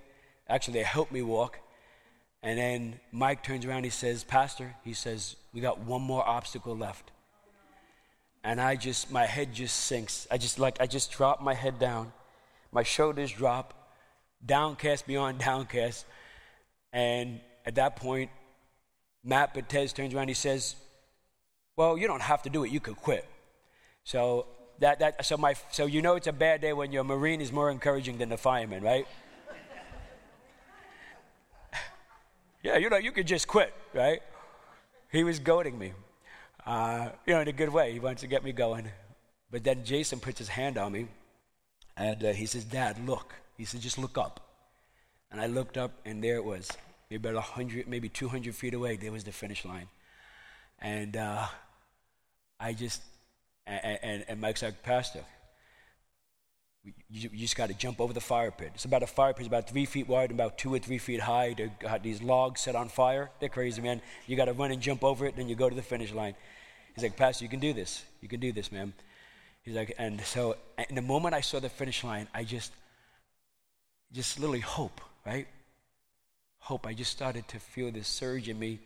Actually, 0.48 0.76
they 0.80 0.84
help 0.84 1.12
me 1.12 1.22
walk. 1.22 1.60
And 2.42 2.58
then 2.58 3.00
Mike 3.12 3.44
turns 3.44 3.64
around, 3.64 3.84
he 3.84 3.92
says, 3.92 4.24
Pastor, 4.24 4.76
he 4.84 4.94
says, 4.94 5.36
we 5.54 5.62
got 5.62 5.80
one 5.82 6.02
more 6.02 6.28
obstacle 6.28 6.76
left 6.76 7.12
and 8.44 8.62
I 8.62 8.76
just, 8.76 9.12
my 9.12 9.26
head 9.26 9.54
just 9.54 9.76
sinks. 9.76 10.28
I 10.32 10.38
just 10.38 10.60
like, 10.60 10.78
I 10.80 10.88
just 10.88 11.12
drop 11.12 11.42
my 11.42 11.54
head 11.54 11.80
down. 11.80 12.14
My 12.72 12.84
shoulders 12.84 13.32
drop, 13.32 13.74
downcast 14.46 15.08
beyond 15.08 15.40
downcast. 15.46 16.06
And 16.92 17.40
at 17.66 17.76
that 17.76 17.96
point, 17.96 18.32
Matt 19.24 19.54
Betez 19.54 19.94
turns 19.94 20.14
around. 20.14 20.28
He 20.28 20.34
says, 20.34 20.76
"Well, 21.76 21.98
you 21.98 22.08
don't 22.08 22.22
have 22.22 22.42
to 22.44 22.50
do 22.50 22.64
it. 22.64 22.72
You 22.72 22.80
could 22.80 22.96
quit." 22.96 23.26
So 24.04 24.48
that 24.80 25.00
that 25.00 25.26
so 25.26 25.38
my 25.38 25.56
so 25.72 25.86
you 25.86 26.02
know 26.02 26.16
it's 26.16 26.28
a 26.28 26.34
bad 26.34 26.62
day 26.62 26.74
when 26.74 26.92
your 26.92 27.04
Marine 27.04 27.42
is 27.42 27.52
more 27.52 27.70
encouraging 27.70 28.18
than 28.18 28.30
the 28.30 28.38
fireman, 28.38 28.82
right? 28.82 29.06
yeah, 32.64 32.78
you 32.78 32.90
know 32.90 32.98
you 32.98 33.12
could 33.12 33.28
just 33.28 33.48
quit, 33.48 33.74
right? 33.94 34.22
He 35.12 35.24
was 35.24 35.40
goading 35.40 35.78
me 35.78 35.94
uh, 36.66 37.10
you 37.26 37.34
know, 37.34 37.42
in 37.42 37.48
a 37.48 37.54
good 37.54 37.70
way. 37.70 37.92
He 37.92 38.00
wants 38.00 38.22
to 38.22 38.28
get 38.28 38.44
me 38.44 38.52
going. 38.52 38.88
But 39.52 39.64
then 39.64 39.84
Jason 39.84 40.20
puts 40.20 40.38
his 40.38 40.48
hand 40.48 40.78
on 40.78 40.92
me 40.92 41.08
and 42.00 42.24
uh, 42.24 42.32
he 42.32 42.46
says, 42.46 42.64
Dad, 42.64 42.98
look. 43.06 43.36
He 43.58 43.66
said, 43.66 43.82
just 43.82 43.98
look 43.98 44.18
up. 44.18 44.40
And 45.32 45.40
I 45.40 45.48
looked 45.48 45.78
up 45.78 45.92
and 46.06 46.24
there 46.24 46.38
it 46.38 46.46
was. 46.46 46.72
Maybe 47.12 47.28
about 47.28 47.36
100, 47.36 47.88
maybe 47.88 48.08
200 48.08 48.56
feet 48.56 48.74
away, 48.74 48.96
there 48.96 49.12
was 49.12 49.26
the 49.26 49.34
finish 49.34 49.66
line. 49.66 49.88
And 50.80 51.18
uh, 51.18 51.46
I 52.58 52.72
just, 52.72 53.02
and, 53.68 54.00
and, 54.02 54.26
and 54.30 54.42
Mike's 54.42 54.64
like, 54.64 54.82
Pastor, 54.82 55.26
you, 56.86 57.30
you 57.34 57.40
just 57.40 57.58
got 57.58 57.68
to 57.68 57.74
jump 57.74 58.00
over 58.00 58.14
the 58.14 58.22
fire 58.22 58.52
pit. 58.52 58.72
It's 58.76 58.86
about 58.86 59.04
a 59.04 59.08
fire 59.08 59.34
pit, 59.34 59.42
it's 59.42 59.48
about 59.48 59.70
three 59.70 59.86
feet 59.86 60.08
wide 60.08 60.30
and 60.30 60.40
about 60.40 60.58
two 60.58 60.74
or 60.74 60.80
three 60.80 61.00
feet 61.00 61.20
high. 61.20 61.54
They 61.54 61.70
got 61.80 62.02
these 62.02 62.22
logs 62.22 62.62
set 62.62 62.76
on 62.76 62.88
fire. 62.88 63.30
They're 63.42 63.50
crazy, 63.50 63.82
man. 63.82 64.02
You 64.26 64.38
got 64.38 64.46
to 64.46 64.54
run 64.54 64.72
and 64.72 64.82
jump 64.82 65.04
over 65.04 65.26
it, 65.26 65.36
then 65.36 65.50
you 65.50 65.56
go 65.56 65.70
to 65.70 65.76
the 65.76 65.82
finish 65.82 66.14
line. 66.14 66.36
He's 66.96 67.04
like, 67.04 67.18
Pastor, 67.18 67.44
you 67.44 67.50
can 67.50 67.60
do 67.60 67.74
this. 67.74 68.06
You 68.22 68.30
can 68.30 68.40
do 68.40 68.54
this, 68.54 68.72
man. 68.72 68.94
He's 69.70 69.76
like, 69.76 69.94
and 70.00 70.20
so 70.22 70.58
in 70.90 70.96
the 70.96 71.02
moment 71.04 71.36
I 71.36 71.42
saw 71.42 71.60
the 71.60 71.70
finish 71.70 72.04
line, 72.04 72.28
I 72.34 72.44
just, 72.44 72.72
just 74.12 74.40
literally 74.40 74.62
hope, 74.62 75.00
right? 75.24 75.46
Hope. 76.58 76.88
I 76.88 76.96
just 76.96 77.12
started 77.12 77.48
to 77.50 77.60
feel 77.60 77.92
this 77.92 78.08
surge 78.08 78.50
in 78.50 78.58
me. 78.58 78.80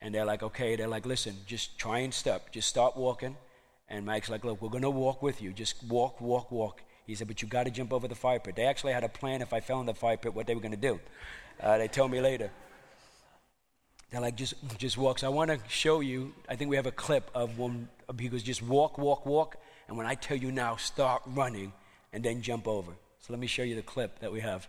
And 0.00 0.14
they're 0.14 0.24
like, 0.24 0.42
okay, 0.42 0.76
they're 0.76 0.88
like, 0.88 1.04
listen, 1.04 1.36
just 1.46 1.78
try 1.78 1.98
and 1.98 2.14
step. 2.14 2.52
Just 2.52 2.70
start 2.70 2.96
walking. 2.96 3.36
And 3.86 4.06
Mike's 4.06 4.30
like, 4.30 4.46
look, 4.46 4.62
we're 4.62 4.70
going 4.70 4.80
to 4.80 4.88
walk 4.88 5.22
with 5.22 5.42
you. 5.42 5.52
Just 5.52 5.84
walk, 5.84 6.22
walk, 6.22 6.50
walk. 6.50 6.80
He 7.06 7.14
said, 7.14 7.28
but 7.28 7.42
you 7.42 7.48
got 7.48 7.64
to 7.64 7.70
jump 7.70 7.92
over 7.92 8.08
the 8.08 8.14
fire 8.14 8.38
pit. 8.38 8.56
They 8.56 8.64
actually 8.64 8.94
had 8.94 9.04
a 9.04 9.10
plan 9.10 9.42
if 9.42 9.52
I 9.52 9.60
fell 9.60 9.80
in 9.80 9.84
the 9.84 9.92
fire 9.92 10.16
pit, 10.16 10.34
what 10.34 10.46
they 10.46 10.54
were 10.54 10.62
going 10.62 10.70
to 10.70 10.78
do. 10.78 11.00
Uh, 11.60 11.76
they 11.76 11.88
told 11.88 12.10
me 12.10 12.22
later. 12.22 12.50
They're 14.10 14.22
like, 14.22 14.36
just, 14.36 14.54
just 14.78 14.96
walk. 14.96 15.18
So 15.18 15.26
I 15.26 15.30
want 15.30 15.50
to 15.50 15.58
show 15.68 16.00
you, 16.00 16.32
I 16.48 16.56
think 16.56 16.70
we 16.70 16.76
have 16.76 16.86
a 16.86 16.92
clip 16.92 17.30
of 17.34 17.58
when 17.58 17.90
he 18.18 18.30
goes, 18.30 18.42
just 18.42 18.62
walk, 18.62 18.96
walk, 18.96 19.26
walk. 19.26 19.58
And 19.88 19.96
when 19.96 20.06
I 20.06 20.14
tell 20.14 20.36
you 20.36 20.50
now, 20.50 20.76
start 20.76 21.22
running 21.26 21.72
and 22.12 22.24
then 22.24 22.42
jump 22.42 22.66
over. 22.66 22.92
So 23.20 23.32
let 23.32 23.40
me 23.40 23.46
show 23.46 23.62
you 23.62 23.74
the 23.74 23.82
clip 23.82 24.18
that 24.20 24.32
we 24.32 24.40
have. 24.40 24.68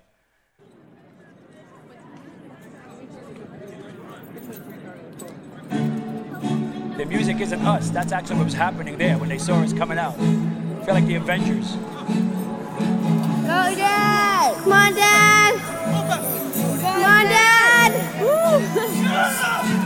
The 6.97 7.05
music 7.05 7.39
isn't 7.41 7.61
us. 7.61 7.89
That's 7.89 8.13
actually 8.13 8.37
what 8.37 8.45
was 8.45 8.53
happening 8.53 8.97
there 8.97 9.17
when 9.17 9.29
they 9.29 9.37
saw 9.37 9.61
us 9.61 9.73
coming 9.73 9.97
out. 9.97 10.17
I 10.17 10.85
feel 10.85 10.93
like 10.93 11.05
the 11.05 11.15
Avengers. 11.15 11.73
Go, 11.73 11.79
Dad! 13.75 14.55
Come 14.63 14.71
on, 14.71 14.95
Dad! 14.95 15.59
Come 16.81 17.03
on, 17.03 17.25
Dad! 17.25 17.91
Woo! 19.79 19.81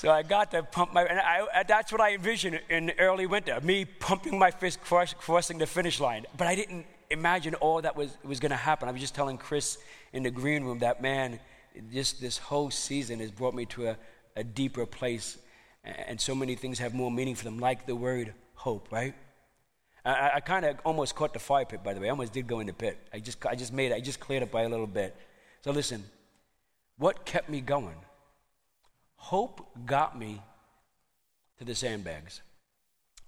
So 0.00 0.10
I 0.10 0.22
got 0.22 0.52
to 0.52 0.62
pump 0.62 0.94
my, 0.94 1.04
and 1.04 1.20
I, 1.20 1.62
that's 1.64 1.92
what 1.92 2.00
I 2.00 2.14
envisioned 2.14 2.58
in 2.70 2.90
early 2.98 3.26
winter, 3.26 3.60
me 3.60 3.84
pumping 3.84 4.38
my 4.38 4.50
fist, 4.50 4.80
cross, 4.80 5.12
crossing 5.12 5.58
the 5.58 5.66
finish 5.66 6.00
line. 6.00 6.24
But 6.38 6.46
I 6.46 6.54
didn't 6.54 6.86
imagine 7.10 7.54
all 7.56 7.82
that 7.82 7.96
was, 7.96 8.16
was 8.24 8.40
going 8.40 8.48
to 8.48 8.56
happen. 8.56 8.88
I 8.88 8.92
was 8.92 9.02
just 9.02 9.14
telling 9.14 9.36
Chris 9.36 9.76
in 10.14 10.22
the 10.22 10.30
green 10.30 10.64
room 10.64 10.78
that, 10.78 11.02
man, 11.02 11.38
just 11.92 12.18
this 12.18 12.38
whole 12.38 12.70
season 12.70 13.20
has 13.20 13.30
brought 13.30 13.52
me 13.52 13.66
to 13.66 13.88
a, 13.88 13.96
a 14.36 14.42
deeper 14.42 14.86
place. 14.86 15.36
And 15.84 16.18
so 16.18 16.34
many 16.34 16.54
things 16.54 16.78
have 16.78 16.94
more 16.94 17.10
meaning 17.10 17.34
for 17.34 17.44
them, 17.44 17.58
like 17.58 17.84
the 17.84 17.94
word 17.94 18.32
hope, 18.54 18.88
right? 18.90 19.12
I, 20.02 20.30
I 20.36 20.40
kind 20.40 20.64
of 20.64 20.78
almost 20.82 21.14
caught 21.14 21.34
the 21.34 21.40
fire 21.40 21.66
pit, 21.66 21.84
by 21.84 21.92
the 21.92 22.00
way. 22.00 22.06
I 22.06 22.10
almost 22.10 22.32
did 22.32 22.46
go 22.46 22.60
in 22.60 22.68
the 22.68 22.72
pit. 22.72 22.96
I 23.12 23.18
just, 23.18 23.44
I 23.44 23.54
just 23.54 23.74
made 23.74 23.92
it. 23.92 23.96
I 23.96 24.00
just 24.00 24.18
cleared 24.18 24.44
it 24.44 24.50
by 24.50 24.62
a 24.62 24.68
little 24.70 24.86
bit. 24.86 25.14
So 25.60 25.72
listen, 25.72 26.04
what 26.96 27.26
kept 27.26 27.50
me 27.50 27.60
going? 27.60 27.96
Hope 29.20 29.68
got 29.84 30.18
me 30.18 30.42
to 31.58 31.64
the 31.64 31.74
sandbags. 31.74 32.40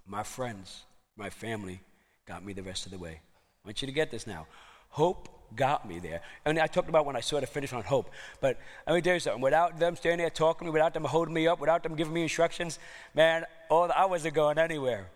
My 0.06 0.22
friends, 0.22 0.84
my 1.16 1.28
family 1.28 1.82
got 2.26 2.42
me 2.42 2.54
the 2.54 2.62
rest 2.62 2.86
of 2.86 2.92
the 2.92 2.98
way. 2.98 3.20
I 3.62 3.68
want 3.68 3.82
you 3.82 3.86
to 3.86 3.92
get 3.92 4.10
this 4.10 4.26
now. 4.26 4.46
Hope 4.88 5.28
got 5.54 5.86
me 5.86 5.98
there. 5.98 6.22
And 6.46 6.58
I 6.58 6.66
talked 6.66 6.88
about 6.88 7.04
when 7.04 7.14
I 7.14 7.20
sort 7.20 7.42
of 7.42 7.50
finished 7.50 7.74
on 7.74 7.82
hope. 7.82 8.10
But 8.40 8.58
let 8.86 8.94
me 8.94 9.02
tell 9.02 9.12
you 9.12 9.20
something. 9.20 9.42
Without 9.42 9.78
them 9.78 9.94
standing 9.94 10.18
there 10.18 10.30
talking 10.30 10.66
to 10.66 10.70
me, 10.70 10.72
without 10.72 10.94
them 10.94 11.04
holding 11.04 11.34
me 11.34 11.46
up, 11.46 11.60
without 11.60 11.82
them 11.82 11.94
giving 11.94 12.14
me 12.14 12.22
instructions, 12.22 12.78
man, 13.14 13.44
all 13.68 13.92
I 13.94 14.06
wasn't 14.06 14.34
going 14.34 14.58
anywhere. 14.58 15.08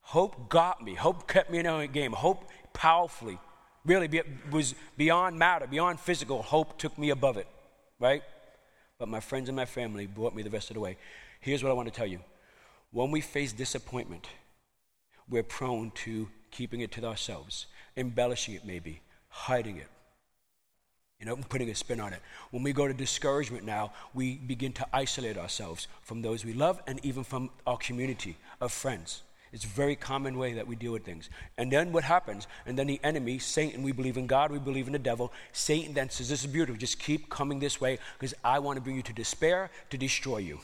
Hope 0.00 0.48
got 0.48 0.82
me. 0.82 0.94
Hope 0.94 1.28
kept 1.28 1.50
me 1.50 1.58
in 1.58 1.66
the 1.66 1.86
game. 1.86 2.12
Hope 2.12 2.48
powerfully, 2.72 3.38
really 3.84 4.08
be, 4.08 4.22
was 4.50 4.74
beyond 4.96 5.38
matter, 5.38 5.66
beyond 5.66 6.00
physical. 6.00 6.40
Hope 6.40 6.78
took 6.78 6.96
me 6.96 7.10
above 7.10 7.36
it, 7.36 7.46
right? 8.00 8.22
But 8.98 9.08
my 9.08 9.20
friends 9.20 9.48
and 9.48 9.56
my 9.56 9.66
family 9.66 10.06
brought 10.06 10.34
me 10.34 10.42
the 10.42 10.50
rest 10.50 10.70
of 10.70 10.74
the 10.74 10.80
way. 10.80 10.96
Here's 11.40 11.62
what 11.62 11.70
I 11.70 11.74
want 11.74 11.88
to 11.88 11.94
tell 11.94 12.06
you. 12.06 12.20
When 12.92 13.10
we 13.10 13.20
face 13.20 13.52
disappointment, 13.52 14.28
we're 15.28 15.42
prone 15.42 15.90
to 16.04 16.28
keeping 16.50 16.80
it 16.80 16.92
to 16.92 17.04
ourselves, 17.04 17.66
embellishing 17.96 18.54
it 18.54 18.64
maybe, 18.64 19.00
hiding 19.28 19.76
it, 19.76 19.88
you 21.20 21.26
know, 21.26 21.36
putting 21.36 21.68
a 21.68 21.74
spin 21.74 22.00
on 22.00 22.12
it. 22.12 22.20
When 22.50 22.62
we 22.62 22.72
go 22.72 22.86
to 22.86 22.94
discouragement 22.94 23.64
now, 23.64 23.92
we 24.14 24.36
begin 24.36 24.72
to 24.74 24.86
isolate 24.92 25.36
ourselves 25.36 25.88
from 26.02 26.22
those 26.22 26.44
we 26.44 26.52
love 26.52 26.80
and 26.86 27.04
even 27.04 27.24
from 27.24 27.50
our 27.66 27.76
community 27.76 28.36
of 28.60 28.72
friends. 28.72 29.22
It's 29.56 29.64
a 29.64 29.68
very 29.68 29.96
common 29.96 30.36
way 30.36 30.52
that 30.52 30.66
we 30.66 30.76
deal 30.76 30.92
with 30.92 31.02
things. 31.02 31.30
And 31.56 31.72
then 31.72 31.90
what 31.90 32.04
happens? 32.04 32.46
And 32.66 32.78
then 32.78 32.86
the 32.86 33.00
enemy, 33.02 33.38
Satan, 33.38 33.82
we 33.82 33.90
believe 33.90 34.18
in 34.18 34.26
God, 34.26 34.52
we 34.52 34.58
believe 34.58 34.86
in 34.86 34.92
the 34.92 34.98
devil. 34.98 35.32
Satan 35.52 35.94
then 35.94 36.10
says, 36.10 36.28
This 36.28 36.44
is 36.44 36.52
beautiful. 36.52 36.78
Just 36.78 36.98
keep 36.98 37.30
coming 37.30 37.58
this 37.58 37.80
way 37.80 37.98
because 38.18 38.34
I 38.44 38.58
want 38.58 38.76
to 38.76 38.82
bring 38.82 38.96
you 38.96 39.02
to 39.02 39.14
despair 39.14 39.70
to 39.88 39.96
destroy 39.96 40.38
you. 40.38 40.58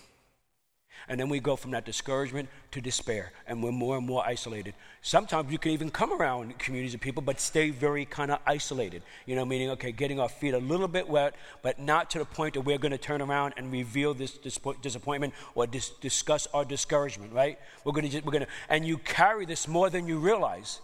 And 1.08 1.18
then 1.18 1.28
we 1.28 1.40
go 1.40 1.56
from 1.56 1.72
that 1.72 1.84
discouragement 1.84 2.48
to 2.70 2.80
despair, 2.80 3.32
and 3.46 3.62
we're 3.62 3.72
more 3.72 3.96
and 3.96 4.06
more 4.06 4.24
isolated. 4.24 4.74
Sometimes 5.02 5.50
you 5.50 5.58
can 5.58 5.72
even 5.72 5.90
come 5.90 6.12
around 6.12 6.58
communities 6.58 6.94
of 6.94 7.00
people, 7.00 7.22
but 7.22 7.40
stay 7.40 7.70
very 7.70 8.04
kind 8.04 8.30
of 8.30 8.38
isolated. 8.46 9.02
You 9.26 9.34
know, 9.34 9.44
meaning, 9.44 9.70
okay, 9.70 9.90
getting 9.90 10.20
our 10.20 10.28
feet 10.28 10.54
a 10.54 10.58
little 10.58 10.88
bit 10.88 11.08
wet, 11.08 11.34
but 11.60 11.80
not 11.80 12.08
to 12.10 12.18
the 12.18 12.24
point 12.24 12.54
that 12.54 12.60
we're 12.60 12.78
going 12.78 12.92
to 12.92 12.98
turn 12.98 13.20
around 13.20 13.54
and 13.56 13.72
reveal 13.72 14.14
this 14.14 14.38
disappointment 14.38 15.34
or 15.54 15.66
dis- 15.66 15.90
discuss 16.00 16.46
our 16.54 16.64
discouragement, 16.64 17.32
right? 17.32 17.58
We're 17.84 17.92
going 17.92 18.08
to, 18.08 18.20
we're 18.20 18.32
going 18.32 18.44
to, 18.44 18.50
and 18.68 18.86
you 18.86 18.98
carry 18.98 19.44
this 19.44 19.66
more 19.66 19.90
than 19.90 20.06
you 20.06 20.18
realize. 20.18 20.80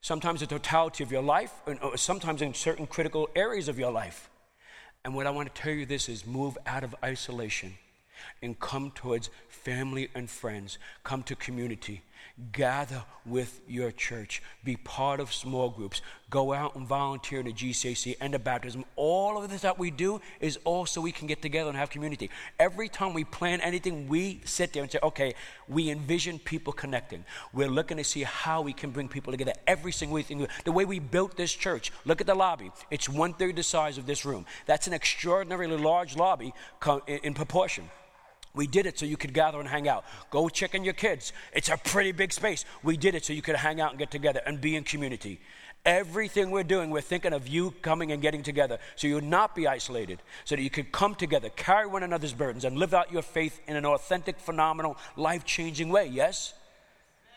Sometimes 0.00 0.40
the 0.40 0.46
totality 0.46 1.02
of 1.02 1.10
your 1.10 1.22
life, 1.22 1.52
or 1.66 1.76
uh, 1.82 1.96
sometimes 1.96 2.42
in 2.42 2.54
certain 2.54 2.86
critical 2.86 3.28
areas 3.34 3.68
of 3.68 3.78
your 3.78 3.90
life. 3.90 4.30
And 5.04 5.14
what 5.14 5.26
I 5.26 5.30
want 5.30 5.52
to 5.52 5.60
tell 5.60 5.72
you 5.72 5.84
this 5.84 6.08
is 6.08 6.26
move 6.26 6.56
out 6.64 6.84
of 6.84 6.94
isolation 7.02 7.74
and 8.42 8.58
come 8.58 8.90
towards 8.90 9.30
family 9.48 10.08
and 10.14 10.30
friends. 10.30 10.78
Come 11.04 11.22
to 11.24 11.36
community. 11.36 12.02
Gather 12.52 13.02
with 13.26 13.60
your 13.66 13.90
church. 13.90 14.42
Be 14.62 14.76
part 14.76 15.18
of 15.18 15.32
small 15.32 15.70
groups. 15.70 16.02
Go 16.30 16.52
out 16.52 16.76
and 16.76 16.86
volunteer 16.86 17.40
in 17.40 17.46
the 17.46 17.52
GCC 17.52 18.16
and 18.20 18.32
the 18.32 18.38
baptism. 18.38 18.84
All 18.94 19.42
of 19.42 19.50
this 19.50 19.62
that 19.62 19.76
we 19.76 19.90
do 19.90 20.20
is 20.40 20.56
all 20.64 20.86
so 20.86 21.00
we 21.00 21.10
can 21.10 21.26
get 21.26 21.42
together 21.42 21.68
and 21.68 21.76
have 21.76 21.90
community. 21.90 22.30
Every 22.60 22.88
time 22.88 23.12
we 23.12 23.24
plan 23.24 23.60
anything, 23.60 24.08
we 24.08 24.40
sit 24.44 24.72
there 24.72 24.84
and 24.84 24.92
say, 24.92 25.00
okay, 25.02 25.34
we 25.68 25.90
envision 25.90 26.38
people 26.38 26.72
connecting. 26.72 27.24
We're 27.52 27.68
looking 27.68 27.96
to 27.96 28.04
see 28.04 28.22
how 28.22 28.62
we 28.62 28.72
can 28.72 28.90
bring 28.90 29.08
people 29.08 29.32
together 29.32 29.54
every 29.66 29.90
single 29.90 30.22
thing. 30.22 30.46
The 30.64 30.72
way 30.72 30.84
we 30.84 31.00
built 31.00 31.36
this 31.36 31.52
church, 31.52 31.92
look 32.04 32.20
at 32.20 32.28
the 32.28 32.36
lobby. 32.36 32.70
It's 32.90 33.08
one 33.08 33.32
third 33.32 33.56
the 33.56 33.64
size 33.64 33.98
of 33.98 34.06
this 34.06 34.24
room. 34.24 34.46
That's 34.66 34.86
an 34.86 34.92
extraordinarily 34.92 35.76
large 35.76 36.16
lobby 36.16 36.54
in 37.06 37.34
proportion. 37.34 37.90
We 38.54 38.66
did 38.66 38.86
it 38.86 38.98
so 38.98 39.06
you 39.06 39.16
could 39.16 39.34
gather 39.34 39.60
and 39.60 39.68
hang 39.68 39.88
out. 39.88 40.04
Go 40.30 40.48
check 40.48 40.74
on 40.74 40.84
your 40.84 40.94
kids. 40.94 41.32
It's 41.52 41.68
a 41.68 41.76
pretty 41.76 42.12
big 42.12 42.32
space. 42.32 42.64
We 42.82 42.96
did 42.96 43.14
it 43.14 43.24
so 43.24 43.32
you 43.32 43.42
could 43.42 43.56
hang 43.56 43.80
out 43.80 43.90
and 43.90 43.98
get 43.98 44.10
together 44.10 44.40
and 44.46 44.60
be 44.60 44.74
in 44.76 44.84
community. 44.84 45.40
Everything 45.84 46.50
we're 46.50 46.64
doing, 46.64 46.90
we're 46.90 47.00
thinking 47.00 47.32
of 47.32 47.46
you 47.46 47.70
coming 47.82 48.12
and 48.12 48.20
getting 48.20 48.42
together 48.42 48.78
so 48.96 49.06
you 49.06 49.14
would 49.14 49.24
not 49.24 49.54
be 49.54 49.66
isolated, 49.68 50.20
so 50.44 50.56
that 50.56 50.62
you 50.62 50.70
could 50.70 50.90
come 50.92 51.14
together, 51.14 51.48
carry 51.50 51.86
one 51.86 52.02
another's 52.02 52.34
burdens, 52.34 52.64
and 52.64 52.76
live 52.76 52.94
out 52.94 53.12
your 53.12 53.22
faith 53.22 53.60
in 53.66 53.76
an 53.76 53.86
authentic, 53.86 54.38
phenomenal, 54.40 54.96
life 55.16 55.44
changing 55.44 55.88
way. 55.88 56.06
Yes? 56.06 56.52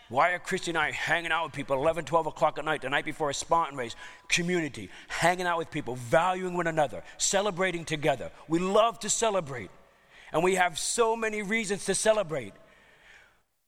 Why 0.09 0.31
are 0.31 0.39
Christy 0.39 0.71
and 0.71 0.77
I 0.77 0.91
hanging 0.91 1.31
out 1.31 1.45
with 1.45 1.53
people 1.53 1.77
11, 1.77 2.03
12 2.03 2.27
o'clock 2.27 2.57
at 2.57 2.65
night, 2.65 2.81
the 2.81 2.89
night 2.89 3.05
before 3.05 3.29
a 3.29 3.33
Spartan 3.33 3.77
race? 3.77 3.95
Community, 4.27 4.89
hanging 5.07 5.45
out 5.45 5.57
with 5.57 5.71
people, 5.71 5.95
valuing 5.95 6.53
one 6.53 6.67
another, 6.67 7.03
celebrating 7.17 7.85
together. 7.85 8.31
We 8.49 8.59
love 8.59 8.99
to 8.99 9.09
celebrate. 9.09 9.69
And 10.31 10.43
we 10.43 10.55
have 10.55 10.79
so 10.79 11.15
many 11.15 11.41
reasons 11.41 11.85
to 11.85 11.95
celebrate. 11.95 12.53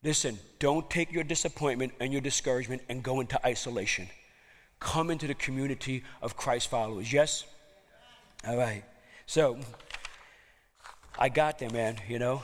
Listen, 0.03 0.39
don't 0.59 0.89
take 0.89 1.11
your 1.11 1.23
disappointment 1.23 1.93
and 1.99 2.11
your 2.11 2.21
discouragement 2.21 2.81
and 2.89 3.03
go 3.03 3.19
into 3.19 3.43
isolation. 3.45 4.09
Come 4.79 5.09
into 5.11 5.27
the 5.27 5.33
community 5.33 6.03
of 6.21 6.35
Christ 6.35 6.69
followers. 6.69 7.11
Yes? 7.11 7.45
All 8.45 8.57
right. 8.57 8.83
So, 9.25 9.57
I 11.17 11.29
got 11.29 11.59
there, 11.59 11.69
man, 11.69 11.97
you 12.07 12.19
know. 12.19 12.41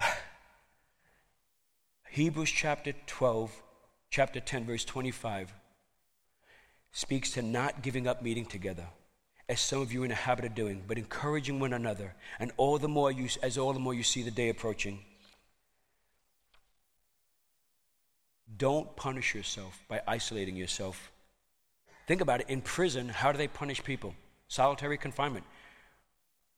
Hebrews 2.10 2.50
chapter 2.50 2.92
12, 3.06 3.62
chapter 4.10 4.40
10, 4.40 4.64
verse 4.64 4.84
25 4.84 5.52
speaks 6.92 7.32
to 7.32 7.42
not 7.42 7.82
giving 7.82 8.06
up 8.06 8.22
meeting 8.22 8.46
together 8.46 8.86
as 9.48 9.60
some 9.60 9.80
of 9.80 9.92
you 9.92 10.02
are 10.02 10.04
in 10.04 10.10
the 10.10 10.14
habit 10.14 10.44
of 10.44 10.54
doing, 10.54 10.82
but 10.86 10.98
encouraging 10.98 11.58
one 11.58 11.72
another, 11.72 12.14
and 12.38 12.52
all 12.56 12.78
the 12.78 12.88
more 12.88 13.10
you, 13.10 13.28
as 13.42 13.56
all 13.56 13.72
the 13.72 13.80
more 13.80 13.94
you 13.94 14.02
see 14.02 14.22
the 14.22 14.30
day 14.30 14.50
approaching. 14.50 15.00
Don't 18.56 18.94
punish 18.96 19.34
yourself 19.34 19.82
by 19.88 20.02
isolating 20.06 20.56
yourself. 20.56 21.10
Think 22.06 22.20
about 22.20 22.40
it. 22.40 22.48
In 22.48 22.60
prison, 22.60 23.08
how 23.08 23.32
do 23.32 23.38
they 23.38 23.48
punish 23.48 23.82
people? 23.82 24.14
Solitary 24.48 24.98
confinement. 24.98 25.44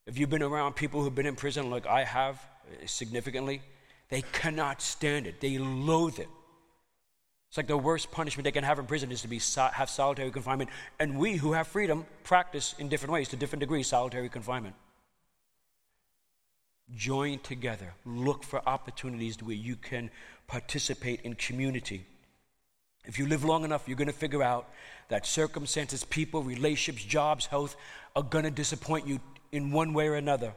If 0.05 0.17
you've 0.17 0.29
been 0.29 0.41
around 0.43 0.73
people 0.73 1.01
who've 1.01 1.13
been 1.13 1.25
in 1.25 1.35
prison, 1.35 1.69
like 1.69 1.85
I 1.85 2.03
have 2.03 2.41
eh, 2.71 2.85
significantly, 2.87 3.61
they 4.09 4.21
cannot 4.21 4.81
stand 4.81 5.27
it. 5.27 5.39
They 5.39 5.57
loathe 5.57 6.19
it. 6.19 6.29
It's 7.51 7.57
like 7.57 7.67
the 7.67 7.77
worst 7.77 8.11
punishment 8.11 8.45
they 8.45 8.53
can 8.53 8.63
have 8.63 8.79
in 8.79 8.85
prison 8.85 9.11
is 9.11 9.23
to 9.23 9.27
be 9.27 9.41
have 9.73 9.89
solitary 9.89 10.31
confinement. 10.31 10.69
And 11.01 11.19
we 11.19 11.35
who 11.35 11.51
have 11.51 11.67
freedom 11.67 12.05
practice 12.23 12.73
in 12.79 12.87
different 12.87 13.11
ways, 13.11 13.27
to 13.27 13.35
different 13.35 13.59
degrees, 13.59 13.87
solitary 13.87 14.29
confinement. 14.29 14.73
Join 16.95 17.39
together. 17.39 17.93
Look 18.05 18.45
for 18.45 18.61
opportunities 18.65 19.43
where 19.43 19.53
you 19.53 19.75
can 19.75 20.11
participate 20.47 21.23
in 21.23 21.33
community. 21.33 22.05
If 23.03 23.19
you 23.19 23.27
live 23.27 23.43
long 23.43 23.65
enough, 23.65 23.85
you're 23.85 23.97
going 23.97 24.07
to 24.07 24.13
figure 24.13 24.43
out 24.43 24.69
that 25.09 25.25
circumstances, 25.25 26.05
people, 26.05 26.43
relationships, 26.43 27.03
jobs, 27.03 27.47
health 27.47 27.75
are 28.15 28.23
going 28.23 28.45
to 28.45 28.51
disappoint 28.51 29.07
you 29.07 29.19
in 29.51 29.73
one 29.73 29.93
way 29.93 30.07
or 30.07 30.15
another. 30.15 30.53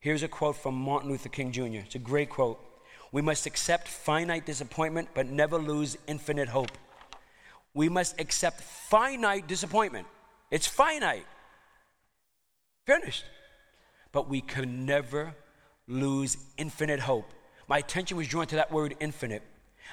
Here's 0.00 0.22
a 0.22 0.28
quote 0.28 0.56
from 0.56 0.74
Martin 0.74 1.08
Luther 1.08 1.30
King 1.30 1.50
Jr. 1.50 1.76
It's 1.76 1.94
a 1.94 1.98
great 1.98 2.28
quote. 2.28 2.60
We 3.12 3.20
must 3.22 3.46
accept 3.46 3.88
finite 3.88 4.46
disappointment, 4.46 5.10
but 5.14 5.28
never 5.28 5.58
lose 5.58 5.98
infinite 6.06 6.48
hope. 6.48 6.72
We 7.74 7.88
must 7.88 8.18
accept 8.18 8.62
finite 8.62 9.46
disappointment. 9.46 10.06
It's 10.50 10.66
finite. 10.66 11.26
Finished. 12.86 13.24
But 14.12 14.28
we 14.28 14.40
can 14.40 14.86
never 14.86 15.34
lose 15.86 16.36
infinite 16.56 17.00
hope. 17.00 17.30
My 17.68 17.78
attention 17.78 18.16
was 18.16 18.28
drawn 18.28 18.46
to 18.46 18.56
that 18.56 18.72
word 18.72 18.96
infinite. 18.98 19.42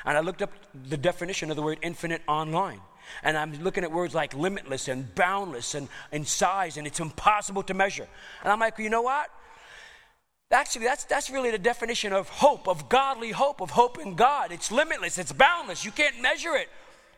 And 0.06 0.18
I 0.18 0.22
looked 0.22 0.42
up 0.42 0.52
the 0.74 0.98
definition 0.98 1.50
of 1.50 1.58
the 1.58 1.62
word 1.62 1.80
infinite 1.82 2.22
online. 2.28 2.82
And 3.24 3.38
I'm 3.38 3.54
looking 3.64 3.84
at 3.84 3.92
words 3.92 4.14
like 4.14 4.34
limitless 4.34 4.88
and 4.88 5.14
boundless 5.16 5.76
and 5.76 5.88
in 6.12 6.26
size, 6.26 6.78
and 6.78 6.88
it's 6.88 7.00
impossible 7.00 7.64
to 7.64 7.74
measure. 7.74 8.08
And 8.44 8.52
I'm 8.52 8.60
like, 8.60 8.78
you 8.78 8.90
know 8.90 9.02
what? 9.02 9.30
Actually, 10.52 10.86
that's, 10.86 11.04
that's 11.04 11.30
really 11.30 11.52
the 11.52 11.60
definition 11.60 12.12
of 12.12 12.28
hope, 12.28 12.68
of 12.68 12.90
godly 12.90 13.32
hope, 13.32 13.62
of 13.62 13.70
hope 13.70 14.00
in 14.00 14.16
God. 14.16 14.52
It's 14.52 14.72
limitless, 14.72 15.20
it's 15.20 15.32
boundless. 15.32 15.86
You 15.86 15.92
can't 15.92 16.20
measure 16.22 16.56
it. 16.56 16.70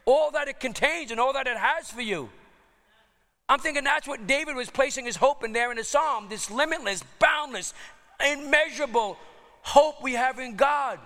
All 0.06 0.32
that 0.32 0.48
it 0.50 0.60
contains 0.60 1.12
and 1.12 1.20
all 1.20 1.32
that 1.34 1.48
it 1.48 1.58
has 1.58 1.90
for 1.90 2.02
you. 2.02 2.30
I'm 3.48 3.60
thinking 3.60 3.84
that's 3.84 4.08
what 4.08 4.28
David 4.28 4.56
was 4.56 4.70
placing 4.70 5.06
his 5.06 5.16
hope 5.16 5.44
in 5.44 5.54
there 5.54 5.72
in 5.72 5.78
the 5.78 5.84
psalm 5.84 6.28
this 6.30 6.52
limitless, 6.52 7.04
boundless, 7.20 7.74
immeasurable 8.26 9.18
hope 9.62 10.02
we 10.04 10.14
have 10.14 10.40
in 10.40 10.56
God. 10.56 11.00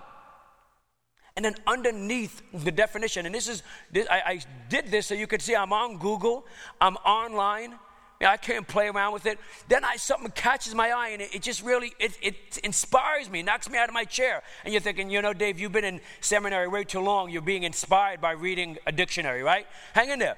And 1.36 1.44
then 1.44 1.54
underneath 1.66 2.42
the 2.52 2.72
definition, 2.72 3.26
and 3.26 3.34
this 3.34 3.46
is, 3.46 3.62
this, 3.92 4.06
I, 4.10 4.22
I 4.26 4.40
did 4.68 4.90
this 4.90 5.06
so 5.06 5.14
you 5.14 5.26
could 5.26 5.42
see 5.42 5.54
I'm 5.54 5.72
on 5.72 5.98
Google, 5.98 6.46
I'm 6.80 6.96
online, 6.96 7.74
I 8.22 8.36
can't 8.38 8.66
play 8.66 8.88
around 8.88 9.12
with 9.12 9.26
it. 9.26 9.38
Then 9.68 9.84
I 9.84 9.96
something 9.96 10.30
catches 10.30 10.74
my 10.74 10.90
eye 10.90 11.10
and 11.10 11.20
it, 11.20 11.34
it 11.34 11.42
just 11.42 11.62
really 11.62 11.92
it, 11.98 12.16
it 12.22 12.58
inspires 12.64 13.28
me, 13.28 13.42
knocks 13.42 13.68
me 13.68 13.76
out 13.76 13.88
of 13.88 13.94
my 13.94 14.04
chair. 14.04 14.42
And 14.64 14.72
you're 14.72 14.80
thinking, 14.80 15.10
you 15.10 15.20
know, 15.20 15.34
Dave, 15.34 15.60
you've 15.60 15.72
been 15.72 15.84
in 15.84 16.00
seminary 16.20 16.68
way 16.68 16.84
too 16.84 17.00
long. 17.00 17.30
You're 17.30 17.42
being 17.42 17.64
inspired 17.64 18.20
by 18.20 18.32
reading 18.32 18.78
a 18.86 18.92
dictionary, 18.92 19.42
right? 19.42 19.66
Hang 19.92 20.10
in 20.10 20.18
there. 20.18 20.36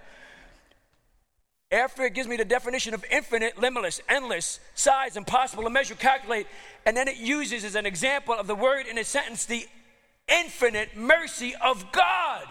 After 1.70 2.05
it 2.05 2.14
gives 2.14 2.26
me 2.26 2.37
the 2.37 2.47
definition 2.47 2.95
of 2.95 3.05
infinite, 3.11 3.59
limitless, 3.59 4.01
endless, 4.09 4.59
size, 4.74 5.16
impossible 5.16 5.64
to 5.64 5.70
measure, 5.70 5.95
calculate, 5.95 6.47
and 6.87 6.97
then 6.97 7.09
it 7.09 7.16
uses 7.16 7.62
as 7.62 7.74
an 7.74 7.85
example 7.85 8.35
of 8.35 8.47
the 8.47 8.55
word 8.55 8.87
in 8.87 8.97
a 8.97 9.05
sentence 9.05 9.45
the 9.45 9.66
infinite 10.29 10.97
mercy 10.97 11.55
of 11.62 11.93
God. 11.93 12.47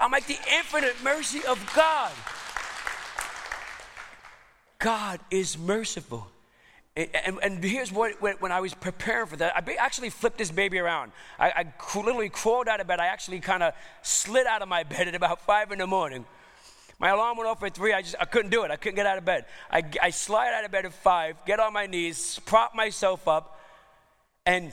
I'm 0.00 0.12
like, 0.12 0.26
the 0.26 0.38
infinite 0.56 1.02
mercy 1.02 1.44
of 1.44 1.58
God. 1.74 2.12
God 4.84 5.18
is 5.30 5.56
merciful. 5.56 6.28
And, 6.94 7.08
and, 7.14 7.38
and, 7.42 7.64
here's 7.64 7.90
what, 7.90 8.20
when 8.20 8.52
I 8.52 8.60
was 8.60 8.74
preparing 8.74 9.26
for 9.26 9.36
that, 9.36 9.56
I 9.56 9.74
actually 9.80 10.10
flipped 10.10 10.36
this 10.36 10.50
baby 10.50 10.78
around. 10.78 11.12
I, 11.38 11.48
I 11.50 11.96
literally 11.96 12.28
crawled 12.28 12.68
out 12.68 12.80
of 12.80 12.86
bed. 12.86 13.00
I 13.00 13.06
actually 13.06 13.40
kind 13.40 13.62
of 13.62 13.72
slid 14.02 14.46
out 14.46 14.60
of 14.60 14.68
my 14.68 14.82
bed 14.82 15.08
at 15.08 15.14
about 15.14 15.40
five 15.40 15.72
in 15.72 15.78
the 15.78 15.86
morning 15.86 16.26
my 16.98 17.08
alarm 17.10 17.36
went 17.36 17.48
off 17.48 17.62
at 17.62 17.74
three. 17.74 17.92
I 17.92 18.02
just 18.02 18.14
I 18.20 18.24
couldn't 18.24 18.50
do 18.50 18.62
it. 18.62 18.70
I 18.70 18.76
couldn't 18.76 18.96
get 18.96 19.06
out 19.06 19.18
of 19.18 19.24
bed. 19.24 19.46
I, 19.70 19.82
I 20.00 20.10
slide 20.10 20.54
out 20.54 20.64
of 20.64 20.70
bed 20.70 20.84
at 20.86 20.92
five, 20.92 21.36
get 21.44 21.58
on 21.60 21.72
my 21.72 21.86
knees, 21.86 22.40
prop 22.46 22.74
myself 22.74 23.26
up, 23.26 23.60
and 24.46 24.72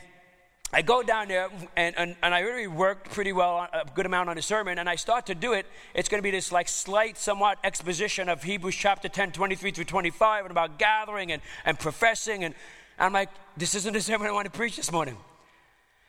I 0.73 0.81
go 0.81 1.03
down 1.03 1.27
there, 1.27 1.49
and, 1.75 1.97
and, 1.97 2.15
and 2.23 2.33
I 2.33 2.39
really 2.39 2.67
worked 2.67 3.11
pretty 3.11 3.33
well, 3.33 3.67
a 3.73 3.85
good 3.93 4.05
amount 4.05 4.29
on 4.29 4.37
the 4.37 4.41
sermon, 4.41 4.79
and 4.79 4.89
I 4.89 4.95
start 4.95 5.25
to 5.25 5.35
do 5.35 5.53
it. 5.53 5.65
It's 5.93 6.07
going 6.07 6.19
to 6.19 6.23
be 6.23 6.31
this 6.31 6.51
like 6.51 6.69
slight, 6.69 7.17
somewhat 7.17 7.57
exposition 7.63 8.29
of 8.29 8.43
Hebrews 8.43 8.75
chapter 8.75 9.09
10, 9.09 9.33
23 9.33 9.71
through 9.71 9.85
25, 9.85 10.45
and 10.45 10.51
about 10.51 10.79
gathering 10.79 11.31
and, 11.31 11.41
and 11.65 11.77
professing. 11.77 12.43
And 12.45 12.55
I'm 12.97 13.11
like, 13.11 13.29
this 13.57 13.75
isn't 13.75 13.93
the 13.93 14.01
sermon 14.09 14.27
I 14.27 14.31
want 14.31 14.45
to 14.45 14.57
preach 14.57 14.77
this 14.77 14.91
morning 14.91 15.17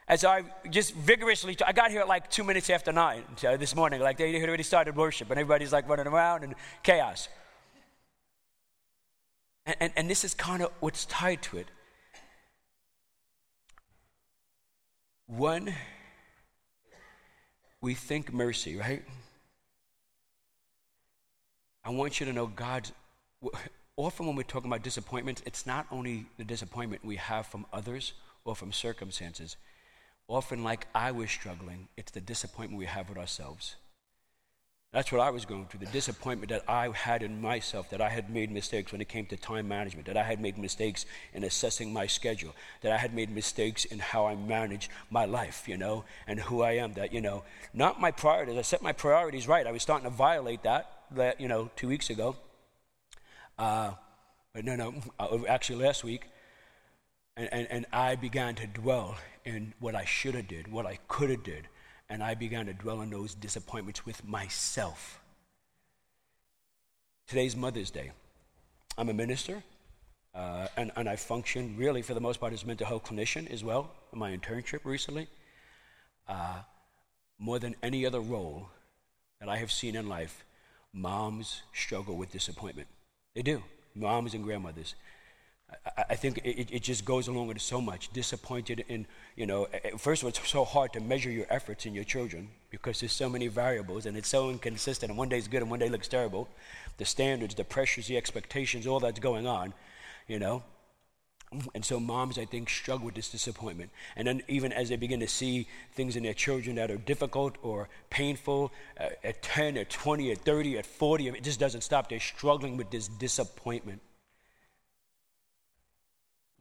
as 0.09 0.25
I 0.25 0.43
just 0.69 0.95
vigorously, 0.95 1.57
I 1.65 1.73
got 1.73 1.91
here 1.91 2.01
at 2.01 2.09
like 2.09 2.31
two 2.31 2.45
minutes 2.45 2.69
after 2.71 2.93
nine 2.93 3.25
this 3.41 3.75
morning. 3.75 4.01
Like 4.01 4.19
they 4.19 4.39
had 4.39 4.49
already 4.49 4.63
started 4.63 4.97
worship, 4.97 5.31
and 5.31 5.39
everybody's 5.39 5.73
like 5.73 5.89
running 5.89 6.07
around 6.07 6.45
and 6.45 6.55
chaos. 6.83 7.29
And, 9.65 9.77
and, 9.81 9.93
and 9.97 10.11
this 10.11 10.23
is 10.25 10.35
kind 10.35 10.63
of 10.63 10.71
what's 10.81 11.07
tied 11.07 11.41
to 11.43 11.59
it. 11.59 11.69
One, 15.37 15.75
we 17.81 17.95
think 17.95 18.35
mercy, 18.35 18.77
right? 18.77 19.03
I 21.83 21.89
want 21.89 22.21
you 22.21 22.27
to 22.27 22.35
know 22.35 22.49
God's. 22.49 22.93
Often 23.97 24.27
when 24.27 24.37
we're 24.37 24.43
talking 24.43 24.71
about 24.71 24.83
disappointments, 24.83 25.43
it's 25.47 25.65
not 25.65 25.87
only 25.91 26.27
the 26.37 26.45
disappointment 26.45 27.03
we 27.03 27.17
have 27.17 27.47
from 27.47 27.65
others 27.73 28.13
or 28.45 28.55
from 28.55 28.73
circumstances 28.73 29.57
often 30.29 30.63
like 30.63 30.87
I 30.95 31.13
was 31.13 31.31
struggling, 31.31 31.89
it's 31.97 32.13
the 32.13 32.21
disappointment 32.21 32.79
we 32.79 32.87
have 32.87 33.09
with 33.09 33.17
ourselves. 33.17 33.77
That's 34.93 35.11
what 35.11 35.23
I 35.23 35.31
was 35.31 35.47
going 35.47 35.65
through 35.67 35.81
the 35.81 35.93
disappointment 35.93 36.51
that 36.51 36.65
I 36.69 36.91
had 36.91 37.23
in 37.23 37.41
myself, 37.41 37.89
that 37.91 38.03
I 38.03 38.11
had 38.11 38.29
made 38.29 38.51
mistakes 38.51 38.93
when 38.93 39.01
it 39.01 39.09
came 39.09 39.25
to 39.27 39.39
time 39.39 39.67
management, 39.67 40.07
that 40.07 40.19
I 40.19 40.23
had 40.23 40.39
made 40.39 40.59
mistakes 40.59 41.07
in 41.33 41.45
assessing 41.45 41.95
my 41.95 42.07
schedule, 42.07 42.55
that 42.83 42.93
I 42.93 42.99
had 42.99 43.15
made 43.15 43.31
mistakes 43.31 43.87
in 43.87 44.01
how 44.01 44.27
I 44.27 44.35
managed 44.35 44.91
my 45.09 45.25
life, 45.25 45.67
you 45.67 45.79
know, 45.79 46.05
and 46.27 46.39
who 46.39 46.61
I 46.61 46.73
am. 46.73 46.93
That, 46.93 47.11
you 47.15 47.23
know, 47.23 47.43
not 47.73 48.03
my 48.03 48.11
priorities. 48.11 48.59
I 48.59 48.63
set 48.63 48.83
my 48.83 48.93
priorities 48.93 49.49
right. 49.49 49.67
I 49.67 49.73
was 49.73 49.81
starting 49.81 50.05
to 50.05 50.15
violate 50.15 50.63
that, 50.65 50.91
that 51.13 51.41
you 51.41 51.49
know, 51.49 51.71
two 51.75 51.89
weeks 51.89 52.11
ago. 52.11 52.37
Uh, 53.59 53.93
but 54.53 54.67
no, 54.67 54.77
no, 54.77 54.95
uh, 55.19 55.39
actually 55.49 55.83
last 55.83 56.05
week. 56.05 56.29
And, 57.35 57.49
and, 57.51 57.67
and 57.71 57.87
I 57.95 58.15
began 58.17 58.57
to 58.57 58.67
dwell 58.67 59.17
in 59.47 59.73
what 59.81 59.95
I 59.95 60.05
should 60.05 60.35
have 60.35 60.49
did, 60.49 60.71
what 60.71 60.85
I 60.85 60.99
could 61.09 61.31
have 61.31 61.43
did, 61.43 61.69
and 62.13 62.23
I 62.23 62.35
began 62.35 62.67
to 62.67 62.75
dwell 62.75 62.99
on 63.01 63.09
those 63.09 63.35
disappointments 63.35 64.05
with 64.05 64.23
myself. 64.23 65.19
Today's 67.27 67.57
Mother's 67.57 67.91
Day. 67.91 68.11
I'm 68.99 69.09
a 69.09 69.15
minister, 69.15 69.63
uh, 70.35 70.67
and, 70.77 70.93
and 70.95 71.09
I 71.09 71.17
function 71.17 71.75
really 71.79 72.03
for 72.03 72.13
the 72.13 72.21
most 72.21 72.39
part 72.39 72.53
as 72.53 72.65
a 72.65 72.67
mental 72.67 72.87
health 72.87 73.05
clinician 73.05 73.51
as 73.51 73.65
well 73.65 73.91
in 74.13 74.19
my 74.19 74.37
internship 74.37 74.81
recently. 74.85 75.27
Uh, 76.29 76.59
more 77.39 77.59
than 77.59 77.75
any 77.83 78.05
other 78.05 78.21
role 78.21 78.69
that 79.41 79.49
I 79.49 79.57
have 79.57 79.73
seen 79.73 79.97
in 79.97 80.07
life, 80.07 80.45
moms 80.93 81.63
struggle 81.73 82.19
with 82.19 82.31
disappointment. 82.31 82.89
They 83.35 83.41
do, 83.41 83.63
moms 83.95 84.35
and 84.35 84.45
grandmothers. 84.45 84.97
I 86.09 86.15
think 86.17 86.39
it, 86.45 86.71
it, 86.71 86.83
just 86.83 87.05
goes 87.05 87.29
along 87.29 87.49
with 87.49 87.61
so 87.61 87.81
much. 87.81 88.13
Disappointed 88.13 88.85
in, 88.89 89.07
you 89.37 89.47
know, 89.47 89.69
first 89.99 90.23
of 90.23 90.27
all, 90.27 90.29
it's 90.29 90.49
so 90.49 90.65
hard 90.65 90.93
to 90.93 91.01
measure 91.01 91.31
your 91.31 91.47
efforts 91.51 91.87
in 91.87 91.95
your 91.95 92.05
children 92.05 92.49
because 92.71 93.01
there's 93.01 93.13
so 93.13 93.29
many 93.29 93.49
variables 93.49 94.07
and 94.07 94.17
it's 94.17 94.29
so 94.29 94.51
inconsistent. 94.51 95.11
And 95.11 95.19
one 95.19 95.29
day 95.29 95.41
good 95.41 95.63
and 95.63 95.71
one 95.71 95.81
day 95.81 95.89
looks 95.89 96.09
terrible. 96.09 96.49
The 96.99 97.05
standards, 97.05 97.55
the 97.55 97.65
pressures, 97.65 98.07
the 98.07 98.17
expectations, 98.17 98.87
all 98.87 99.01
that's 99.01 99.21
going 99.21 99.47
on, 99.47 99.75
you 100.29 100.39
know. 100.39 100.63
And 101.75 101.85
so 101.85 102.01
moms, 102.01 102.39
I 102.39 102.45
think, 102.45 102.71
struggle 102.71 103.07
with 103.07 103.15
this 103.15 103.29
disappointment. 103.29 103.91
And 104.17 104.27
then 104.27 104.43
even 104.49 104.73
as 104.73 104.89
they 104.89 104.97
begin 104.97 105.21
to 105.21 105.29
see 105.29 105.67
things 105.93 106.17
in 106.17 106.23
their 106.23 106.35
children 106.35 106.77
that 106.77 106.91
are 106.91 106.97
difficult 106.97 107.57
or 107.63 107.89
painful 108.09 108.73
uh, 108.99 109.11
at 109.23 109.43
10, 109.43 109.77
at 109.77 109.91
20, 109.91 110.33
at 110.33 110.39
30, 110.39 110.79
at 110.79 110.87
40, 110.87 111.29
it 111.29 111.43
just 111.43 111.61
doesn't 111.61 111.83
stop. 111.83 112.09
They're 112.09 112.21
struggling 112.21 112.77
with 112.77 112.91
this 112.91 113.09
disappointment. 113.09 114.01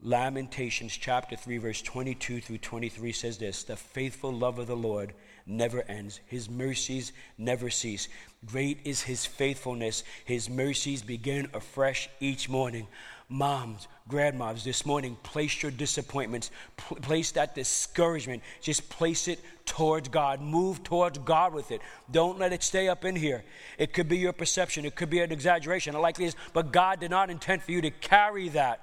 Lamentations 0.04 0.96
chapter 0.96 1.36
3, 1.36 1.58
verse 1.58 1.80
22 1.80 2.40
through 2.40 2.58
23 2.58 3.12
says 3.12 3.38
this 3.38 3.62
The 3.62 3.76
faithful 3.76 4.32
love 4.32 4.58
of 4.58 4.66
the 4.66 4.74
Lord 4.74 5.14
never 5.46 5.82
ends, 5.82 6.18
His 6.26 6.50
mercies 6.50 7.12
never 7.38 7.70
cease. 7.70 8.08
Great 8.44 8.80
is 8.84 9.02
His 9.02 9.24
faithfulness, 9.24 10.02
His 10.24 10.50
mercies 10.50 11.02
begin 11.02 11.48
afresh 11.54 12.08
each 12.18 12.48
morning. 12.48 12.88
Moms, 13.28 13.86
grandmoms, 14.10 14.64
this 14.64 14.84
morning, 14.84 15.16
place 15.22 15.62
your 15.62 15.70
disappointments, 15.70 16.50
pl- 16.76 16.96
place 16.96 17.30
that 17.32 17.54
discouragement, 17.54 18.42
just 18.60 18.90
place 18.90 19.28
it 19.28 19.38
towards 19.64 20.08
God. 20.08 20.40
Move 20.40 20.82
towards 20.82 21.18
God 21.18 21.54
with 21.54 21.70
it. 21.70 21.80
Don't 22.10 22.40
let 22.40 22.52
it 22.52 22.64
stay 22.64 22.88
up 22.88 23.04
in 23.04 23.14
here. 23.14 23.44
It 23.78 23.92
could 23.92 24.08
be 24.08 24.18
your 24.18 24.32
perception, 24.32 24.84
it 24.84 24.96
could 24.96 25.10
be 25.10 25.20
an 25.20 25.30
exaggeration, 25.30 25.94
like 25.94 26.16
this, 26.16 26.34
but 26.52 26.72
God 26.72 26.98
did 26.98 27.12
not 27.12 27.30
intend 27.30 27.62
for 27.62 27.70
you 27.70 27.80
to 27.82 27.90
carry 27.92 28.48
that 28.48 28.80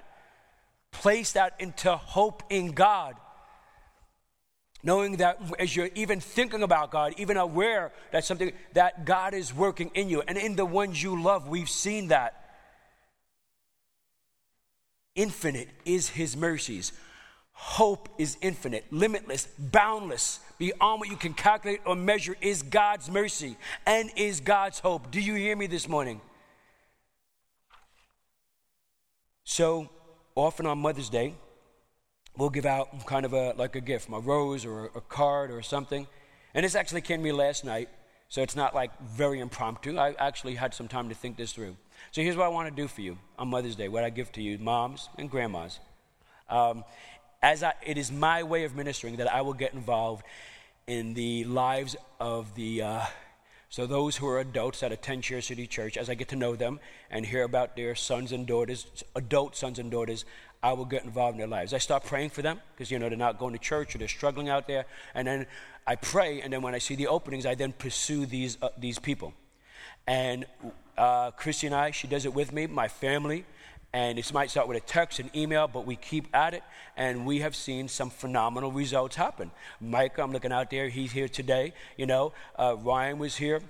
place 0.92 1.32
that 1.32 1.54
into 1.58 1.96
hope 1.96 2.42
in 2.50 2.72
God. 2.72 3.16
Knowing 4.82 5.16
that 5.16 5.38
as 5.58 5.76
you're 5.76 5.90
even 5.94 6.20
thinking 6.20 6.62
about 6.62 6.90
God, 6.90 7.14
even 7.18 7.36
aware 7.36 7.92
that 8.12 8.24
something 8.24 8.52
that 8.72 9.04
God 9.04 9.34
is 9.34 9.54
working 9.54 9.90
in 9.94 10.08
you 10.08 10.22
and 10.26 10.38
in 10.38 10.56
the 10.56 10.64
ones 10.64 11.02
you 11.02 11.20
love, 11.20 11.48
we've 11.48 11.68
seen 11.68 12.08
that. 12.08 12.36
Infinite 15.14 15.68
is 15.84 16.08
his 16.08 16.36
mercies. 16.36 16.92
Hope 17.52 18.08
is 18.16 18.38
infinite, 18.40 18.86
limitless, 18.90 19.46
boundless, 19.58 20.40
beyond 20.56 21.00
what 21.00 21.10
you 21.10 21.16
can 21.16 21.34
calculate 21.34 21.80
or 21.84 21.94
measure 21.94 22.34
is 22.40 22.62
God's 22.62 23.10
mercy 23.10 23.56
and 23.84 24.10
is 24.16 24.40
God's 24.40 24.78
hope. 24.78 25.10
Do 25.10 25.20
you 25.20 25.34
hear 25.34 25.54
me 25.54 25.66
this 25.66 25.86
morning? 25.86 26.22
So, 29.44 29.90
often 30.44 30.66
on 30.66 30.78
Mother's 30.78 31.08
Day, 31.08 31.34
we'll 32.36 32.50
give 32.50 32.66
out 32.66 33.06
kind 33.06 33.24
of 33.26 33.32
a 33.32 33.52
like 33.56 33.76
a 33.76 33.80
gift, 33.80 34.08
a 34.12 34.20
rose 34.20 34.64
or 34.64 34.86
a 34.94 35.00
card 35.00 35.50
or 35.50 35.62
something. 35.62 36.06
And 36.54 36.64
this 36.64 36.74
actually 36.74 37.02
came 37.02 37.18
to 37.18 37.24
me 37.24 37.32
last 37.32 37.64
night, 37.64 37.88
so 38.28 38.42
it's 38.42 38.56
not 38.56 38.74
like 38.74 38.90
very 39.02 39.40
impromptu. 39.40 39.98
I 39.98 40.14
actually 40.18 40.54
had 40.54 40.74
some 40.74 40.88
time 40.88 41.08
to 41.08 41.14
think 41.14 41.36
this 41.36 41.52
through. 41.52 41.76
So 42.12 42.22
here's 42.22 42.36
what 42.36 42.46
I 42.46 42.48
want 42.48 42.68
to 42.68 42.74
do 42.74 42.88
for 42.88 43.02
you 43.02 43.18
on 43.38 43.48
Mother's 43.48 43.76
Day. 43.76 43.88
What 43.88 44.04
I 44.04 44.10
give 44.10 44.32
to 44.32 44.42
you, 44.42 44.58
moms 44.58 45.08
and 45.18 45.30
grandmas. 45.30 45.78
Um, 46.48 46.84
as 47.42 47.62
I, 47.62 47.74
it 47.84 47.96
is 47.96 48.10
my 48.10 48.42
way 48.42 48.64
of 48.64 48.74
ministering 48.74 49.16
that 49.16 49.32
I 49.32 49.42
will 49.42 49.54
get 49.54 49.74
involved 49.74 50.24
in 50.86 51.14
the 51.14 51.44
lives 51.44 51.96
of 52.18 52.54
the 52.54 52.82
uh, 52.82 53.04
so, 53.70 53.86
those 53.86 54.16
who 54.16 54.26
are 54.26 54.40
adults 54.40 54.82
at 54.82 54.90
attend 54.90 55.22
Chair 55.22 55.40
City 55.40 55.64
Church, 55.64 55.96
as 55.96 56.10
I 56.10 56.14
get 56.14 56.26
to 56.30 56.36
know 56.36 56.56
them 56.56 56.80
and 57.08 57.24
hear 57.24 57.44
about 57.44 57.76
their 57.76 57.94
sons 57.94 58.32
and 58.32 58.44
daughters, 58.44 58.88
adult 59.14 59.54
sons 59.54 59.78
and 59.78 59.92
daughters, 59.92 60.24
I 60.60 60.72
will 60.72 60.84
get 60.84 61.04
involved 61.04 61.36
in 61.36 61.38
their 61.38 61.46
lives. 61.46 61.72
I 61.72 61.78
start 61.78 62.04
praying 62.04 62.30
for 62.30 62.42
them 62.42 62.60
because, 62.74 62.90
you 62.90 62.98
know, 62.98 63.08
they're 63.08 63.16
not 63.16 63.38
going 63.38 63.52
to 63.52 63.60
church 63.60 63.94
or 63.94 63.98
they're 63.98 64.08
struggling 64.08 64.48
out 64.48 64.66
there. 64.66 64.86
And 65.14 65.28
then 65.28 65.46
I 65.86 65.94
pray, 65.94 66.40
and 66.40 66.52
then 66.52 66.62
when 66.62 66.74
I 66.74 66.78
see 66.78 66.96
the 66.96 67.06
openings, 67.06 67.46
I 67.46 67.54
then 67.54 67.72
pursue 67.72 68.26
these, 68.26 68.58
uh, 68.60 68.70
these 68.76 68.98
people. 68.98 69.34
And 70.04 70.46
uh, 70.98 71.30
Christy 71.30 71.68
and 71.68 71.76
I, 71.76 71.92
she 71.92 72.08
does 72.08 72.26
it 72.26 72.34
with 72.34 72.52
me, 72.52 72.66
my 72.66 72.88
family. 72.88 73.44
And 73.92 74.18
it 74.18 74.32
might 74.32 74.50
start 74.50 74.68
with 74.68 74.76
a 74.76 74.86
text, 74.86 75.18
an 75.18 75.30
email, 75.34 75.66
but 75.66 75.84
we 75.84 75.96
keep 75.96 76.28
at 76.32 76.54
it, 76.54 76.62
and 76.96 77.26
we 77.26 77.40
have 77.40 77.56
seen 77.56 77.88
some 77.88 78.08
phenomenal 78.08 78.70
results 78.70 79.16
happen. 79.16 79.50
Mike, 79.80 80.18
I'm 80.18 80.32
looking 80.32 80.52
out 80.52 80.70
there, 80.70 80.88
he's 80.88 81.10
here 81.10 81.28
today. 81.28 81.72
You 81.96 82.06
know, 82.06 82.32
uh, 82.56 82.76
Ryan 82.78 83.18
was 83.18 83.36
here. 83.36 83.60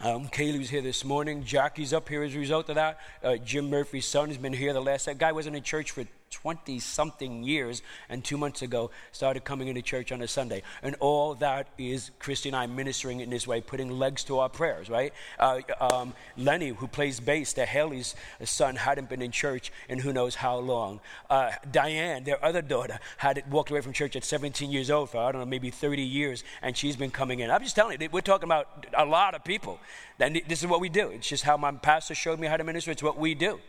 Um, 0.00 0.28
Kaylee 0.28 0.58
was 0.58 0.70
here 0.70 0.80
this 0.80 1.04
morning. 1.04 1.42
Jackie's 1.42 1.92
up 1.92 2.08
here 2.08 2.22
as 2.22 2.34
a 2.34 2.38
result 2.38 2.68
of 2.68 2.76
that. 2.76 2.98
Uh, 3.22 3.36
Jim 3.36 3.68
Murphy's 3.68 4.06
son 4.06 4.28
has 4.28 4.38
been 4.38 4.52
here 4.52 4.72
the 4.72 4.80
last. 4.80 5.06
That 5.06 5.18
guy 5.18 5.32
wasn't 5.32 5.56
in 5.56 5.62
church 5.62 5.90
for 5.90 6.04
20 6.30 6.78
something 6.78 7.42
years 7.42 7.82
and 8.08 8.24
two 8.24 8.36
months 8.36 8.62
ago 8.62 8.90
started 9.12 9.44
coming 9.44 9.68
into 9.68 9.82
church 9.82 10.12
on 10.12 10.22
a 10.22 10.28
Sunday. 10.28 10.62
And 10.82 10.96
all 11.00 11.34
that 11.36 11.68
is 11.78 12.10
Christy 12.18 12.48
and 12.48 12.56
I 12.56 12.66
ministering 12.66 13.20
in 13.20 13.30
this 13.30 13.46
way, 13.46 13.60
putting 13.60 13.90
legs 13.90 14.24
to 14.24 14.38
our 14.38 14.48
prayers, 14.48 14.88
right? 14.88 15.12
Uh, 15.38 15.60
um, 15.80 16.14
Lenny, 16.36 16.68
who 16.68 16.86
plays 16.86 17.20
bass, 17.20 17.52
the 17.52 17.66
Haley's 17.66 18.14
son, 18.44 18.76
hadn't 18.76 19.08
been 19.08 19.22
in 19.22 19.30
church 19.30 19.72
in 19.88 19.98
who 19.98 20.12
knows 20.12 20.34
how 20.34 20.58
long. 20.58 21.00
Uh, 21.28 21.52
Diane, 21.70 22.24
their 22.24 22.42
other 22.44 22.62
daughter, 22.62 22.98
had 23.16 23.42
walked 23.50 23.70
away 23.70 23.80
from 23.80 23.92
church 23.92 24.16
at 24.16 24.24
17 24.24 24.70
years 24.70 24.90
old 24.90 25.10
for, 25.10 25.18
I 25.18 25.32
don't 25.32 25.40
know, 25.40 25.46
maybe 25.46 25.70
30 25.70 26.02
years, 26.02 26.44
and 26.62 26.76
she's 26.76 26.96
been 26.96 27.10
coming 27.10 27.40
in. 27.40 27.50
I'm 27.50 27.62
just 27.62 27.76
telling 27.76 28.00
you, 28.00 28.08
we're 28.10 28.20
talking 28.20 28.48
about 28.48 28.86
a 28.96 29.04
lot 29.04 29.34
of 29.34 29.44
people. 29.44 29.78
And 30.18 30.40
this 30.48 30.62
is 30.62 30.68
what 30.68 30.80
we 30.80 30.88
do. 30.88 31.08
It's 31.08 31.28
just 31.28 31.44
how 31.44 31.56
my 31.56 31.72
pastor 31.72 32.14
showed 32.14 32.38
me 32.38 32.46
how 32.46 32.56
to 32.56 32.64
minister. 32.64 32.90
It's 32.90 33.02
what 33.02 33.18
we 33.18 33.34
do. 33.34 33.60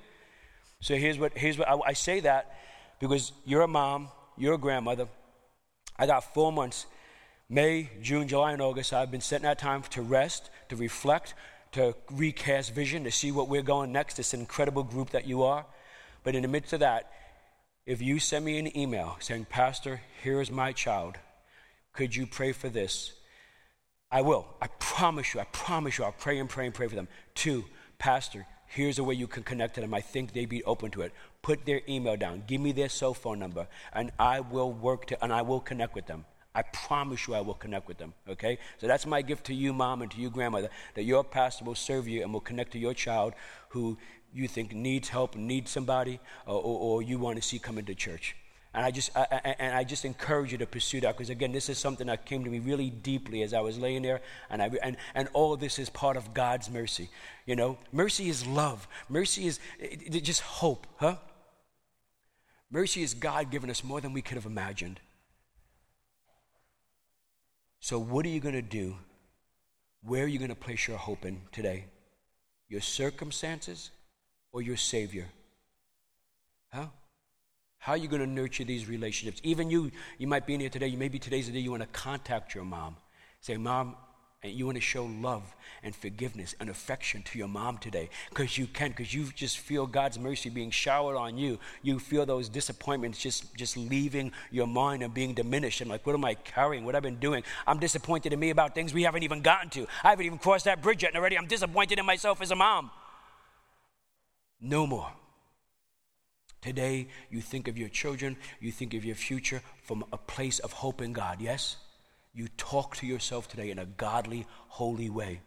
So 0.81 0.95
here's 0.95 1.17
what, 1.17 1.37
here's 1.37 1.57
what 1.57 1.67
I, 1.67 1.77
I 1.87 1.93
say 1.93 2.21
that 2.21 2.57
because 2.99 3.31
you're 3.45 3.61
a 3.61 3.67
mom, 3.67 4.09
you're 4.37 4.53
a 4.53 4.57
grandmother. 4.57 5.07
I 5.97 6.05
got 6.05 6.33
four 6.33 6.51
months 6.51 6.85
May, 7.49 7.89
June, 8.01 8.27
July, 8.27 8.53
and 8.53 8.61
August. 8.61 8.93
I've 8.93 9.09
been 9.09 9.21
setting 9.21 9.45
that 9.45 9.57
time 9.57 9.81
to 9.89 10.03
rest, 10.03 10.51
to 10.69 10.75
reflect, 10.75 11.33
to 11.71 11.95
recast 12.11 12.75
vision, 12.75 13.03
to 13.05 13.11
see 13.11 13.31
what 13.31 13.49
we're 13.49 13.63
going 13.63 13.91
next. 13.91 14.17
This 14.17 14.35
incredible 14.35 14.83
group 14.83 15.09
that 15.11 15.25
you 15.25 15.41
are. 15.43 15.65
But 16.23 16.35
in 16.35 16.43
the 16.43 16.47
midst 16.47 16.73
of 16.73 16.81
that, 16.81 17.11
if 17.87 18.03
you 18.03 18.19
send 18.19 18.45
me 18.45 18.59
an 18.59 18.77
email 18.77 19.17
saying, 19.19 19.47
Pastor, 19.49 20.01
here 20.21 20.41
is 20.41 20.51
my 20.51 20.73
child, 20.73 21.17
could 21.91 22.15
you 22.15 22.27
pray 22.27 22.51
for 22.51 22.69
this? 22.69 23.13
I 24.11 24.21
will. 24.21 24.45
I 24.61 24.67
promise 24.77 25.33
you. 25.33 25.39
I 25.39 25.45
promise 25.45 25.97
you. 25.97 26.03
I'll 26.03 26.11
pray 26.11 26.37
and 26.37 26.47
pray 26.47 26.65
and 26.67 26.73
pray 26.73 26.87
for 26.87 26.95
them. 26.95 27.07
Two, 27.33 27.65
Pastor, 27.97 28.45
here's 28.69 28.99
a 28.99 29.03
way 29.03 29.15
you 29.15 29.27
can 29.27 29.43
connect 29.43 29.75
to 29.75 29.81
them. 29.81 29.93
I 29.93 30.01
think 30.01 30.33
they'd 30.33 30.47
be 30.47 30.63
open 30.63 30.91
to 30.91 31.01
it. 31.01 31.11
Put 31.41 31.65
their 31.65 31.81
email 31.89 32.15
down. 32.15 32.43
Give 32.47 32.61
me 32.61 32.71
their 32.71 32.89
cell 32.89 33.13
phone 33.13 33.39
number, 33.39 33.67
and 33.93 34.11
I 34.17 34.39
will 34.39 34.71
work 34.71 35.07
to, 35.07 35.23
and 35.23 35.33
I 35.33 35.41
will 35.41 35.59
connect 35.59 35.95
with 35.95 36.05
them. 36.05 36.25
I 36.55 36.61
promise 36.61 37.27
you 37.27 37.35
I 37.35 37.41
will 37.41 37.53
connect 37.53 37.87
with 37.87 37.97
them. 37.97 38.13
Okay? 38.27 38.57
So 38.79 38.87
that's 38.87 39.05
my 39.05 39.21
gift 39.21 39.45
to 39.47 39.53
you, 39.53 39.73
mom, 39.73 40.01
and 40.01 40.11
to 40.11 40.19
you, 40.19 40.29
grandmother, 40.29 40.69
that 40.95 41.03
your 41.03 41.23
pastor 41.23 41.65
will 41.65 41.75
serve 41.75 42.07
you 42.07 42.23
and 42.23 42.33
will 42.33 42.39
connect 42.41 42.71
to 42.73 42.79
your 42.79 42.93
child 42.93 43.33
who 43.69 43.97
you 44.33 44.47
think 44.47 44.73
needs 44.73 45.09
help, 45.09 45.35
needs 45.35 45.71
somebody, 45.71 46.19
or, 46.45 46.55
or, 46.55 46.79
or 46.79 47.01
you 47.01 47.17
want 47.19 47.35
to 47.37 47.41
see 47.41 47.59
come 47.59 47.77
into 47.77 47.95
church. 47.95 48.35
And 48.73 48.85
I 48.85 48.91
just, 48.91 49.15
I, 49.17 49.55
and 49.57 49.75
I 49.75 49.83
just 49.83 50.05
encourage 50.05 50.51
you 50.51 50.59
to 50.59 50.67
pursue 50.67 51.01
that 51.01 51.17
because, 51.17 51.31
again, 51.31 51.51
this 51.51 51.69
is 51.69 51.79
something 51.79 52.05
that 52.05 52.25
came 52.25 52.43
to 52.43 52.49
me 52.51 52.59
really 52.59 52.91
deeply 52.91 53.41
as 53.41 53.51
I 53.51 53.61
was 53.61 53.79
laying 53.79 54.03
there. 54.03 54.21
And, 54.49 54.61
I, 54.61 54.69
and, 54.83 54.95
and 55.15 55.27
all 55.33 55.57
this 55.57 55.79
is 55.79 55.89
part 55.89 56.17
of 56.17 56.35
God's 56.35 56.69
mercy. 56.69 57.09
You 57.47 57.55
know, 57.55 57.79
mercy 57.91 58.29
is 58.29 58.45
love, 58.45 58.87
mercy 59.07 59.47
is 59.47 59.59
it, 59.79 60.15
it, 60.15 60.23
just 60.23 60.41
hope, 60.41 60.85
huh? 60.97 61.15
Mercy 62.69 63.01
is 63.01 63.15
God 63.15 63.49
giving 63.49 63.71
us 63.71 63.83
more 63.83 64.01
than 64.01 64.13
we 64.13 64.21
could 64.21 64.35
have 64.35 64.45
imagined. 64.45 64.99
So, 67.79 67.97
what 67.97 68.23
are 68.25 68.29
you 68.29 68.39
going 68.39 68.53
to 68.53 68.61
do? 68.61 68.97
Where 70.03 70.25
are 70.25 70.27
you 70.27 70.37
going 70.37 70.49
to 70.49 70.55
place 70.55 70.87
your 70.87 70.97
hope 70.97 71.25
in 71.25 71.41
today? 71.51 71.85
Your 72.67 72.81
circumstances 72.81 73.89
or 74.51 74.61
your 74.61 74.77
Savior? 74.77 75.25
How 77.79 77.93
are 77.93 77.97
you 77.97 78.07
going 78.09 78.21
to 78.21 78.27
nurture 78.27 78.65
these 78.65 78.87
relationships? 78.87 79.41
Even 79.43 79.69
you, 79.69 79.91
you 80.17 80.27
might 80.27 80.45
be 80.45 80.53
in 80.53 80.59
here 80.59 80.69
today, 80.69 80.87
you 80.87 80.97
maybe 80.97 81.17
today's 81.17 81.47
the 81.47 81.53
day 81.53 81.59
you 81.59 81.71
want 81.71 81.81
to 81.81 81.89
contact 81.89 82.53
your 82.53 82.65
mom. 82.65 82.97
Say, 83.39 83.55
Mom, 83.55 83.95
and 84.43 84.53
you 84.53 84.65
want 84.65 84.77
to 84.77 84.81
show 84.81 85.05
love 85.05 85.55
and 85.83 85.95
forgiveness 85.95 86.55
and 86.59 86.69
affection 86.69 87.21
to 87.23 87.37
your 87.37 87.47
mom 87.47 87.77
today. 87.77 88.09
Because 88.29 88.57
you 88.57 88.67
can 88.67 88.89
because 88.89 89.13
you 89.13 89.25
just 89.35 89.57
feel 89.57 89.85
god's 89.85 90.17
mercy 90.17 90.49
being 90.49 90.71
showered 90.71 91.17
on 91.17 91.37
you. 91.37 91.59
You 91.81 91.99
feel 91.99 92.25
those 92.25 92.47
disappointments 92.47 93.19
just 93.19 93.53
just 93.55 93.75
leaving 93.75 94.31
your 94.49 94.67
mind 94.67 95.03
and 95.03 95.13
being 95.13 95.33
diminished 95.33 95.81
and 95.81 95.89
like 95.89 96.05
what 96.05 96.15
am 96.15 96.23
i 96.23 96.35
carrying? 96.35 96.85
What 96.85 96.95
i've 96.95 97.03
been 97.03 97.19
doing? 97.19 97.43
I'm 97.67 97.79
disappointed 97.79 98.31
in 98.31 98.39
me 98.39 98.49
about 98.49 98.73
things 98.73 98.93
we 98.93 99.03
haven't 99.03 99.23
even 99.23 99.41
gotten 99.41 99.69
to. 99.71 99.87
I 100.03 100.11
haven't 100.11 100.25
even 100.25 100.37
crossed 100.37 100.65
that 100.65 100.81
bridge 100.81 101.03
yet 101.03 101.09
and 101.09 101.17
already 101.17 101.37
i'm 101.37 101.47
disappointed 101.47 101.99
in 101.99 102.05
myself 102.05 102.41
as 102.41 102.51
a 102.51 102.55
mom. 102.55 102.91
No 104.61 104.87
more 104.87 105.11
Today, 106.61 107.07
you 107.29 107.41
think 107.41 107.67
of 107.67 107.77
your 107.77 107.89
children, 107.89 108.35
you 108.59 108.71
think 108.71 108.93
of 108.93 109.05
your 109.05 109.15
future 109.15 109.61
from 109.81 110.03
a 110.11 110.17
place 110.17 110.59
of 110.59 110.73
hope 110.73 111.01
in 111.01 111.13
God, 111.13 111.39
yes? 111.39 111.77
You 112.33 112.47
talk 112.57 112.95
to 112.97 113.07
yourself 113.07 113.47
today 113.47 113.71
in 113.71 113.79
a 113.79 113.85
godly, 113.85 114.45
holy 114.67 115.09
way. 115.09 115.41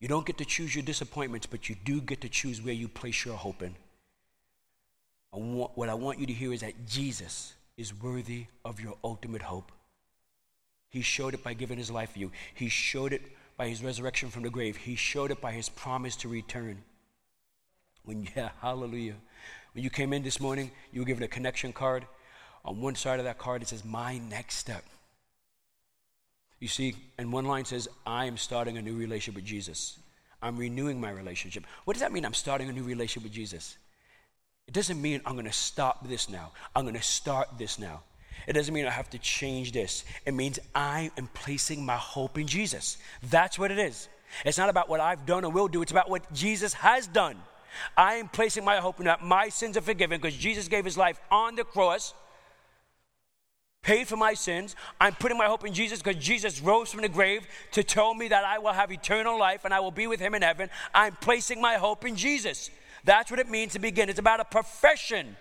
You 0.00 0.08
don't 0.08 0.26
get 0.26 0.38
to 0.38 0.44
choose 0.44 0.74
your 0.74 0.84
disappointments, 0.84 1.46
but 1.46 1.68
you 1.68 1.76
do 1.84 2.00
get 2.00 2.20
to 2.22 2.28
choose 2.28 2.62
where 2.62 2.74
you 2.74 2.88
place 2.88 3.24
your 3.24 3.36
hope 3.36 3.62
in. 3.62 3.74
I 5.32 5.38
want, 5.38 5.72
what 5.76 5.88
I 5.88 5.94
want 5.94 6.18
you 6.18 6.26
to 6.26 6.32
hear 6.32 6.52
is 6.52 6.60
that 6.60 6.86
Jesus 6.86 7.54
is 7.76 7.94
worthy 7.94 8.46
of 8.64 8.80
your 8.80 8.94
ultimate 9.04 9.42
hope. 9.42 9.70
He 10.88 11.02
showed 11.02 11.34
it 11.34 11.44
by 11.44 11.54
giving 11.54 11.78
his 11.78 11.90
life 11.90 12.12
for 12.12 12.18
you, 12.18 12.32
He 12.54 12.68
showed 12.68 13.12
it 13.12 13.22
by 13.56 13.68
his 13.68 13.82
resurrection 13.82 14.30
from 14.30 14.42
the 14.42 14.50
grave, 14.50 14.76
He 14.76 14.96
showed 14.96 15.30
it 15.30 15.40
by 15.40 15.52
his 15.52 15.68
promise 15.68 16.16
to 16.16 16.28
return. 16.28 16.82
When, 18.04 18.28
yeah, 18.36 18.50
hallelujah. 18.60 19.16
When 19.72 19.84
you 19.84 19.90
came 19.90 20.12
in 20.12 20.22
this 20.22 20.40
morning, 20.40 20.70
you 20.92 21.00
were 21.00 21.06
given 21.06 21.22
a 21.22 21.28
connection 21.28 21.72
card. 21.72 22.06
On 22.64 22.80
one 22.80 22.94
side 22.94 23.18
of 23.18 23.24
that 23.24 23.38
card, 23.38 23.62
it 23.62 23.68
says, 23.68 23.84
My 23.84 24.18
next 24.18 24.56
step. 24.56 24.84
You 26.60 26.68
see, 26.68 26.96
and 27.18 27.32
one 27.32 27.44
line 27.44 27.64
says, 27.64 27.88
I 28.06 28.24
am 28.24 28.36
starting 28.36 28.76
a 28.76 28.82
new 28.82 28.96
relationship 28.96 29.36
with 29.36 29.44
Jesus. 29.44 29.98
I'm 30.42 30.56
renewing 30.56 31.00
my 31.00 31.10
relationship. 31.10 31.64
What 31.84 31.94
does 31.94 32.00
that 32.00 32.12
mean? 32.12 32.24
I'm 32.24 32.34
starting 32.34 32.68
a 32.68 32.72
new 32.72 32.82
relationship 32.82 33.24
with 33.24 33.32
Jesus. 33.32 33.76
It 34.66 34.74
doesn't 34.74 35.00
mean 35.00 35.20
I'm 35.24 35.34
going 35.34 35.46
to 35.46 35.52
stop 35.52 36.06
this 36.06 36.28
now. 36.28 36.52
I'm 36.74 36.84
going 36.84 36.94
to 36.94 37.02
start 37.02 37.48
this 37.58 37.78
now. 37.78 38.02
It 38.46 38.52
doesn't 38.52 38.72
mean 38.72 38.86
I 38.86 38.90
have 38.90 39.10
to 39.10 39.18
change 39.18 39.72
this. 39.72 40.04
It 40.24 40.34
means 40.34 40.58
I 40.74 41.10
am 41.16 41.28
placing 41.34 41.84
my 41.84 41.96
hope 41.96 42.38
in 42.38 42.46
Jesus. 42.46 42.98
That's 43.30 43.58
what 43.58 43.70
it 43.70 43.78
is. 43.78 44.08
It's 44.44 44.58
not 44.58 44.68
about 44.68 44.88
what 44.88 45.00
I've 45.00 45.26
done 45.26 45.44
or 45.44 45.50
will 45.50 45.68
do, 45.68 45.82
it's 45.82 45.92
about 45.92 46.10
what 46.10 46.32
Jesus 46.32 46.74
has 46.74 47.06
done. 47.06 47.36
I 47.96 48.14
am 48.14 48.28
placing 48.28 48.64
my 48.64 48.76
hope 48.76 48.98
in 48.98 49.06
that 49.06 49.22
my 49.22 49.48
sins 49.48 49.76
are 49.76 49.82
forgiven 49.82 50.20
because 50.20 50.36
Jesus 50.36 50.68
gave 50.68 50.84
his 50.84 50.96
life 50.96 51.20
on 51.30 51.56
the 51.56 51.64
cross, 51.64 52.14
paid 53.82 54.08
for 54.08 54.16
my 54.16 54.34
sins. 54.34 54.76
I'm 55.00 55.14
putting 55.14 55.38
my 55.38 55.46
hope 55.46 55.64
in 55.64 55.72
Jesus 55.72 56.02
because 56.02 56.22
Jesus 56.22 56.60
rose 56.60 56.90
from 56.90 57.02
the 57.02 57.08
grave 57.08 57.46
to 57.72 57.82
tell 57.82 58.14
me 58.14 58.28
that 58.28 58.44
I 58.44 58.58
will 58.58 58.72
have 58.72 58.92
eternal 58.92 59.38
life 59.38 59.64
and 59.64 59.72
I 59.72 59.80
will 59.80 59.90
be 59.90 60.06
with 60.06 60.20
him 60.20 60.34
in 60.34 60.42
heaven. 60.42 60.70
I'm 60.94 61.16
placing 61.20 61.60
my 61.60 61.74
hope 61.74 62.04
in 62.04 62.16
Jesus. 62.16 62.70
That's 63.04 63.30
what 63.30 63.40
it 63.40 63.48
means 63.48 63.72
to 63.74 63.78
begin. 63.78 64.08
It's 64.08 64.18
about 64.18 64.40
a 64.40 64.44
profession. 64.44 65.36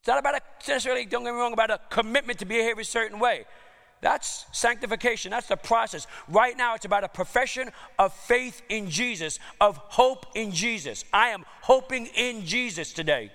It's 0.00 0.08
not 0.08 0.18
about 0.18 0.36
a 0.36 0.40
necessarily, 0.66 1.04
don't 1.04 1.24
get 1.24 1.32
me 1.32 1.40
wrong, 1.40 1.52
about 1.52 1.70
a 1.70 1.80
commitment 1.90 2.38
to 2.38 2.46
behave 2.46 2.78
a 2.78 2.84
certain 2.84 3.18
way. 3.18 3.44
That's 4.00 4.46
sanctification. 4.52 5.30
That's 5.30 5.48
the 5.48 5.56
process. 5.56 6.06
Right 6.28 6.56
now, 6.56 6.74
it's 6.74 6.84
about 6.84 7.04
a 7.04 7.08
profession 7.08 7.70
of 7.98 8.12
faith 8.12 8.62
in 8.68 8.90
Jesus, 8.90 9.38
of 9.60 9.76
hope 9.76 10.26
in 10.34 10.52
Jesus. 10.52 11.04
I 11.12 11.30
am 11.30 11.44
hoping 11.62 12.06
in 12.06 12.44
Jesus 12.46 12.92
today. 12.92 13.32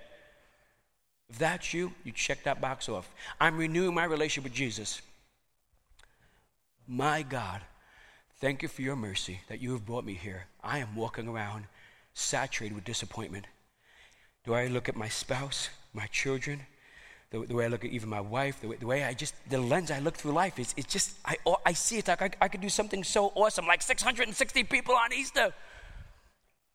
If 1.29 1.39
that's 1.39 1.73
you, 1.73 1.93
you 2.03 2.11
check 2.11 2.43
that 2.43 2.61
box 2.61 2.87
off. 2.87 3.09
I'm 3.41 3.57
renewing 3.57 3.93
my 3.93 4.05
relationship 4.05 4.43
with 4.43 4.53
Jesus. 4.53 5.01
My 6.87 7.23
God, 7.23 7.61
thank 8.39 8.61
you 8.61 8.67
for 8.67 8.81
your 8.81 8.95
mercy 8.95 9.41
that 9.47 9.59
you 9.59 9.71
have 9.73 9.85
brought 9.85 10.05
me 10.05 10.13
here. 10.13 10.45
I 10.63 10.79
am 10.79 10.95
walking 10.95 11.27
around 11.27 11.65
saturated 12.13 12.75
with 12.75 12.83
disappointment. 12.83 13.47
Do 14.45 14.53
I 14.53 14.67
look 14.67 14.87
at 14.87 14.95
my 14.95 15.09
spouse, 15.09 15.69
my 15.93 16.05
children, 16.07 16.67
the, 17.33 17.39
the, 17.47 17.55
way 17.55 17.65
I 17.65 17.67
look 17.67 17.83
at 17.83 17.89
even 17.89 18.09
my 18.09 18.21
wife, 18.21 18.61
the 18.61 18.67
way, 18.67 18.75
the 18.75 18.85
way, 18.85 19.03
I 19.03 19.15
just, 19.15 19.33
the 19.49 19.57
lens 19.57 19.89
I 19.89 19.97
look 19.97 20.15
through 20.15 20.33
life, 20.33 20.59
is 20.59 20.71
it's 20.77 20.93
just, 20.93 21.17
I, 21.25 21.37
oh, 21.47 21.57
I 21.65 21.73
see 21.73 21.97
it 21.97 22.07
like 22.07 22.21
I, 22.21 22.29
I 22.39 22.47
could 22.47 22.61
do 22.61 22.69
something 22.69 23.03
so 23.03 23.31
awesome, 23.33 23.65
like 23.65 23.81
660 23.81 24.63
people 24.65 24.93
on 24.93 25.11
Easter. 25.11 25.51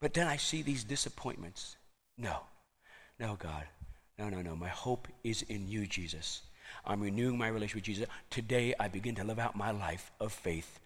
But 0.00 0.14
then 0.14 0.26
I 0.26 0.36
see 0.36 0.62
these 0.62 0.82
disappointments. 0.82 1.76
No, 2.18 2.40
no, 3.20 3.36
God. 3.38 3.66
No, 4.18 4.28
no, 4.28 4.42
no. 4.42 4.56
My 4.56 4.68
hope 4.68 5.06
is 5.22 5.42
in 5.42 5.68
you, 5.68 5.86
Jesus. 5.86 6.42
I'm 6.84 7.00
renewing 7.00 7.38
my 7.38 7.46
relationship 7.46 7.76
with 7.76 7.84
Jesus. 7.84 8.08
Today, 8.28 8.74
I 8.80 8.88
begin 8.88 9.14
to 9.14 9.24
live 9.24 9.38
out 9.38 9.54
my 9.54 9.70
life 9.70 10.10
of 10.18 10.32
faith 10.32 10.80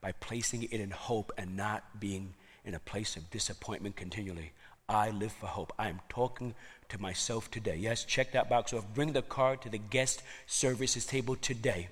by 0.00 0.12
placing 0.12 0.62
it 0.62 0.72
in 0.72 0.90
hope 0.90 1.32
and 1.36 1.54
not 1.54 2.00
being 2.00 2.32
in 2.64 2.74
a 2.74 2.80
place 2.80 3.16
of 3.16 3.28
disappointment 3.30 3.94
continually. 3.94 4.52
I 4.88 5.10
live 5.10 5.32
for 5.32 5.48
hope. 5.48 5.74
I 5.78 5.90
am 5.90 6.00
talking 6.08 6.54
to 6.88 7.00
myself 7.00 7.50
today. 7.50 7.76
Yes, 7.76 8.04
check 8.04 8.32
that 8.32 8.48
box 8.48 8.72
off. 8.72 8.84
Bring 8.94 9.12
the 9.12 9.22
card 9.22 9.62
to 9.62 9.68
the 9.68 9.78
guest 9.78 10.22
services 10.46 11.04
table 11.04 11.36
today. 11.36 11.88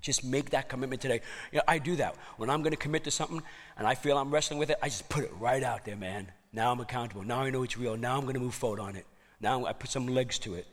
Just 0.00 0.24
make 0.24 0.50
that 0.50 0.68
commitment 0.68 1.02
today. 1.02 1.20
You 1.52 1.58
know, 1.58 1.64
I 1.66 1.78
do 1.78 1.96
that. 1.96 2.14
When 2.36 2.50
I'm 2.50 2.62
going 2.62 2.72
to 2.72 2.76
commit 2.76 3.04
to 3.04 3.10
something 3.10 3.42
and 3.76 3.86
I 3.86 3.94
feel 3.94 4.16
I'm 4.16 4.30
wrestling 4.30 4.58
with 4.58 4.70
it, 4.70 4.78
I 4.82 4.88
just 4.88 5.08
put 5.08 5.24
it 5.24 5.32
right 5.38 5.62
out 5.62 5.84
there, 5.84 5.96
man. 5.96 6.30
Now 6.52 6.70
I'm 6.70 6.80
accountable. 6.80 7.22
Now 7.22 7.40
I 7.40 7.50
know 7.50 7.62
it's 7.64 7.76
real. 7.76 7.96
Now 7.96 8.16
I'm 8.16 8.22
going 8.22 8.34
to 8.34 8.40
move 8.40 8.54
forward 8.54 8.80
on 8.80 8.96
it. 8.96 9.06
Now 9.40 9.66
I 9.66 9.72
put 9.72 9.90
some 9.90 10.06
legs 10.06 10.38
to 10.40 10.54
it. 10.54 10.66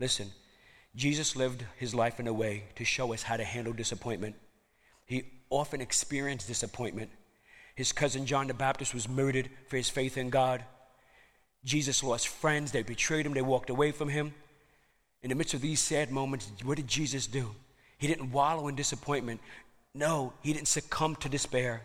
Listen, 0.00 0.30
Jesus 0.96 1.36
lived 1.36 1.64
his 1.76 1.94
life 1.94 2.20
in 2.20 2.26
a 2.26 2.32
way 2.32 2.64
to 2.76 2.84
show 2.84 3.12
us 3.12 3.22
how 3.22 3.36
to 3.36 3.44
handle 3.44 3.72
disappointment. 3.72 4.36
He 5.06 5.24
often 5.50 5.80
experienced 5.80 6.48
disappointment 6.48 7.10
His 7.74 7.92
cousin 7.92 8.24
John 8.24 8.46
the 8.46 8.54
Baptist 8.54 8.94
was 8.94 9.08
murdered 9.08 9.50
for 9.68 9.76
his 9.76 9.90
faith 9.90 10.16
in 10.16 10.30
God. 10.30 10.64
Jesus 11.64 12.02
lost 12.02 12.28
friends. 12.28 12.72
They 12.72 12.82
betrayed 12.82 13.26
him. 13.26 13.34
They 13.34 13.42
walked 13.42 13.70
away 13.70 13.92
from 13.92 14.08
him. 14.08 14.34
In 15.22 15.30
the 15.30 15.34
midst 15.34 15.54
of 15.54 15.62
these 15.62 15.80
sad 15.80 16.10
moments, 16.10 16.52
what 16.62 16.76
did 16.76 16.86
Jesus 16.86 17.26
do? 17.26 17.54
He 17.96 18.06
didn't 18.06 18.32
wallow 18.32 18.68
in 18.68 18.74
disappointment. 18.74 19.40
No, 19.94 20.32
he 20.42 20.52
didn't 20.52 20.68
succumb 20.68 21.16
to 21.16 21.28
despair. 21.28 21.82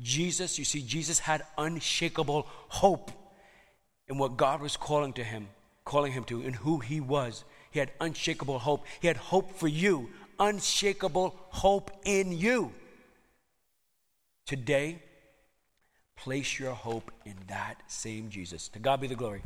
Jesus, 0.00 0.58
you 0.58 0.64
see, 0.64 0.82
Jesus 0.82 1.18
had 1.18 1.42
unshakable 1.58 2.46
hope 2.68 3.10
in 4.08 4.18
what 4.18 4.36
God 4.36 4.60
was 4.60 4.76
calling 4.76 5.12
to 5.14 5.24
him, 5.24 5.48
calling 5.84 6.12
him 6.12 6.24
to, 6.24 6.42
and 6.42 6.54
who 6.54 6.78
he 6.78 7.00
was. 7.00 7.44
He 7.70 7.78
had 7.78 7.90
unshakable 8.00 8.58
hope. 8.58 8.86
He 9.00 9.08
had 9.08 9.16
hope 9.16 9.58
for 9.58 9.68
you, 9.68 10.10
unshakable 10.38 11.34
hope 11.50 11.90
in 12.04 12.32
you. 12.32 12.72
Today, 14.46 15.02
place 16.16 16.58
your 16.58 16.72
hope 16.72 17.10
in 17.24 17.34
that 17.48 17.82
same 17.86 18.28
Jesus. 18.30 18.68
To 18.68 18.78
God 18.78 19.00
be 19.00 19.06
the 19.06 19.14
glory. 19.14 19.42